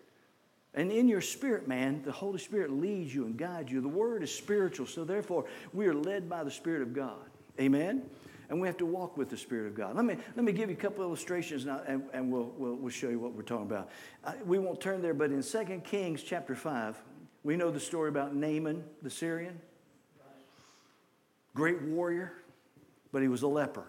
And 0.78 0.92
in 0.92 1.08
your 1.08 1.20
spirit, 1.20 1.66
man, 1.66 2.02
the 2.04 2.12
Holy 2.12 2.38
Spirit 2.38 2.70
leads 2.70 3.12
you 3.12 3.26
and 3.26 3.36
guides 3.36 3.72
you. 3.72 3.80
The 3.80 3.88
Word 3.88 4.22
is 4.22 4.32
spiritual, 4.32 4.86
so 4.86 5.04
therefore 5.04 5.44
we 5.72 5.88
are 5.88 5.94
led 5.94 6.28
by 6.28 6.44
the 6.44 6.52
Spirit 6.52 6.82
of 6.82 6.94
God. 6.94 7.18
Amen? 7.60 8.08
And 8.48 8.60
we 8.60 8.68
have 8.68 8.76
to 8.76 8.86
walk 8.86 9.16
with 9.16 9.28
the 9.28 9.36
Spirit 9.36 9.66
of 9.66 9.74
God. 9.74 9.96
Let 9.96 10.04
me, 10.04 10.16
let 10.36 10.44
me 10.44 10.52
give 10.52 10.70
you 10.70 10.76
a 10.76 10.78
couple 10.78 11.02
illustrations 11.02 11.66
now, 11.66 11.82
and, 11.84 12.04
and 12.12 12.30
we'll, 12.30 12.52
we'll, 12.56 12.76
we'll 12.76 12.92
show 12.92 13.08
you 13.08 13.18
what 13.18 13.32
we're 13.32 13.42
talking 13.42 13.66
about. 13.66 13.90
Uh, 14.22 14.34
we 14.46 14.60
won't 14.60 14.80
turn 14.80 15.02
there, 15.02 15.14
but 15.14 15.32
in 15.32 15.42
2 15.42 15.82
Kings 15.84 16.22
chapter 16.22 16.54
5, 16.54 16.96
we 17.42 17.56
know 17.56 17.72
the 17.72 17.80
story 17.80 18.08
about 18.08 18.36
Naaman 18.36 18.84
the 19.02 19.10
Syrian. 19.10 19.58
Great 21.56 21.82
warrior, 21.82 22.34
but 23.10 23.20
he 23.20 23.26
was 23.26 23.42
a 23.42 23.48
leper. 23.48 23.86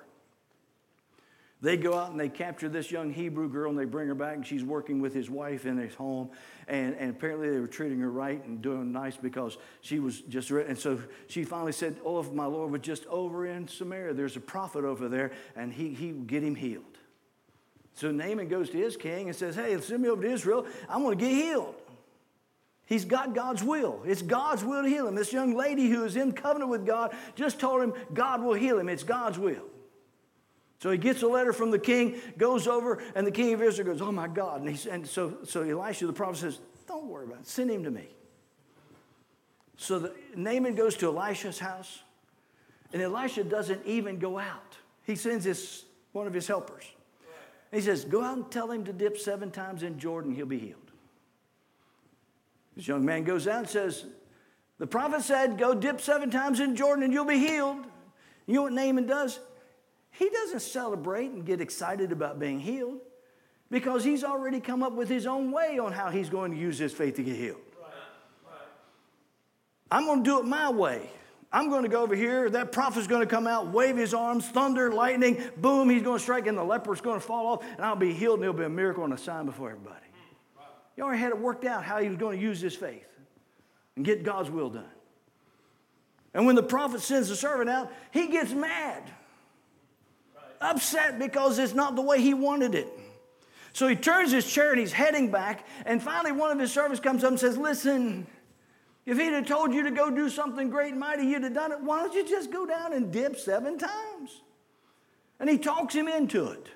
They 1.61 1.75
go 1.75 1.93
out 1.97 2.11
and 2.11 2.19
they 2.19 2.29
capture 2.29 2.69
this 2.69 2.89
young 2.89 3.11
Hebrew 3.11 3.49
girl 3.49 3.69
and 3.69 3.77
they 3.77 3.83
bring 3.83 4.07
her 4.07 4.15
back, 4.15 4.35
and 4.35 4.47
she's 4.47 4.63
working 4.63 5.01
with 5.01 5.13
his 5.13 5.29
wife 5.29 5.65
in 5.65 5.77
his 5.77 5.93
home. 5.93 6.29
And, 6.69 6.95
and 6.95 7.09
apparently 7.09 7.49
they 7.49 7.59
were 7.59 7.67
treating 7.67 7.99
her 7.99 8.09
right 8.09 8.43
and 8.45 8.61
doing 8.61 8.93
nice 8.93 9.17
because 9.17 9.57
she 9.81 9.99
was 9.99 10.21
just 10.21 10.49
And 10.51 10.77
so 10.77 11.01
she 11.27 11.43
finally 11.43 11.73
said, 11.73 11.97
Oh, 12.05 12.19
if 12.19 12.31
my 12.31 12.45
Lord 12.45 12.71
was 12.71 12.81
just 12.81 13.05
over 13.07 13.45
in 13.45 13.67
Samaria, 13.67 14.13
there's 14.13 14.37
a 14.37 14.41
prophet 14.41 14.85
over 14.85 15.09
there, 15.09 15.31
and 15.55 15.73
he, 15.73 15.93
he 15.93 16.13
would 16.13 16.27
get 16.27 16.43
him 16.43 16.55
healed. 16.55 16.85
So 17.93 18.09
Naaman 18.09 18.47
goes 18.47 18.69
to 18.69 18.77
his 18.77 18.95
king 18.95 19.27
and 19.27 19.35
says, 19.35 19.55
Hey, 19.55 19.77
send 19.81 20.01
me 20.01 20.07
over 20.07 20.21
to 20.21 20.31
Israel. 20.31 20.65
I 20.87 20.97
want 20.97 21.19
to 21.19 21.25
get 21.25 21.33
healed. 21.33 21.75
He's 22.85 23.03
got 23.03 23.35
God's 23.35 23.61
will. 23.61 24.01
It's 24.05 24.21
God's 24.21 24.63
will 24.63 24.83
to 24.83 24.89
heal 24.89 25.07
him. 25.07 25.13
This 25.13 25.33
young 25.33 25.55
lady 25.55 25.89
who 25.89 26.05
is 26.05 26.15
in 26.15 26.31
covenant 26.31 26.71
with 26.71 26.85
God 26.85 27.13
just 27.35 27.59
told 27.59 27.83
him 27.83 27.93
God 28.13 28.41
will 28.41 28.55
heal 28.55 28.79
him. 28.79 28.87
It's 28.87 29.03
God's 29.03 29.37
will. 29.37 29.68
So 30.79 30.89
he 30.91 30.97
gets 30.97 31.21
a 31.23 31.27
letter 31.27 31.51
from 31.51 31.71
the 31.71 31.79
king, 31.79 32.21
goes 32.37 32.65
over, 32.65 33.03
and 33.13 33.27
the 33.27 33.31
king 33.31 33.53
of 33.53 33.61
Israel 33.61 33.89
goes, 33.89 34.01
Oh 34.01 34.13
my 34.13 34.27
God. 34.27 34.61
And, 34.61 34.75
he, 34.75 34.89
and 34.89 35.05
so, 35.05 35.37
so 35.43 35.61
Elisha 35.61 36.07
the 36.07 36.13
prophet 36.13 36.37
says, 36.37 36.59
Don't 36.87 37.05
worry 37.05 37.25
about 37.25 37.39
it, 37.39 37.47
send 37.47 37.69
him 37.69 37.83
to 37.83 37.91
me. 37.91 38.07
So 39.75 39.99
the, 39.99 40.13
Naaman 40.35 40.75
goes 40.75 40.95
to 40.97 41.07
Elisha's 41.07 41.59
house, 41.59 42.01
and 42.93 43.01
Elisha 43.01 43.43
doesn't 43.43 43.85
even 43.85 44.19
go 44.19 44.39
out. 44.39 44.77
He 45.05 45.15
sends 45.15 45.45
his, 45.45 45.85
one 46.13 46.27
of 46.27 46.33
his 46.33 46.47
helpers. 46.47 46.85
And 47.71 47.81
He 47.81 47.85
says, 47.85 48.05
Go 48.05 48.23
out 48.23 48.37
and 48.37 48.51
tell 48.51 48.71
him 48.71 48.85
to 48.85 48.93
dip 48.93 49.17
seven 49.17 49.51
times 49.51 49.83
in 49.83 49.99
Jordan, 49.99 50.33
he'll 50.33 50.45
be 50.45 50.59
healed. 50.59 50.91
This 52.75 52.87
young 52.87 53.03
man 53.03 53.25
goes 53.25 53.47
out 53.47 53.59
and 53.59 53.69
says, 53.69 54.05
The 54.77 54.87
prophet 54.87 55.23
said, 55.23 55.57
Go 55.57 55.73
dip 55.73 55.99
seven 55.99 56.31
times 56.31 56.61
in 56.61 56.75
Jordan 56.75 57.03
and 57.03 57.13
you'll 57.13 57.25
be 57.25 57.39
healed. 57.39 57.85
You 58.47 58.55
know 58.55 58.63
what 58.63 58.73
Naaman 58.73 59.05
does? 59.05 59.39
He 60.19 60.29
doesn't 60.29 60.59
celebrate 60.59 61.31
and 61.31 61.45
get 61.45 61.61
excited 61.61 62.11
about 62.11 62.39
being 62.39 62.59
healed 62.59 62.99
because 63.71 64.03
he's 64.03 64.25
already 64.25 64.59
come 64.59 64.83
up 64.83 64.91
with 64.91 65.07
his 65.07 65.25
own 65.25 65.49
way 65.49 65.79
on 65.79 65.93
how 65.93 66.09
he's 66.09 66.29
going 66.29 66.51
to 66.51 66.57
use 66.57 66.77
his 66.77 66.91
faith 66.91 67.15
to 67.15 67.23
get 67.23 67.37
healed. 67.37 67.61
I'm 69.89 70.03
going 70.03 70.21
to 70.21 70.29
do 70.29 70.39
it 70.39 70.45
my 70.45 70.69
way. 70.69 71.09
I'm 71.53 71.69
going 71.69 71.83
to 71.83 71.89
go 71.89 72.03
over 72.03 72.15
here. 72.15 72.49
That 72.49 72.73
prophet's 72.73 73.07
going 73.07 73.21
to 73.21 73.27
come 73.27 73.47
out, 73.47 73.67
wave 73.67 73.95
his 73.95 74.13
arms, 74.13 74.45
thunder, 74.45 74.91
lightning, 74.91 75.41
boom, 75.55 75.89
he's 75.89 76.03
going 76.03 76.17
to 76.17 76.21
strike, 76.21 76.47
and 76.47 76.57
the 76.57 76.65
leper's 76.65 76.99
going 76.99 77.19
to 77.19 77.25
fall 77.25 77.47
off, 77.47 77.63
and 77.63 77.85
I'll 77.85 77.95
be 77.95 78.13
healed, 78.13 78.39
and 78.39 78.43
it'll 78.43 78.53
be 78.53 78.65
a 78.65 78.69
miracle 78.69 79.05
and 79.05 79.13
a 79.13 79.17
sign 79.17 79.45
before 79.45 79.71
everybody. 79.71 80.05
He 80.97 81.01
already 81.01 81.21
had 81.21 81.29
it 81.29 81.39
worked 81.39 81.63
out 81.63 81.85
how 81.85 81.99
he 81.99 82.09
was 82.09 82.17
going 82.17 82.37
to 82.37 82.43
use 82.43 82.59
his 82.59 82.75
faith 82.75 83.07
and 83.95 84.03
get 84.03 84.23
God's 84.23 84.51
will 84.51 84.69
done. 84.69 84.83
And 86.33 86.45
when 86.45 86.55
the 86.55 86.63
prophet 86.63 86.99
sends 86.99 87.29
the 87.29 87.37
servant 87.37 87.69
out, 87.69 87.89
he 88.11 88.27
gets 88.27 88.51
mad. 88.51 89.09
Upset 90.61 91.19
because 91.19 91.59
it's 91.59 91.73
not 91.73 91.95
the 91.95 92.01
way 92.01 92.21
he 92.21 92.33
wanted 92.33 92.75
it. 92.75 92.87
So 93.73 93.87
he 93.87 93.95
turns 93.95 94.31
his 94.31 94.51
chair 94.51 94.71
and 94.71 94.79
he's 94.79 94.91
heading 94.91 95.31
back. 95.31 95.65
And 95.85 96.01
finally, 96.01 96.31
one 96.31 96.51
of 96.51 96.59
his 96.59 96.71
servants 96.73 96.99
comes 96.99 97.23
up 97.23 97.31
and 97.31 97.39
says, 97.39 97.57
Listen, 97.57 98.27
if 99.05 99.17
he'd 99.17 99.33
have 99.33 99.47
told 99.47 99.73
you 99.73 99.83
to 99.83 99.91
go 99.91 100.09
do 100.09 100.29
something 100.29 100.69
great 100.69 100.91
and 100.91 100.99
mighty, 100.99 101.23
you'd 101.25 101.43
have 101.43 101.53
done 101.53 101.71
it. 101.71 101.81
Why 101.81 101.99
don't 101.99 102.13
you 102.13 102.27
just 102.27 102.51
go 102.51 102.65
down 102.65 102.93
and 102.93 103.11
dip 103.11 103.37
seven 103.37 103.77
times? 103.77 104.41
And 105.39 105.49
he 105.49 105.57
talks 105.57 105.95
him 105.95 106.07
into 106.07 106.47
it. 106.47 106.67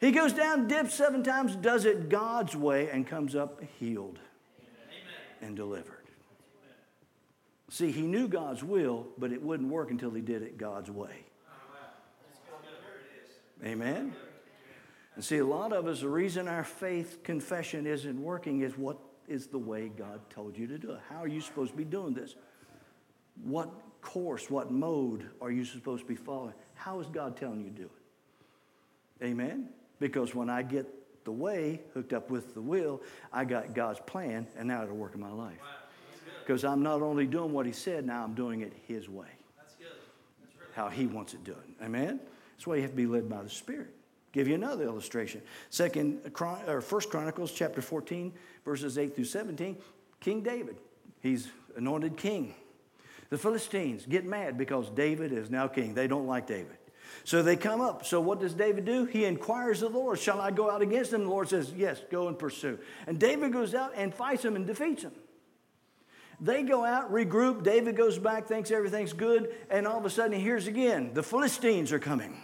He 0.00 0.12
goes 0.12 0.32
down, 0.32 0.66
dips 0.66 0.94
seven 0.94 1.22
times, 1.22 1.54
does 1.56 1.84
it 1.84 2.08
God's 2.08 2.56
way, 2.56 2.88
and 2.90 3.06
comes 3.06 3.34
up 3.34 3.62
healed 3.78 4.18
Amen. 4.58 4.68
and 5.42 5.56
delivered. 5.56 5.96
See, 7.68 7.92
he 7.92 8.02
knew 8.02 8.26
God's 8.26 8.64
will, 8.64 9.06
but 9.18 9.30
it 9.30 9.42
wouldn't 9.42 9.68
work 9.70 9.90
until 9.90 10.10
he 10.10 10.22
did 10.22 10.42
it 10.42 10.56
God's 10.56 10.90
way. 10.90 11.24
Amen. 13.64 14.14
And 15.14 15.24
see, 15.24 15.38
a 15.38 15.44
lot 15.44 15.72
of 15.72 15.86
us, 15.86 16.00
the 16.00 16.08
reason 16.08 16.48
our 16.48 16.64
faith 16.64 17.22
confession 17.22 17.86
isn't 17.86 18.20
working 18.22 18.62
is 18.62 18.76
what 18.78 18.98
is 19.28 19.46
the 19.46 19.58
way 19.58 19.88
God 19.88 20.20
told 20.30 20.56
you 20.56 20.66
to 20.66 20.78
do 20.78 20.92
it. 20.92 21.00
How 21.08 21.22
are 21.22 21.28
you 21.28 21.40
supposed 21.40 21.72
to 21.72 21.76
be 21.76 21.84
doing 21.84 22.14
this? 22.14 22.34
What 23.44 23.70
course, 24.00 24.50
what 24.50 24.70
mode 24.70 25.28
are 25.40 25.50
you 25.50 25.64
supposed 25.64 26.02
to 26.02 26.08
be 26.08 26.16
following? 26.16 26.54
How 26.74 27.00
is 27.00 27.06
God 27.08 27.36
telling 27.36 27.60
you 27.60 27.70
to 27.70 27.76
do 27.76 27.90
it? 29.20 29.24
Amen? 29.24 29.68
Because 29.98 30.34
when 30.34 30.48
I 30.48 30.62
get 30.62 30.86
the 31.24 31.32
way 31.32 31.80
hooked 31.92 32.12
up 32.12 32.30
with 32.30 32.54
the 32.54 32.62
will, 32.62 33.02
I 33.32 33.44
got 33.44 33.74
God's 33.74 34.00
plan, 34.06 34.46
and 34.56 34.68
now 34.68 34.82
it'll 34.82 34.96
work 34.96 35.14
in 35.14 35.20
my 35.20 35.30
life. 35.30 35.58
Because 36.40 36.64
I'm 36.64 36.82
not 36.82 37.02
only 37.02 37.26
doing 37.26 37.52
what 37.52 37.66
He 37.66 37.72
said, 37.72 38.06
now 38.06 38.24
I'm 38.24 38.34
doing 38.34 38.62
it 38.62 38.72
His 38.88 39.08
way. 39.08 39.26
That's 39.58 39.74
good. 39.74 39.86
That's 40.42 40.56
really 40.58 40.72
how 40.74 40.88
He 40.88 41.06
wants 41.06 41.34
it 41.34 41.44
done. 41.44 41.74
Amen? 41.82 42.20
That's 42.60 42.66
why 42.66 42.76
you 42.76 42.82
have 42.82 42.90
to 42.90 42.96
be 42.96 43.06
led 43.06 43.26
by 43.26 43.42
the 43.42 43.48
Spirit. 43.48 43.88
Give 44.32 44.46
you 44.46 44.54
another 44.54 44.84
illustration. 44.84 45.40
Second, 45.70 46.30
or 46.66 46.82
First 46.82 47.08
Chronicles 47.08 47.52
chapter 47.52 47.80
14, 47.80 48.34
verses 48.66 48.98
8 48.98 49.16
through 49.16 49.24
17. 49.24 49.78
King 50.20 50.42
David, 50.42 50.76
he's 51.22 51.48
anointed 51.74 52.18
king. 52.18 52.54
The 53.30 53.38
Philistines 53.38 54.04
get 54.06 54.26
mad 54.26 54.58
because 54.58 54.90
David 54.90 55.32
is 55.32 55.48
now 55.48 55.68
king. 55.68 55.94
They 55.94 56.06
don't 56.06 56.26
like 56.26 56.46
David. 56.46 56.76
So 57.24 57.42
they 57.42 57.56
come 57.56 57.80
up. 57.80 58.04
So 58.04 58.20
what 58.20 58.40
does 58.40 58.52
David 58.52 58.84
do? 58.84 59.06
He 59.06 59.24
inquires 59.24 59.80
of 59.80 59.94
the 59.94 59.98
Lord, 59.98 60.18
Shall 60.18 60.38
I 60.38 60.50
go 60.50 60.70
out 60.70 60.82
against 60.82 61.12
them? 61.12 61.24
The 61.24 61.30
Lord 61.30 61.48
says, 61.48 61.72
Yes, 61.74 62.02
go 62.10 62.28
and 62.28 62.38
pursue. 62.38 62.78
And 63.06 63.18
David 63.18 63.54
goes 63.54 63.74
out 63.74 63.92
and 63.96 64.14
fights 64.14 64.42
them 64.42 64.54
and 64.54 64.66
defeats 64.66 65.04
them. 65.04 65.14
They 66.42 66.62
go 66.62 66.84
out, 66.84 67.10
regroup. 67.10 67.62
David 67.62 67.96
goes 67.96 68.18
back, 68.18 68.48
thinks 68.48 68.70
everything's 68.70 69.14
good. 69.14 69.54
And 69.70 69.86
all 69.86 69.96
of 69.96 70.04
a 70.04 70.10
sudden, 70.10 70.32
he 70.32 70.40
hears 70.42 70.66
again 70.66 71.14
the 71.14 71.22
Philistines 71.22 71.90
are 71.90 71.98
coming. 71.98 72.36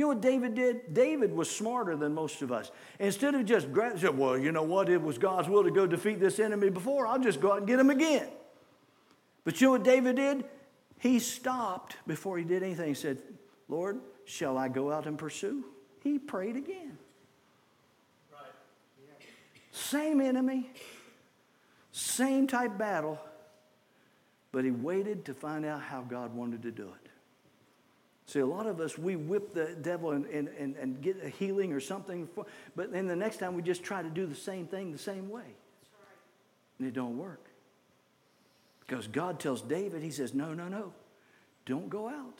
You 0.00 0.06
know 0.06 0.14
what 0.14 0.22
David 0.22 0.54
did? 0.54 0.94
David 0.94 1.30
was 1.36 1.50
smarter 1.50 1.94
than 1.94 2.14
most 2.14 2.40
of 2.40 2.50
us. 2.50 2.70
Instead 2.98 3.34
of 3.34 3.44
just, 3.44 3.66
said, 4.00 4.16
well, 4.16 4.38
you 4.38 4.50
know 4.50 4.62
what? 4.62 4.88
It 4.88 5.02
was 5.02 5.18
God's 5.18 5.46
will 5.46 5.62
to 5.62 5.70
go 5.70 5.86
defeat 5.86 6.18
this 6.18 6.38
enemy 6.38 6.70
before. 6.70 7.06
I'll 7.06 7.18
just 7.18 7.38
go 7.38 7.52
out 7.52 7.58
and 7.58 7.66
get 7.66 7.78
him 7.78 7.90
again. 7.90 8.26
But 9.44 9.60
you 9.60 9.66
know 9.66 9.72
what 9.72 9.84
David 9.84 10.16
did? 10.16 10.44
He 11.00 11.18
stopped 11.18 11.96
before 12.06 12.38
he 12.38 12.44
did 12.44 12.62
anything. 12.62 12.88
He 12.88 12.94
said, 12.94 13.18
Lord, 13.68 14.00
shall 14.24 14.56
I 14.56 14.68
go 14.68 14.90
out 14.90 15.06
and 15.06 15.18
pursue? 15.18 15.66
He 16.02 16.18
prayed 16.18 16.56
again. 16.56 16.96
Right. 18.32 18.40
Yeah. 19.06 19.26
Same 19.70 20.22
enemy, 20.22 20.70
same 21.92 22.46
type 22.46 22.78
battle, 22.78 23.18
but 24.50 24.64
he 24.64 24.70
waited 24.70 25.26
to 25.26 25.34
find 25.34 25.66
out 25.66 25.82
how 25.82 26.00
God 26.00 26.34
wanted 26.34 26.62
to 26.62 26.70
do 26.70 26.84
it. 26.84 27.09
See, 28.30 28.38
a 28.38 28.46
lot 28.46 28.68
of 28.68 28.78
us, 28.78 28.96
we 28.96 29.16
whip 29.16 29.54
the 29.54 29.74
devil 29.82 30.12
and, 30.12 30.24
and, 30.26 30.46
and, 30.56 30.76
and 30.76 31.02
get 31.02 31.16
a 31.20 31.28
healing 31.28 31.72
or 31.72 31.80
something, 31.80 32.28
for, 32.28 32.46
but 32.76 32.92
then 32.92 33.08
the 33.08 33.16
next 33.16 33.38
time 33.38 33.56
we 33.56 33.62
just 33.62 33.82
try 33.82 34.02
to 34.02 34.08
do 34.08 34.24
the 34.24 34.36
same 34.36 34.68
thing 34.68 34.92
the 34.92 34.98
same 34.98 35.28
way. 35.28 35.56
And 36.78 36.86
it 36.86 36.94
don't 36.94 37.18
work. 37.18 37.44
Because 38.86 39.08
God 39.08 39.40
tells 39.40 39.62
David, 39.62 40.00
he 40.00 40.12
says, 40.12 40.32
no, 40.32 40.54
no, 40.54 40.68
no, 40.68 40.92
don't 41.66 41.90
go 41.90 42.08
out. 42.08 42.38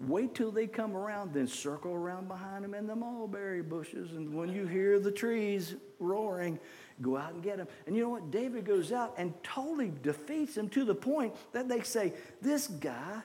Wait 0.00 0.34
till 0.34 0.50
they 0.50 0.66
come 0.66 0.94
around, 0.94 1.32
then 1.32 1.46
circle 1.46 1.94
around 1.94 2.28
behind 2.28 2.62
them 2.62 2.74
in 2.74 2.86
the 2.86 2.94
mulberry 2.94 3.62
bushes. 3.62 4.12
And 4.12 4.34
when 4.34 4.52
you 4.52 4.66
hear 4.66 5.00
the 5.00 5.10
trees 5.10 5.76
roaring, 5.98 6.58
go 7.00 7.16
out 7.16 7.32
and 7.32 7.42
get 7.42 7.56
them. 7.56 7.68
And 7.86 7.96
you 7.96 8.02
know 8.02 8.10
what? 8.10 8.30
David 8.30 8.66
goes 8.66 8.92
out 8.92 9.14
and 9.16 9.32
totally 9.42 9.92
defeats 10.02 10.56
them 10.56 10.68
to 10.70 10.84
the 10.84 10.94
point 10.94 11.32
that 11.52 11.70
they 11.70 11.80
say, 11.80 12.12
This 12.42 12.66
guy 12.66 13.22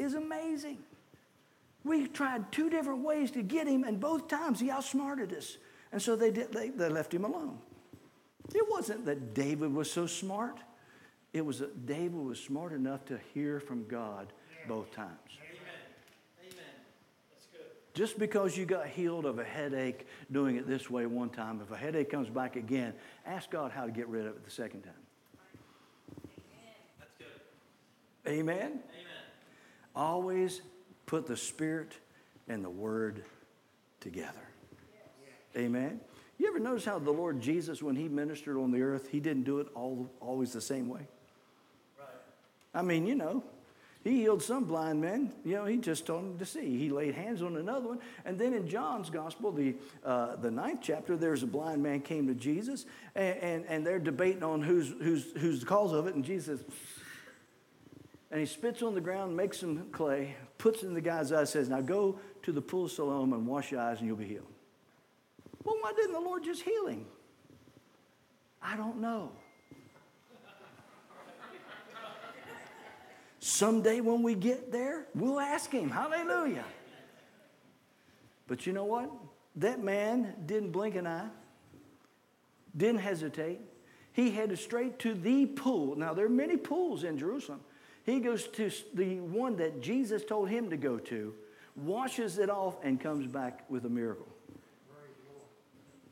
is 0.00 0.14
amazing. 0.14 0.78
We 1.84 2.06
tried 2.08 2.52
two 2.52 2.68
different 2.68 3.02
ways 3.04 3.30
to 3.32 3.42
get 3.42 3.66
him, 3.66 3.84
and 3.84 3.98
both 3.98 4.28
times 4.28 4.60
he 4.60 4.70
outsmarted 4.70 5.32
us. 5.32 5.56
And 5.92 6.00
so 6.00 6.14
they, 6.14 6.30
did, 6.30 6.52
they, 6.52 6.68
they 6.68 6.88
left 6.88 7.12
him 7.12 7.24
alone. 7.24 7.58
It 8.54 8.68
wasn't 8.68 9.06
that 9.06 9.34
David 9.34 9.72
was 9.72 9.90
so 9.90 10.06
smart, 10.06 10.58
it 11.32 11.44
was 11.44 11.60
that 11.60 11.86
David 11.86 12.14
was 12.14 12.40
smart 12.40 12.72
enough 12.72 13.04
to 13.06 13.18
hear 13.32 13.60
from 13.60 13.86
God 13.86 14.32
both 14.68 14.90
times. 14.92 15.38
Just 17.92 18.18
because 18.18 18.56
you 18.56 18.66
got 18.66 18.86
healed 18.86 19.26
of 19.26 19.38
a 19.40 19.44
headache 19.44 20.06
doing 20.30 20.56
it 20.56 20.66
this 20.66 20.88
way 20.88 21.06
one 21.06 21.28
time, 21.28 21.60
if 21.60 21.72
a 21.72 21.76
headache 21.76 22.08
comes 22.08 22.28
back 22.28 22.54
again, 22.54 22.94
ask 23.26 23.50
God 23.50 23.72
how 23.72 23.84
to 23.84 23.90
get 23.90 24.06
rid 24.06 24.26
of 24.26 24.36
it 24.36 24.44
the 24.44 24.50
second 24.50 24.82
time. 24.82 24.92
That's 26.98 27.10
good. 27.18 28.30
Amen? 28.30 28.58
Amen. 28.58 28.80
Always 29.94 30.60
put 31.06 31.26
the 31.26 31.36
Spirit 31.36 31.92
and 32.48 32.64
the 32.64 32.70
Word 32.70 33.24
together. 34.00 34.48
Amen. 35.56 36.00
You 36.38 36.48
ever 36.48 36.58
notice 36.58 36.84
how 36.84 36.98
the 36.98 37.10
Lord 37.10 37.40
Jesus, 37.40 37.82
when 37.82 37.96
he 37.96 38.08
ministered 38.08 38.56
on 38.56 38.70
the 38.70 38.80
earth, 38.80 39.08
he 39.10 39.20
didn't 39.20 39.42
do 39.42 39.58
it 39.58 39.66
all 39.74 40.10
always 40.20 40.52
the 40.52 40.60
same 40.60 40.88
way? 40.88 41.06
Right. 41.98 42.08
I 42.72 42.82
mean, 42.82 43.06
you 43.06 43.14
know, 43.14 43.42
he 44.02 44.20
healed 44.20 44.42
some 44.42 44.64
blind 44.64 45.02
men. 45.02 45.32
You 45.44 45.56
know, 45.56 45.66
he 45.66 45.76
just 45.76 46.06
told 46.06 46.24
them 46.24 46.38
to 46.38 46.46
see. 46.46 46.78
He 46.78 46.88
laid 46.88 47.14
hands 47.14 47.42
on 47.42 47.56
another 47.56 47.88
one. 47.88 47.98
And 48.24 48.38
then 48.38 48.54
in 48.54 48.66
John's 48.66 49.10
gospel, 49.10 49.52
the, 49.52 49.74
uh, 50.02 50.36
the 50.36 50.50
ninth 50.50 50.80
chapter, 50.82 51.16
there's 51.16 51.42
a 51.42 51.46
blind 51.46 51.82
man 51.82 52.00
came 52.00 52.26
to 52.28 52.34
Jesus, 52.34 52.86
and, 53.14 53.36
and, 53.38 53.64
and 53.66 53.86
they're 53.86 53.98
debating 53.98 54.42
on 54.42 54.62
who's, 54.62 54.94
who's, 55.02 55.26
who's 55.36 55.60
the 55.60 55.66
cause 55.66 55.92
of 55.92 56.06
it. 56.06 56.14
And 56.14 56.24
Jesus 56.24 56.62
and 58.30 58.38
he 58.38 58.46
spits 58.46 58.82
on 58.82 58.94
the 58.94 59.00
ground, 59.00 59.36
makes 59.36 59.58
some 59.58 59.90
clay, 59.90 60.36
puts 60.58 60.82
it 60.82 60.86
in 60.86 60.94
the 60.94 61.00
guy's 61.00 61.32
eyes, 61.32 61.50
says, 61.50 61.68
Now 61.68 61.80
go 61.80 62.18
to 62.42 62.52
the 62.52 62.62
pool 62.62 62.84
of 62.84 62.92
Siloam 62.92 63.32
and 63.32 63.46
wash 63.46 63.72
your 63.72 63.80
eyes 63.80 63.98
and 63.98 64.06
you'll 64.06 64.16
be 64.16 64.26
healed. 64.26 64.46
Well, 65.64 65.76
why 65.80 65.92
didn't 65.92 66.12
the 66.12 66.20
Lord 66.20 66.44
just 66.44 66.62
heal 66.62 66.86
him? 66.86 67.06
I 68.62 68.76
don't 68.76 69.00
know. 69.00 69.32
Someday 73.40 74.00
when 74.00 74.22
we 74.22 74.34
get 74.34 74.70
there, 74.70 75.06
we'll 75.14 75.40
ask 75.40 75.70
him. 75.70 75.90
Hallelujah. 75.90 76.64
But 78.46 78.66
you 78.66 78.72
know 78.72 78.84
what? 78.84 79.10
That 79.56 79.82
man 79.82 80.34
didn't 80.46 80.70
blink 80.70 80.94
an 80.94 81.06
eye, 81.06 81.28
didn't 82.76 83.00
hesitate. 83.00 83.60
He 84.12 84.30
headed 84.30 84.58
straight 84.58 84.98
to 85.00 85.14
the 85.14 85.46
pool. 85.46 85.96
Now, 85.96 86.14
there 86.14 86.26
are 86.26 86.30
many 86.30 86.56
pools 86.56 87.04
in 87.04 87.16
Jerusalem. 87.16 87.60
He 88.10 88.18
goes 88.18 88.48
to 88.48 88.70
the 88.92 89.20
one 89.20 89.56
that 89.56 89.80
Jesus 89.80 90.24
told 90.24 90.48
him 90.48 90.68
to 90.70 90.76
go 90.76 90.98
to, 90.98 91.32
washes 91.76 92.38
it 92.38 92.50
off, 92.50 92.76
and 92.82 93.00
comes 93.00 93.28
back 93.28 93.64
with 93.70 93.84
a 93.84 93.88
miracle. 93.88 94.26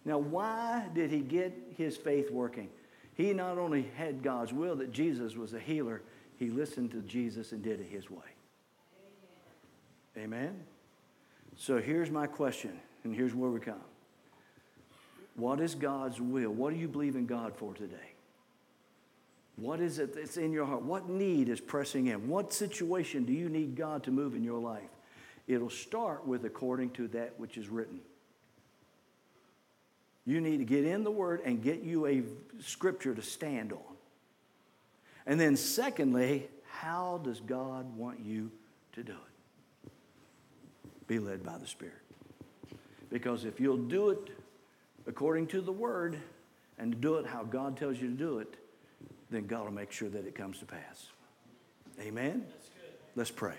Now, 0.05 0.19
why 0.19 0.87
did 0.95 1.11
he 1.11 1.19
get 1.19 1.53
his 1.77 1.97
faith 1.97 2.31
working? 2.31 2.69
He 3.15 3.33
not 3.33 3.59
only 3.59 3.91
had 3.97 4.23
God's 4.23 4.53
will 4.53 4.77
that 4.77 4.93
Jesus 4.93 5.35
was 5.35 5.55
a 5.55 5.59
healer, 5.59 6.03
he 6.39 6.51
listened 6.51 6.93
to 6.93 7.01
Jesus 7.03 7.51
and 7.51 7.65
did 7.65 7.81
it 7.81 7.89
his 7.91 8.09
way. 8.09 8.29
Amen? 10.17 10.57
So 11.57 11.81
here's 11.81 12.13
my 12.13 12.29
question, 12.29 12.79
and 13.03 13.13
here's 13.13 13.35
where 13.35 13.51
we 13.51 13.59
come. 13.59 13.83
What 15.35 15.61
is 15.61 15.75
God's 15.75 16.21
will? 16.21 16.51
What 16.51 16.73
do 16.73 16.79
you 16.79 16.87
believe 16.87 17.17
in 17.17 17.27
God 17.27 17.57
for 17.57 17.75
today? 17.75 18.15
What 19.59 19.81
is 19.81 19.99
it 19.99 20.15
that's 20.15 20.37
in 20.37 20.53
your 20.53 20.67
heart? 20.67 20.83
What 20.83 21.09
need 21.09 21.49
is 21.49 21.61
pressing 21.61 22.07
in? 22.07 22.29
What 22.29 22.53
situation 22.53 23.25
do 23.25 23.33
you 23.33 23.49
need 23.49 23.75
God 23.75 24.05
to 24.05 24.13
move 24.13 24.35
in 24.35 24.45
your 24.45 24.61
life? 24.61 24.89
It'll 25.49 25.71
start 25.71 26.27
with 26.27 26.45
according 26.45 26.91
to 26.91 27.09
that 27.09 27.35
which 27.39 27.57
is 27.57 27.69
written. 27.69 28.01
You 30.25 30.41
need 30.41 30.59
to 30.59 30.65
get 30.65 30.85
in 30.85 31.03
the 31.03 31.11
Word 31.11 31.41
and 31.45 31.63
get 31.63 31.83
you 31.83 32.07
a 32.07 32.23
scripture 32.61 33.15
to 33.15 33.23
stand 33.23 33.73
on. 33.73 33.97
And 35.27 35.41
then, 35.41 35.57
secondly, 35.57 36.49
how 36.71 37.21
does 37.25 37.41
God 37.41 37.97
want 37.97 38.21
you 38.21 38.53
to 38.93 39.03
do 39.03 39.13
it? 39.13 39.91
Be 41.09 41.19
led 41.19 41.43
by 41.43 41.59
the 41.59 41.67
Spirit. 41.67 41.95
Because 43.11 43.45
if 43.45 43.59
you'll 43.59 43.77
do 43.77 44.11
it 44.11 44.31
according 45.07 45.49
to 45.49 45.61
the 45.61 45.73
Word 45.73 46.19
and 46.79 47.01
do 47.01 47.17
it 47.17 47.27
how 47.27 47.43
God 47.43 47.77
tells 47.77 47.99
you 47.99 48.09
to 48.09 48.15
do 48.15 48.39
it, 48.39 48.55
then 49.31 49.47
God 49.47 49.65
will 49.65 49.73
make 49.73 49.93
sure 49.93 50.09
that 50.09 50.27
it 50.27 50.35
comes 50.35 50.59
to 50.61 50.67
pass. 50.67 51.07
Amen? 52.01 52.45
Let's 53.17 53.31
pray. 53.31 53.57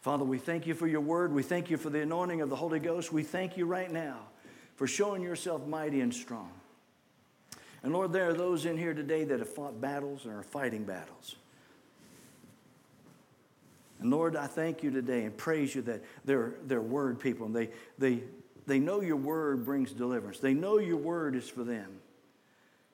Father, 0.00 0.24
we 0.24 0.38
thank 0.38 0.66
you 0.66 0.74
for 0.74 0.86
your 0.86 1.00
word. 1.00 1.32
We 1.32 1.42
thank 1.42 1.70
you 1.70 1.76
for 1.76 1.90
the 1.90 2.00
anointing 2.00 2.40
of 2.40 2.50
the 2.50 2.56
Holy 2.56 2.80
Ghost. 2.80 3.12
We 3.12 3.22
thank 3.22 3.56
you 3.56 3.66
right 3.66 3.90
now 3.90 4.18
for 4.76 4.86
showing 4.86 5.22
yourself 5.22 5.66
mighty 5.66 6.00
and 6.00 6.12
strong. 6.12 6.50
And 7.82 7.92
Lord, 7.92 8.12
there 8.12 8.28
are 8.28 8.34
those 8.34 8.66
in 8.66 8.76
here 8.76 8.94
today 8.94 9.24
that 9.24 9.38
have 9.38 9.48
fought 9.48 9.80
battles 9.80 10.24
and 10.24 10.34
are 10.34 10.42
fighting 10.42 10.84
battles. 10.84 11.36
And 14.00 14.10
Lord, 14.10 14.36
I 14.36 14.46
thank 14.46 14.82
you 14.82 14.90
today 14.90 15.24
and 15.24 15.36
praise 15.36 15.74
you 15.74 15.82
that 15.82 16.02
they're, 16.24 16.54
they're 16.66 16.80
word 16.82 17.18
people 17.18 17.46
and 17.46 17.54
they, 17.54 17.70
they, 17.98 18.22
they 18.66 18.78
know 18.78 19.00
your 19.00 19.16
word 19.16 19.64
brings 19.64 19.92
deliverance. 19.92 20.38
They 20.38 20.54
know 20.54 20.78
your 20.78 20.96
word 20.96 21.34
is 21.36 21.48
for 21.48 21.64
them. 21.64 22.00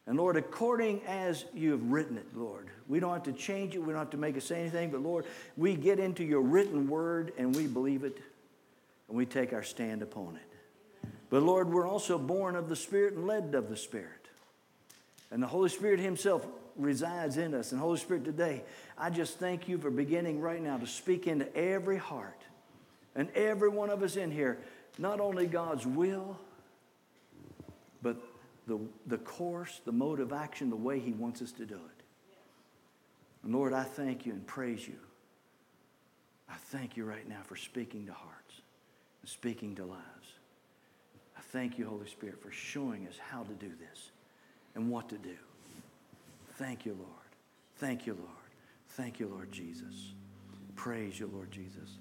And 0.07 0.16
Lord, 0.16 0.36
according 0.36 1.03
as 1.07 1.44
you 1.55 1.70
have 1.70 1.84
written 1.84 2.16
it, 2.16 2.26
Lord, 2.34 2.68
we 2.88 2.98
don't 2.98 3.12
have 3.12 3.22
to 3.24 3.32
change 3.32 3.74
it, 3.74 3.78
we 3.78 3.92
don't 3.92 4.00
have 4.00 4.11
to 4.11 4.16
make 4.16 4.36
it 4.36 4.42
say 4.42 4.61
anything, 4.61 4.90
but 4.90 5.00
Lord, 5.00 5.24
we 5.57 5.74
get 5.74 6.00
into 6.00 6.24
your 6.24 6.40
written 6.40 6.88
word 6.88 7.32
and 7.38 7.55
we 7.55 7.66
believe 7.66 8.03
it 8.03 8.18
and 9.09 9.16
we 9.16 9.26
take 9.26 9.53
our 9.53 9.62
stand 9.62 10.03
upon 10.03 10.36
it. 10.36 11.09
But 11.30 11.42
Lord, 11.42 11.70
we're 11.70 11.86
also 11.86 12.18
born 12.18 12.57
of 12.57 12.68
the 12.68 12.76
Spirit 12.76 13.14
and 13.14 13.26
led 13.26 13.55
of 13.55 13.68
the 13.68 13.76
Spirit. 13.76 14.28
And 15.30 15.42
the 15.42 15.46
Holy 15.46 15.68
Spirit 15.68 16.00
Himself 16.00 16.46
resides 16.76 17.36
in 17.38 17.55
us. 17.55 17.72
And 17.72 17.80
Holy 17.80 17.98
Spirit, 17.98 18.24
today, 18.24 18.62
I 18.98 19.11
just 19.11 19.38
thank 19.38 19.68
you 19.68 19.78
for 19.78 19.90
beginning 19.90 20.40
right 20.40 20.62
now 20.62 20.76
to 20.78 20.86
speak 20.86 21.26
into 21.26 21.55
every 21.57 21.96
heart 21.96 22.40
and 23.14 23.30
every 23.30 23.68
one 23.68 23.88
of 23.88 24.03
us 24.03 24.16
in 24.16 24.30
here, 24.30 24.59
not 24.98 25.20
only 25.20 25.46
God's 25.46 25.86
will, 25.86 26.38
but 28.03 28.16
the, 28.66 28.78
the 29.06 29.18
course, 29.18 29.80
the 29.84 29.92
mode 29.92 30.20
of 30.20 30.32
action, 30.32 30.70
the 30.70 30.76
way 30.76 30.98
He 30.98 31.12
wants 31.12 31.42
us 31.42 31.52
to 31.52 31.66
do 31.66 31.74
it. 31.74 32.02
And 33.42 33.54
Lord, 33.54 33.72
I 33.72 33.82
thank 33.82 34.24
you 34.24 34.32
and 34.32 34.46
praise 34.46 34.86
you. 34.86 34.98
I 36.48 36.54
thank 36.54 36.96
you 36.96 37.04
right 37.04 37.28
now 37.28 37.40
for 37.44 37.56
speaking 37.56 38.06
to 38.06 38.12
hearts 38.12 38.60
and 39.22 39.28
speaking 39.28 39.74
to 39.76 39.84
lives. 39.84 40.02
I 41.36 41.40
thank 41.40 41.78
you, 41.78 41.86
Holy 41.86 42.06
Spirit, 42.06 42.42
for 42.42 42.52
showing 42.52 43.06
us 43.08 43.18
how 43.18 43.42
to 43.42 43.52
do 43.54 43.68
this 43.68 44.10
and 44.74 44.90
what 44.90 45.08
to 45.08 45.18
do. 45.18 45.36
Thank 46.54 46.86
you, 46.86 46.92
Lord. 46.92 47.08
Thank 47.76 48.06
you, 48.06 48.14
Lord. 48.14 48.28
Thank 48.90 49.18
you, 49.18 49.28
Lord 49.28 49.50
Jesus. 49.50 50.12
Praise 50.76 51.18
you, 51.18 51.30
Lord 51.32 51.50
Jesus. 51.50 51.96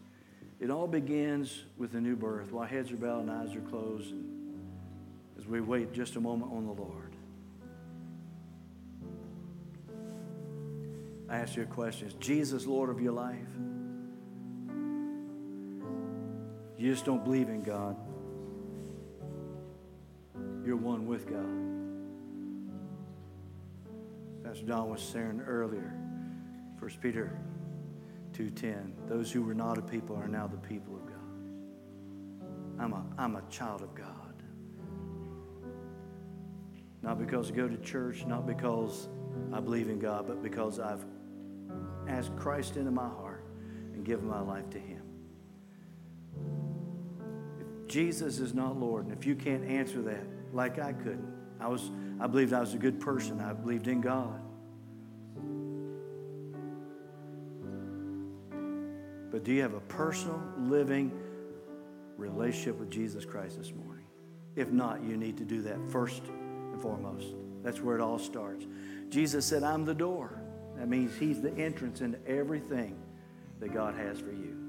It 0.59 0.70
all 0.70 0.88
begins 0.88 1.64
with 1.78 1.95
a 1.95 2.01
new 2.01 2.16
birth 2.16 2.51
while 2.51 2.68
heads 2.68 2.91
are 2.91 2.97
bowed 2.97 3.22
and 3.22 3.32
eyes 3.32 3.55
are 3.55 3.62
closed. 3.62 4.14
As 5.42 5.48
we 5.48 5.60
wait 5.60 5.92
just 5.92 6.18
a 6.18 6.22
moment 6.22 6.52
on 6.54 6.68
the 6.68 6.72
Lord. 6.72 7.16
I 11.28 11.38
ask 11.38 11.56
you 11.56 11.64
a 11.64 11.66
question 11.66 12.08
Is 12.08 12.14
Jesus 12.16 12.68
Lord 12.68 12.92
of 12.92 13.02
your 13.02 13.14
life? 13.14 13.48
You 16.78 16.92
just 16.92 17.06
don't 17.06 17.24
believe 17.24 17.50
in 17.50 17.64
God. 17.64 17.96
You're 20.64 20.78
one 20.78 21.08
with 21.08 21.28
God. 21.28 21.72
Pastor 24.44 24.66
Don 24.66 24.89
was 24.89 25.02
saying 25.02 25.42
earlier, 25.48 25.96
1 26.80 26.92
Peter 27.02 27.39
2.10, 28.34 29.08
those 29.08 29.32
who 29.32 29.42
were 29.42 29.56
not 29.56 29.80
a 29.80 29.82
people 29.82 30.16
are 30.16 30.28
now 30.28 30.46
the 30.46 30.58
people 30.58 30.96
of 30.96 31.06
God. 31.08 31.16
I'm 32.80 32.94
a, 32.94 33.06
I'm 33.18 33.36
a 33.38 33.44
child 33.50 33.82
of 33.82 33.96
God. 33.96 34.21
Not 37.02 37.18
because 37.18 37.52
I 37.52 37.56
go 37.56 37.68
to 37.68 37.78
church, 37.78 38.26
not 38.26 38.45
because 38.45 39.10
I 39.52 39.60
believe 39.60 39.89
in 39.89 39.99
God, 39.99 40.28
but 40.28 40.43
because 40.43 40.80
I've 40.80 41.04
asked 42.08 42.36
Christ 42.36 42.78
into 42.78 42.91
my 42.91 43.08
heart 43.08 43.45
and 43.93 44.06
given 44.06 44.28
my 44.28 44.41
life 44.41 44.70
to 44.72 44.80
Him. 44.80 45.02
If 47.60 47.88
Jesus 47.88 48.39
is 48.39 48.54
not 48.54 48.78
Lord, 48.78 49.06
and 49.06 49.18
if 49.18 49.26
you 49.26 49.36
can't 49.36 49.66
answer 49.66 50.02
that 50.04 50.26
like 50.54 50.80
I 50.80 50.93
couldn't, 50.93 51.34
I 51.60 51.68
was 51.68 51.91
I 52.20 52.28
believed 52.28 52.54
I 52.54 52.60
was 52.60 52.74
a 52.76 52.78
good 52.78 52.99
person. 52.99 53.39
I 53.39 53.54
believed 53.54 53.88
in 53.88 54.02
God. 54.02 54.41
But 59.32 59.43
do 59.43 59.54
you 59.54 59.62
have 59.62 59.74
a 59.74 59.80
personal, 59.80 60.41
living 60.58 61.12
relationship 62.18 62.78
with 62.80 62.91
Jesus 62.91 63.26
Christ 63.26 63.58
this 63.58 63.72
morning? 63.74 64.06
If 64.56 64.72
not, 64.72 65.04
you 65.04 65.16
need 65.16 65.38
to 65.38 65.45
do 65.45 65.62
that 65.64 65.80
first 65.89 66.24
foremost. 66.82 67.28
That's 67.64 67.82
where 67.82 67.96
it 67.96 68.02
all 68.02 68.20
starts. 68.20 68.66
Jesus 69.10 69.46
said, 69.46 69.64
I'm 69.64 69.86
the 69.86 69.94
door. 69.94 70.42
That 70.78 70.88
means 70.88 71.16
He's 71.18 71.42
the 71.42 71.54
entrance 71.54 72.02
into 72.02 72.18
everything 72.28 72.98
that 73.60 73.74
God 73.74 73.96
has 73.96 74.20
for 74.20 74.32
you. 74.32 74.62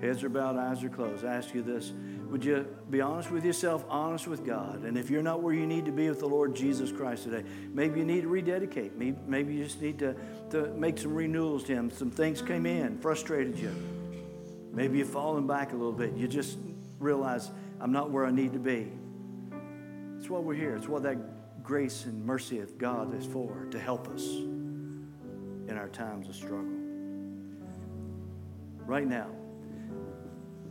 Heads 0.00 0.24
are 0.24 0.30
bowed, 0.30 0.56
eyes 0.56 0.82
are 0.82 0.88
closed. 0.88 1.26
I 1.26 1.34
ask 1.34 1.54
you 1.54 1.62
this 1.62 1.92
Would 2.30 2.44
you 2.44 2.66
be 2.88 3.02
honest 3.02 3.30
with 3.30 3.44
yourself, 3.44 3.84
honest 3.88 4.26
with 4.26 4.46
God? 4.46 4.84
And 4.84 4.96
if 4.96 5.10
you're 5.10 5.22
not 5.22 5.42
where 5.42 5.52
you 5.52 5.66
need 5.66 5.84
to 5.84 5.92
be 5.92 6.08
with 6.08 6.20
the 6.20 6.28
Lord 6.28 6.54
Jesus 6.56 6.90
Christ 6.90 7.24
today, 7.24 7.46
maybe 7.74 8.00
you 8.00 8.06
need 8.06 8.22
to 8.22 8.28
rededicate. 8.28 8.96
Maybe, 8.96 9.54
you 9.54 9.64
just 9.64 9.82
need 9.82 9.98
to, 9.98 10.16
to 10.50 10.68
make 10.68 10.96
some 10.96 11.14
renewals 11.14 11.64
to 11.64 11.74
Him. 11.74 11.90
Some 11.90 12.10
things 12.10 12.40
came 12.40 12.64
in, 12.64 12.98
frustrated 12.98 13.58
you. 13.58 13.74
Maybe 14.72 14.98
you've 14.98 15.10
fallen 15.10 15.46
back 15.46 15.72
a 15.72 15.76
little 15.76 15.92
bit. 15.92 16.14
You 16.14 16.28
just 16.28 16.56
realize 16.98 17.50
I'm 17.80 17.92
not 17.92 18.10
where 18.10 18.26
I 18.26 18.30
need 18.30 18.52
to 18.52 18.58
be. 18.58 18.92
It's 20.18 20.28
why 20.28 20.38
we're 20.38 20.54
here. 20.54 20.76
It's 20.76 20.88
what 20.88 21.02
that 21.04 21.62
grace 21.62 22.04
and 22.04 22.24
mercy 22.24 22.58
of 22.60 22.76
God 22.78 23.14
is 23.14 23.24
for, 23.24 23.66
to 23.70 23.78
help 23.78 24.08
us 24.08 24.24
in 24.26 25.76
our 25.76 25.88
times 25.88 26.28
of 26.28 26.34
struggle. 26.34 26.76
Right 28.86 29.06
now, 29.06 29.28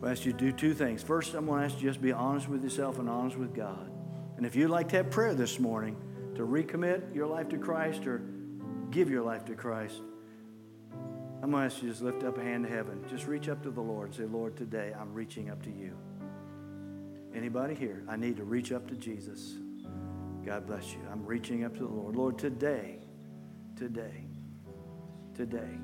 I 0.03 0.11
ask 0.11 0.25
you 0.25 0.33
to 0.33 0.37
do 0.37 0.51
two 0.51 0.73
things. 0.73 1.01
First, 1.01 1.33
I'm 1.33 1.45
going 1.45 1.59
to 1.61 1.65
ask 1.65 1.75
you 1.75 1.81
to 1.81 1.87
just 1.87 2.01
be 2.01 2.11
honest 2.11 2.47
with 2.47 2.63
yourself 2.63 2.99
and 2.99 3.09
honest 3.09 3.37
with 3.37 3.53
God. 3.53 3.89
And 4.37 4.45
if 4.45 4.55
you'd 4.55 4.69
like 4.69 4.89
to 4.89 4.97
have 4.97 5.09
prayer 5.09 5.33
this 5.33 5.59
morning 5.59 5.97
to 6.35 6.43
recommit 6.43 7.13
your 7.15 7.27
life 7.27 7.49
to 7.49 7.57
Christ 7.57 8.07
or 8.07 8.21
give 8.91 9.09
your 9.09 9.23
life 9.23 9.45
to 9.45 9.55
Christ, 9.55 10.01
I'm 11.41 11.51
going 11.51 11.69
to 11.69 11.73
ask 11.73 11.81
you 11.81 11.89
to 11.89 11.93
just 11.93 12.01
lift 12.01 12.23
up 12.23 12.37
a 12.37 12.43
hand 12.43 12.65
to 12.65 12.69
heaven. 12.69 13.03
Just 13.09 13.25
reach 13.25 13.49
up 13.49 13.63
to 13.63 13.71
the 13.71 13.81
Lord 13.81 14.07
and 14.07 14.15
say, 14.15 14.25
Lord, 14.25 14.55
today 14.55 14.93
I'm 14.99 15.13
reaching 15.13 15.49
up 15.49 15.63
to 15.63 15.69
you. 15.69 15.97
Anybody 17.33 17.75
here? 17.75 18.03
I 18.07 18.15
need 18.15 18.37
to 18.37 18.43
reach 18.43 18.71
up 18.71 18.87
to 18.89 18.95
Jesus. 18.95 19.55
God 20.45 20.65
bless 20.65 20.93
you. 20.93 20.99
I'm 21.11 21.25
reaching 21.25 21.63
up 21.63 21.73
to 21.75 21.81
the 21.81 21.87
Lord. 21.93 22.15
Lord, 22.15 22.37
today, 22.39 22.99
today, 23.75 24.25
today, 25.35 25.77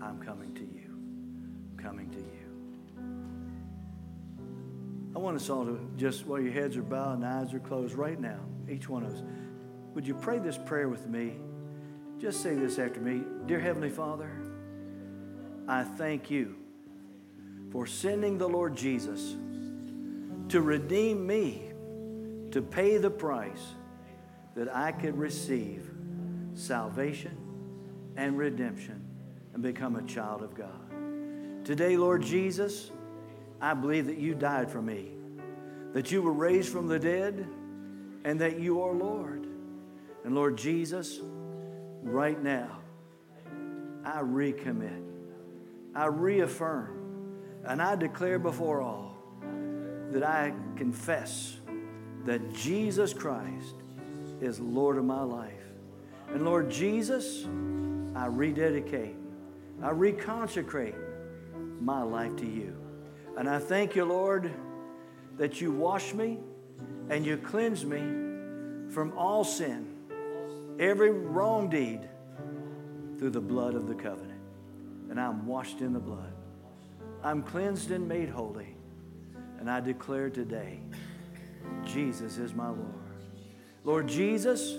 I'm 0.00 0.20
coming 0.20 0.54
to 0.54 0.60
you. 0.60 0.98
I'm 1.70 1.78
coming 1.82 2.10
to 2.10 2.18
you. 2.18 2.46
I 5.14 5.18
want 5.18 5.36
us 5.36 5.48
all 5.48 5.64
to 5.64 5.80
just, 5.96 6.26
while 6.26 6.40
your 6.40 6.52
heads 6.52 6.76
are 6.76 6.82
bowed 6.82 7.14
and 7.14 7.24
eyes 7.24 7.54
are 7.54 7.58
closed 7.58 7.94
right 7.94 8.20
now, 8.20 8.40
each 8.68 8.88
one 8.88 9.04
of 9.04 9.14
us, 9.14 9.22
would 9.94 10.06
you 10.06 10.14
pray 10.14 10.38
this 10.38 10.58
prayer 10.58 10.90
with 10.90 11.08
me? 11.08 11.36
Just 12.18 12.42
say 12.42 12.54
this 12.54 12.78
after 12.78 13.00
me 13.00 13.22
Dear 13.46 13.58
Heavenly 13.60 13.88
Father, 13.88 14.30
I 15.66 15.84
thank 15.84 16.30
you 16.30 16.56
for 17.70 17.86
sending 17.86 18.36
the 18.36 18.48
Lord 18.48 18.76
Jesus 18.76 19.36
to 20.48 20.60
redeem 20.60 21.26
me, 21.26 21.72
to 22.52 22.62
pay 22.62 22.98
the 22.98 23.10
price 23.10 23.74
that 24.54 24.74
I 24.74 24.92
could 24.92 25.18
receive 25.18 25.90
salvation 26.54 27.36
and 28.16 28.38
redemption 28.38 29.04
and 29.52 29.62
become 29.62 29.96
a 29.96 30.02
child 30.02 30.42
of 30.42 30.54
God. 30.54 31.64
Today, 31.64 31.96
Lord 31.96 32.22
Jesus, 32.22 32.90
I 33.60 33.74
believe 33.74 34.06
that 34.06 34.18
you 34.18 34.34
died 34.34 34.70
for 34.70 34.80
me, 34.80 35.10
that 35.92 36.10
you 36.10 36.22
were 36.22 36.32
raised 36.32 36.70
from 36.70 36.86
the 36.88 36.98
dead, 36.98 37.46
and 38.24 38.40
that 38.40 38.58
you 38.60 38.82
are 38.82 38.92
Lord. 38.92 39.46
And 40.24 40.34
Lord 40.34 40.56
Jesus, 40.56 41.20
right 42.02 42.40
now, 42.42 42.78
I 44.04 44.20
recommit, 44.22 45.02
I 45.94 46.06
reaffirm, 46.06 47.42
and 47.64 47.82
I 47.82 47.96
declare 47.96 48.38
before 48.38 48.80
all 48.80 49.05
that 50.12 50.22
I 50.22 50.52
confess 50.76 51.58
that 52.24 52.54
Jesus 52.54 53.12
Christ 53.12 53.74
is 54.40 54.60
Lord 54.60 54.98
of 54.98 55.04
my 55.04 55.22
life. 55.22 55.52
And 56.32 56.44
Lord 56.44 56.70
Jesus, 56.70 57.46
I 58.14 58.26
rededicate, 58.26 59.16
I 59.82 59.90
reconsecrate 59.90 60.96
my 61.80 62.02
life 62.02 62.36
to 62.36 62.46
you. 62.46 62.76
And 63.36 63.48
I 63.48 63.58
thank 63.58 63.94
you, 63.94 64.04
Lord, 64.04 64.50
that 65.36 65.60
you 65.60 65.70
wash 65.70 66.14
me 66.14 66.38
and 67.10 67.24
you 67.24 67.36
cleanse 67.36 67.84
me 67.84 67.98
from 68.92 69.12
all 69.16 69.44
sin, 69.44 69.94
every 70.78 71.10
wrong 71.10 71.68
deed, 71.68 72.08
through 73.18 73.30
the 73.30 73.40
blood 73.40 73.74
of 73.74 73.88
the 73.88 73.94
covenant. 73.94 74.40
And 75.10 75.20
I'm 75.20 75.46
washed 75.46 75.80
in 75.80 75.92
the 75.92 76.00
blood. 76.00 76.32
I'm 77.22 77.42
cleansed 77.42 77.90
and 77.90 78.06
made 78.06 78.28
holy. 78.28 78.75
And 79.66 79.74
I 79.74 79.80
declare 79.80 80.30
today, 80.30 80.78
Jesus 81.84 82.38
is 82.38 82.54
my 82.54 82.68
Lord. 82.68 82.94
Lord 83.82 84.06
Jesus, 84.06 84.76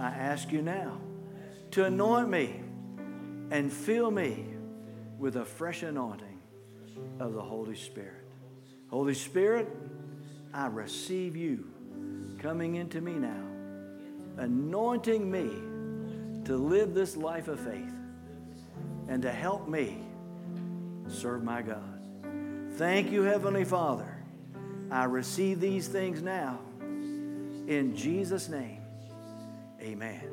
I 0.00 0.06
ask 0.06 0.50
you 0.50 0.62
now 0.62 0.96
to 1.72 1.84
anoint 1.84 2.30
me 2.30 2.62
and 3.50 3.70
fill 3.70 4.10
me 4.10 4.46
with 5.18 5.36
a 5.36 5.44
fresh 5.44 5.82
anointing 5.82 6.40
of 7.20 7.34
the 7.34 7.42
Holy 7.42 7.76
Spirit. 7.76 8.24
Holy 8.88 9.12
Spirit, 9.12 9.68
I 10.54 10.68
receive 10.68 11.36
you 11.36 11.70
coming 12.38 12.76
into 12.76 13.02
me 13.02 13.12
now, 13.12 13.44
anointing 14.38 15.30
me 15.30 15.50
to 16.46 16.56
live 16.56 16.94
this 16.94 17.14
life 17.14 17.48
of 17.48 17.60
faith 17.60 17.92
and 19.06 19.20
to 19.20 19.30
help 19.30 19.68
me 19.68 20.02
serve 21.08 21.44
my 21.44 21.60
God. 21.60 22.00
Thank 22.76 23.12
you, 23.12 23.20
Heavenly 23.24 23.66
Father. 23.66 24.13
I 24.90 25.04
receive 25.04 25.60
these 25.60 25.88
things 25.88 26.22
now. 26.22 26.58
In 26.80 27.94
Jesus' 27.96 28.48
name, 28.48 28.82
amen. 29.80 30.28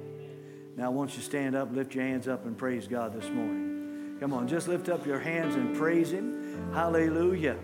Now, 0.75 0.91
once 0.91 1.13
you 1.13 1.19
to 1.19 1.25
stand 1.25 1.55
up, 1.55 1.71
lift 1.71 1.95
your 1.95 2.03
hands 2.03 2.27
up 2.27 2.45
and 2.45 2.57
praise 2.57 2.87
God 2.87 3.13
this 3.13 3.29
morning. 3.29 4.17
Come 4.19 4.33
on, 4.33 4.47
just 4.47 4.67
lift 4.67 4.89
up 4.89 5.05
your 5.05 5.19
hands 5.19 5.55
and 5.55 5.75
praise 5.75 6.11
Him. 6.11 6.71
Hallelujah. 6.73 7.57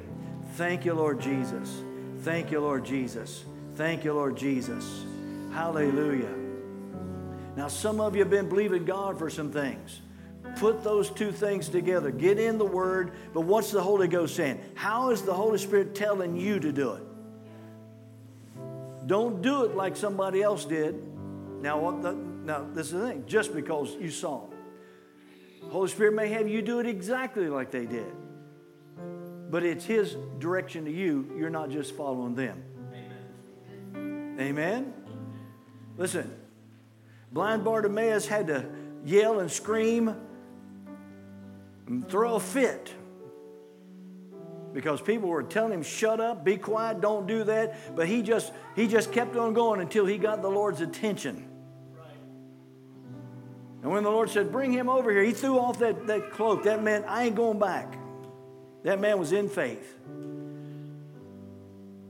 Thank 0.54 0.86
you, 0.86 0.94
Lord 0.94 1.20
Jesus. 1.20 1.84
Thank 2.20 2.52
you, 2.52 2.60
Lord 2.60 2.86
Jesus. 2.86 3.46
Thank 3.76 4.04
you, 4.04 4.14
Lord 4.14 4.36
Jesus. 4.36 5.06
Hallelujah. 5.54 6.36
Now, 7.56 7.68
some 7.68 8.00
of 8.00 8.16
you 8.16 8.22
have 8.22 8.30
been 8.30 8.50
believing 8.50 8.86
God 8.86 9.18
for 9.18 9.30
some 9.30 9.52
things. 9.52 10.02
Put 10.60 10.84
those 10.84 11.10
two 11.12 11.32
things 11.32 11.70
together. 11.70 12.10
Get 12.10 12.40
in 12.40 12.58
the 12.58 12.66
Word, 12.66 13.14
but 13.34 13.42
what's 13.42 13.72
the 13.72 13.82
Holy 13.82 14.08
Ghost 14.08 14.36
saying? 14.36 14.60
How 14.76 15.12
is 15.12 15.22
the 15.22 15.34
Holy 15.34 15.58
Spirit 15.58 15.94
telling 15.94 16.36
you 16.36 16.60
to 16.60 16.72
do 16.72 16.94
it? 16.94 17.04
Don't 19.08 19.42
do 19.42 19.64
it 19.64 19.76
like 19.76 19.96
somebody 19.96 20.42
else 20.42 20.66
did. 20.66 21.02
Now, 21.62 21.80
what 21.80 22.02
the, 22.02 22.14
now 22.14 22.66
this 22.74 22.88
is 22.88 22.94
the 22.94 23.08
thing. 23.08 23.24
Just 23.26 23.54
because 23.54 23.96
you 24.00 24.12
saw 24.12 24.42
them, 24.42 24.58
Holy 25.70 25.90
Spirit 25.90 26.14
may 26.14 26.30
have 26.30 26.48
you 26.48 26.62
do 26.62 26.80
it 26.80 26.88
exactly 26.88 27.50
like 27.50 27.72
they 27.72 27.86
did, 27.86 28.12
but 29.50 29.64
it's 29.64 29.86
His 29.86 30.18
direction 30.40 30.86
to 30.86 30.92
you. 30.92 31.32
You're 31.38 31.50
not 31.50 31.70
just 31.70 31.96
following 31.96 32.36
them. 32.36 32.64
Amen. 33.96 34.38
Amen. 34.40 34.94
Listen, 35.98 36.32
blind 37.32 37.64
Bartimaeus 37.64 38.28
had 38.28 38.48
to 38.48 38.66
yell 39.06 39.40
and 39.40 39.50
scream 39.50 40.16
throw 42.08 42.36
a 42.36 42.40
fit. 42.40 42.94
Because 44.74 45.02
people 45.02 45.30
were 45.30 45.44
telling 45.44 45.74
him 45.74 45.84
shut 45.84 46.20
up 46.20 46.44
be 46.44 46.58
quiet 46.58 47.02
don't 47.02 47.26
do 47.28 47.44
that. 47.46 47.96
But 47.96 48.08
he 48.08 48.22
just 48.22 48.52
he 48.76 48.88
just 48.88 49.12
kept 49.12 49.36
on 49.36 49.54
going 49.54 49.82
until 49.82 50.06
he 50.06 50.18
got 50.18 50.42
the 50.42 50.50
lord's 50.50 50.82
attention. 50.82 51.48
And 53.82 53.92
when 53.92 54.04
the 54.04 54.12
lord 54.12 54.30
said 54.30 54.52
bring 54.52 54.72
him 54.72 54.90
over 54.90 55.12
here 55.12 55.24
he 55.24 55.32
threw 55.32 55.58
off 55.60 55.80
that, 55.80 56.08
that 56.08 56.32
cloak. 56.32 56.64
That 56.64 56.84
meant 56.84 57.06
i 57.08 57.24
ain't 57.24 57.36
going 57.36 57.60
back. 57.60 57.98
That 58.84 59.00
man 59.00 59.18
was 59.18 59.32
in 59.32 59.50
faith. 59.50 59.96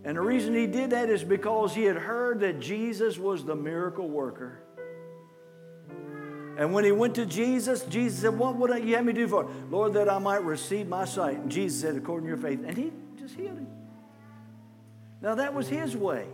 And 0.03 0.15
the 0.15 0.21
reason 0.21 0.55
he 0.55 0.67
did 0.67 0.91
that 0.91 1.09
is 1.09 1.23
because 1.23 1.73
he 1.73 1.83
had 1.83 1.97
heard 1.97 2.39
that 2.41 2.59
jesus 2.59 3.17
was 3.17 3.45
the 3.45 3.55
miracle 3.55 4.09
worker 4.09 4.59
and 6.57 6.73
when 6.73 6.83
he 6.83 6.91
went 6.91 7.13
to 7.15 7.25
Jesus, 7.27 7.83
Jesus 7.83 8.21
said, 8.21 8.37
What 8.37 8.55
would 8.55 8.83
you 8.83 8.95
have 8.95 9.05
me 9.05 9.13
do 9.13 9.27
for? 9.27 9.47
Lord, 9.69 9.93
that 9.93 10.09
I 10.09 10.17
might 10.17 10.43
receive 10.43 10.87
my 10.87 11.05
sight. 11.05 11.37
And 11.37 11.51
Jesus 11.51 11.79
said, 11.81 11.95
According 11.95 12.25
to 12.25 12.29
your 12.29 12.37
faith. 12.37 12.63
And 12.65 12.75
he 12.75 12.91
just 13.19 13.35
healed 13.35 13.59
him. 13.59 13.67
Now 15.21 15.35
that 15.35 15.53
was 15.53 15.67
his 15.67 15.95
way. 15.95 16.25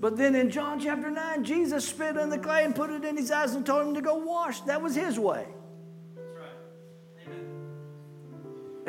But 0.00 0.16
then 0.16 0.34
in 0.34 0.50
John 0.50 0.80
chapter 0.80 1.10
9, 1.10 1.44
Jesus 1.44 1.86
spit 1.86 2.16
in 2.16 2.30
the 2.30 2.38
clay 2.38 2.64
and 2.64 2.74
put 2.74 2.88
it 2.88 3.04
in 3.04 3.16
his 3.16 3.30
eyes 3.30 3.54
and 3.54 3.64
told 3.64 3.86
him 3.86 3.94
to 3.94 4.00
go 4.00 4.16
wash. 4.16 4.60
That 4.62 4.80
was 4.80 4.94
his 4.94 5.18
way. 5.18 5.46
That's 6.16 6.28
right. 6.38 7.36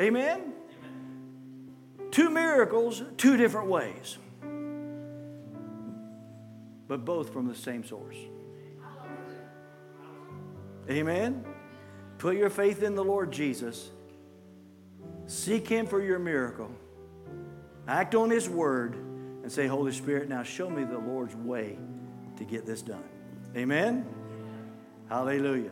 Amen? 0.00 0.40
Amen. 0.40 2.10
Two 2.10 2.30
miracles, 2.30 3.02
two 3.18 3.36
different 3.36 3.68
ways. 3.68 4.16
But 6.88 7.04
both 7.04 7.32
from 7.34 7.48
the 7.48 7.54
same 7.54 7.84
source. 7.84 8.16
Amen? 10.90 11.44
Put 12.18 12.36
your 12.36 12.50
faith 12.50 12.82
in 12.82 12.94
the 12.94 13.04
Lord 13.04 13.32
Jesus. 13.32 13.90
Seek 15.26 15.68
Him 15.68 15.86
for 15.86 16.02
your 16.02 16.18
miracle. 16.18 16.70
Act 17.88 18.14
on 18.14 18.30
His 18.30 18.48
word 18.48 18.94
and 18.94 19.50
say, 19.50 19.66
Holy 19.66 19.92
Spirit, 19.92 20.28
now 20.28 20.42
show 20.42 20.70
me 20.70 20.84
the 20.84 20.98
Lord's 20.98 21.34
way 21.36 21.78
to 22.36 22.44
get 22.44 22.66
this 22.66 22.82
done. 22.82 23.04
Amen? 23.56 24.06
Hallelujah. 25.08 25.70